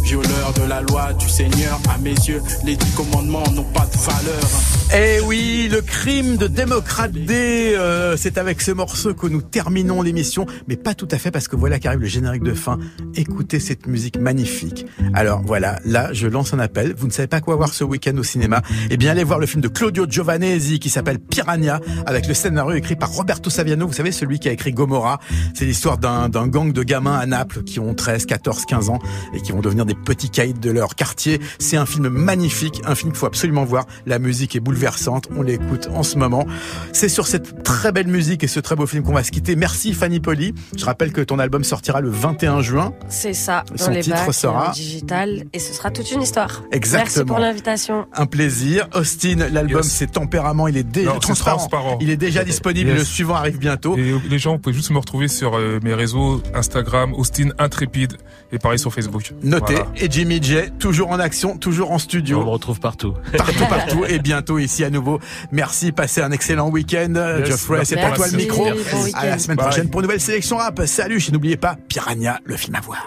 Violeur 0.00 0.52
de 0.54 0.68
la 0.68 0.80
loi 0.80 1.12
du 1.12 1.28
Seigneur, 1.28 1.80
à 1.88 1.98
mes 1.98 2.10
yeux, 2.10 2.42
les 2.64 2.76
dix 2.76 2.90
commandements 2.94 3.44
n'ont 3.52 3.64
pas 3.64 3.86
de 3.86 3.98
valeur. 3.98 4.50
Eh 4.94 5.20
oui, 5.24 5.68
le 5.72 5.80
crime 5.80 6.36
de 6.36 6.46
démocrate 6.46 7.12
D, 7.12 7.74
euh, 7.78 8.14
c'est 8.18 8.36
avec 8.36 8.60
ce 8.60 8.72
morceau 8.72 9.14
que 9.14 9.26
nous 9.26 9.40
terminons 9.40 10.02
l'émission, 10.02 10.44
mais 10.68 10.76
pas 10.76 10.94
tout 10.94 11.08
à 11.10 11.18
fait 11.18 11.30
parce 11.30 11.48
que 11.48 11.56
voilà 11.56 11.78
qu'arrive 11.78 12.00
le 12.00 12.06
générique 12.06 12.42
de 12.42 12.52
fin. 12.52 12.78
Écoutez 13.14 13.58
cette 13.58 13.86
musique 13.86 14.18
magnifique. 14.18 14.84
Alors 15.14 15.40
voilà, 15.46 15.78
là 15.86 16.12
je 16.12 16.26
lance 16.26 16.52
un 16.52 16.58
appel. 16.58 16.94
Vous 16.96 17.06
ne 17.06 17.12
savez 17.12 17.28
pas 17.28 17.40
quoi 17.40 17.56
voir 17.56 17.72
ce 17.72 17.84
week-end 17.84 18.16
au 18.18 18.22
cinéma? 18.22 18.60
Eh 18.90 18.98
bien 18.98 19.12
allez 19.12 19.24
voir 19.24 19.38
le 19.38 19.46
film 19.46 19.62
de 19.62 19.68
Claudio 19.68 20.04
Giovanesi 20.06 20.78
qui 20.78 20.90
s'appelle 20.90 21.18
Piranha, 21.18 21.80
avec 22.04 22.26
le 22.26 22.34
scénario 22.34 22.74
écrit 22.74 22.96
par 22.96 23.10
Roberto 23.10 23.48
Saviano. 23.48 23.86
Vous 23.86 23.94
savez 23.94 24.12
celui 24.12 24.40
qui 24.40 24.50
a 24.50 24.52
écrit 24.52 24.72
Gomorrah. 24.72 25.20
C'est 25.54 25.64
l'histoire 25.64 25.96
d'un 25.96 26.28
gang 26.48 26.70
de 26.70 26.82
gamins 26.82 27.18
à 27.18 27.24
Naples 27.24 27.62
qui 27.62 27.80
ont 27.80 27.94
13, 27.94 28.26
14, 28.26 28.66
15 28.66 28.90
ans 28.90 28.98
et 29.32 29.40
qui 29.40 29.52
vont 29.52 29.60
devenir 29.60 29.81
des 29.84 29.94
petits 29.94 30.30
caïds 30.30 30.54
de 30.54 30.70
leur 30.70 30.94
quartier. 30.94 31.40
C'est 31.58 31.76
un 31.76 31.86
film 31.86 32.08
magnifique, 32.08 32.80
un 32.84 32.94
film 32.94 33.12
qu'il 33.12 33.18
faut 33.18 33.26
absolument 33.26 33.64
voir. 33.64 33.86
La 34.06 34.18
musique 34.18 34.56
est 34.56 34.60
bouleversante, 34.60 35.28
on 35.36 35.42
l'écoute 35.42 35.88
en 35.94 36.02
ce 36.02 36.16
moment. 36.18 36.46
C'est 36.92 37.08
sur 37.08 37.26
cette 37.26 37.62
très 37.62 37.92
belle 37.92 38.08
musique 38.08 38.44
et 38.44 38.48
ce 38.48 38.60
très 38.60 38.76
beau 38.76 38.86
film 38.86 39.02
qu'on 39.02 39.12
va 39.14 39.24
se 39.24 39.30
quitter. 39.30 39.56
Merci 39.56 39.92
Fanny 39.94 40.20
Poli. 40.20 40.54
Je 40.76 40.84
rappelle 40.84 41.12
que 41.12 41.20
ton 41.20 41.38
album 41.38 41.64
sortira 41.64 42.00
le 42.00 42.10
21 42.10 42.60
juin. 42.62 42.92
C'est 43.08 43.32
ça, 43.34 43.64
dans 43.76 43.84
Son 43.86 43.90
les 43.90 44.00
titre 44.00 44.24
bacs, 44.24 44.34
sera- 44.34 44.68
en 44.70 44.72
digital, 44.72 45.44
et 45.52 45.58
ce 45.58 45.72
sera 45.72 45.90
toute 45.90 46.10
une 46.10 46.22
histoire. 46.22 46.62
Exactement. 46.72 47.02
Merci 47.04 47.24
pour 47.24 47.38
l'invitation. 47.38 48.06
Un 48.14 48.26
plaisir. 48.26 48.88
Austin, 48.94 49.36
l'album 49.52 49.82
Yes. 49.82 49.90
c'est 49.92 50.12
Tempérament, 50.12 50.68
il 50.68 50.76
est 50.76 50.82
dé- 50.82 51.04
Non, 51.04 51.12
c'est 51.14 51.20
transparent. 51.20 51.56
transparent. 51.58 51.98
Il 52.00 52.10
est 52.10 52.16
déjà 52.16 52.44
disponible, 52.44 52.90
Yes. 52.90 52.98
le 52.98 53.04
suivant 53.04 53.34
arrive 53.34 53.58
bientôt. 53.58 53.96
Et 53.96 54.14
les 54.28 54.38
gens, 54.38 54.52
vous 54.52 54.58
pouvez 54.58 54.74
juste 54.74 54.90
me 54.90 54.98
retrouver 54.98 55.28
sur 55.28 55.56
euh, 55.56 55.78
mes 55.82 55.94
réseaux 55.94 56.42
Instagram, 56.54 57.14
Austin 57.14 57.48
Intrépide, 57.58 58.14
et 58.52 58.58
pareil 58.58 58.78
sur 58.78 58.92
Facebook. 58.92 59.32
Notez. 59.42 59.78
Et 59.96 60.10
Jimmy 60.10 60.40
J, 60.42 60.70
toujours 60.78 61.10
en 61.10 61.18
action, 61.18 61.56
toujours 61.56 61.90
en 61.90 61.98
studio. 61.98 62.40
On 62.40 62.44
me 62.44 62.50
retrouve 62.50 62.78
partout. 62.78 63.14
Partout, 63.36 63.64
partout. 63.68 64.04
et 64.06 64.18
bientôt 64.18 64.58
ici 64.58 64.84
à 64.84 64.90
nouveau. 64.90 65.18
Merci, 65.50 65.90
passez 65.90 66.20
un 66.20 66.30
excellent 66.30 66.68
week-end. 66.68 67.14
Yes, 67.38 67.48
Geoffrey, 67.48 67.84
c'est 67.84 67.98
à 67.98 68.10
toi 68.12 68.26
le 68.30 68.36
micro. 68.36 68.64
Bon. 68.64 68.72
À 69.14 69.26
la 69.26 69.38
semaine 69.38 69.56
Bye. 69.56 69.66
prochaine 69.66 69.88
pour 69.88 70.00
une 70.00 70.06
nouvelle 70.06 70.20
sélection 70.20 70.58
rap. 70.58 70.80
Salut, 70.86 71.22
et 71.26 71.32
n'oubliez 71.32 71.56
pas 71.56 71.76
Piranha, 71.88 72.40
le 72.44 72.56
film 72.56 72.74
à 72.76 72.80
voir. 72.80 73.06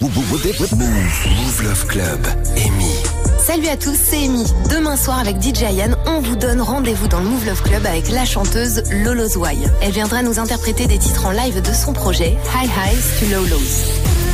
Move 0.00 1.62
Love 1.62 1.86
Club, 1.86 2.26
Amy. 2.56 2.94
Salut 3.38 3.68
à 3.68 3.76
tous, 3.76 3.96
c'est 3.96 4.24
Amy. 4.24 4.44
Demain 4.70 4.96
soir 4.96 5.18
avec 5.18 5.36
DJ 5.42 5.64
Ayan, 5.64 5.96
on 6.06 6.20
vous 6.20 6.36
donne 6.36 6.60
rendez-vous 6.62 7.08
dans 7.08 7.20
le 7.20 7.26
Move 7.26 7.46
Love 7.46 7.62
Club 7.62 7.84
avec 7.84 8.10
la 8.10 8.24
chanteuse 8.24 8.82
Lolo 8.90 9.28
Zouai. 9.28 9.56
Elle 9.82 9.92
viendra 9.92 10.22
nous 10.22 10.38
interpréter 10.38 10.86
des 10.86 10.98
titres 10.98 11.26
en 11.26 11.30
live 11.32 11.60
de 11.60 11.72
son 11.72 11.92
projet 11.92 12.38
High 12.54 12.70
Highs 12.70 13.20
to 13.20 13.26
Low 13.34 13.44
Lows. 13.46 14.33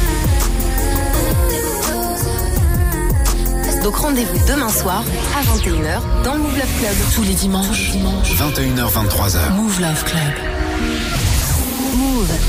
Donc 3.83 3.97
rendez-vous 3.97 4.39
demain 4.47 4.69
soir 4.69 5.03
à 5.35 5.43
21h 5.43 6.23
dans 6.23 6.35
le 6.35 6.41
Move 6.41 6.59
Love 6.59 6.79
Club. 6.79 6.95
Tous 7.15 7.23
les 7.23 7.35
dimanches, 7.35 7.93
21h, 8.37 8.91
23h. 8.93 9.53
Move 9.55 9.81
Love 9.81 10.05
Club. 10.05 11.10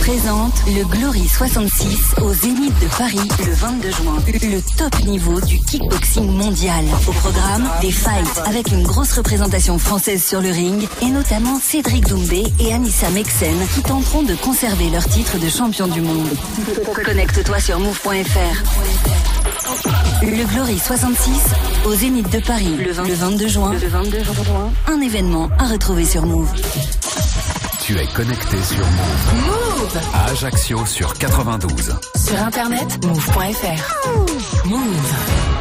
Présente 0.01 0.53
le 0.67 0.83
Glory 0.83 1.25
66 1.29 2.15
au 2.21 2.33
Zénith 2.33 2.77
de 2.81 2.87
Paris 2.97 3.29
le 3.39 3.53
22 3.53 3.91
juin. 3.91 4.17
Le 4.27 4.59
top 4.77 4.99
niveau 5.05 5.39
du 5.39 5.59
kickboxing 5.59 6.27
mondial. 6.27 6.83
Au 7.07 7.11
programme, 7.13 7.69
des 7.79 7.91
fights 7.91 8.41
avec 8.45 8.69
une 8.71 8.83
grosse 8.83 9.13
représentation 9.13 9.79
française 9.79 10.21
sur 10.21 10.41
le 10.41 10.49
ring 10.49 10.89
et 11.01 11.05
notamment 11.05 11.57
Cédric 11.57 12.05
Doumbé 12.07 12.43
et 12.59 12.73
Anissa 12.73 13.09
Mexen 13.11 13.55
qui 13.73 13.81
tenteront 13.81 14.23
de 14.23 14.35
conserver 14.35 14.89
leur 14.89 15.05
titre 15.07 15.37
de 15.39 15.47
champion 15.47 15.87
du 15.87 16.01
monde. 16.01 16.27
Connecte-toi 17.05 17.59
sur 17.61 17.79
move.fr. 17.79 18.63
Le 20.21 20.53
Glory 20.53 20.79
66 20.79 21.31
au 21.85 21.95
Zénith 21.95 22.29
de 22.29 22.39
Paris 22.39 22.75
le, 22.77 22.91
20 22.91 23.07
le 23.07 23.13
22 23.13 23.47
juin. 23.47 23.73
Le 23.73 23.87
22 23.87 24.23
juin. 24.23 24.69
Un 24.87 24.99
événement 24.99 25.49
à 25.57 25.67
retrouver 25.67 26.03
sur 26.03 26.25
Move. 26.25 26.51
Tu 27.91 27.99
es 27.99 28.07
connecté 28.07 28.57
sur 28.63 28.85
Move. 28.85 29.45
Move 29.45 29.99
À 30.13 30.29
Ajaccio 30.29 30.85
sur 30.85 31.13
92. 31.13 31.93
Sur 32.15 32.41
internet, 32.41 33.05
move.fr. 33.05 34.65
Move. 34.65 35.60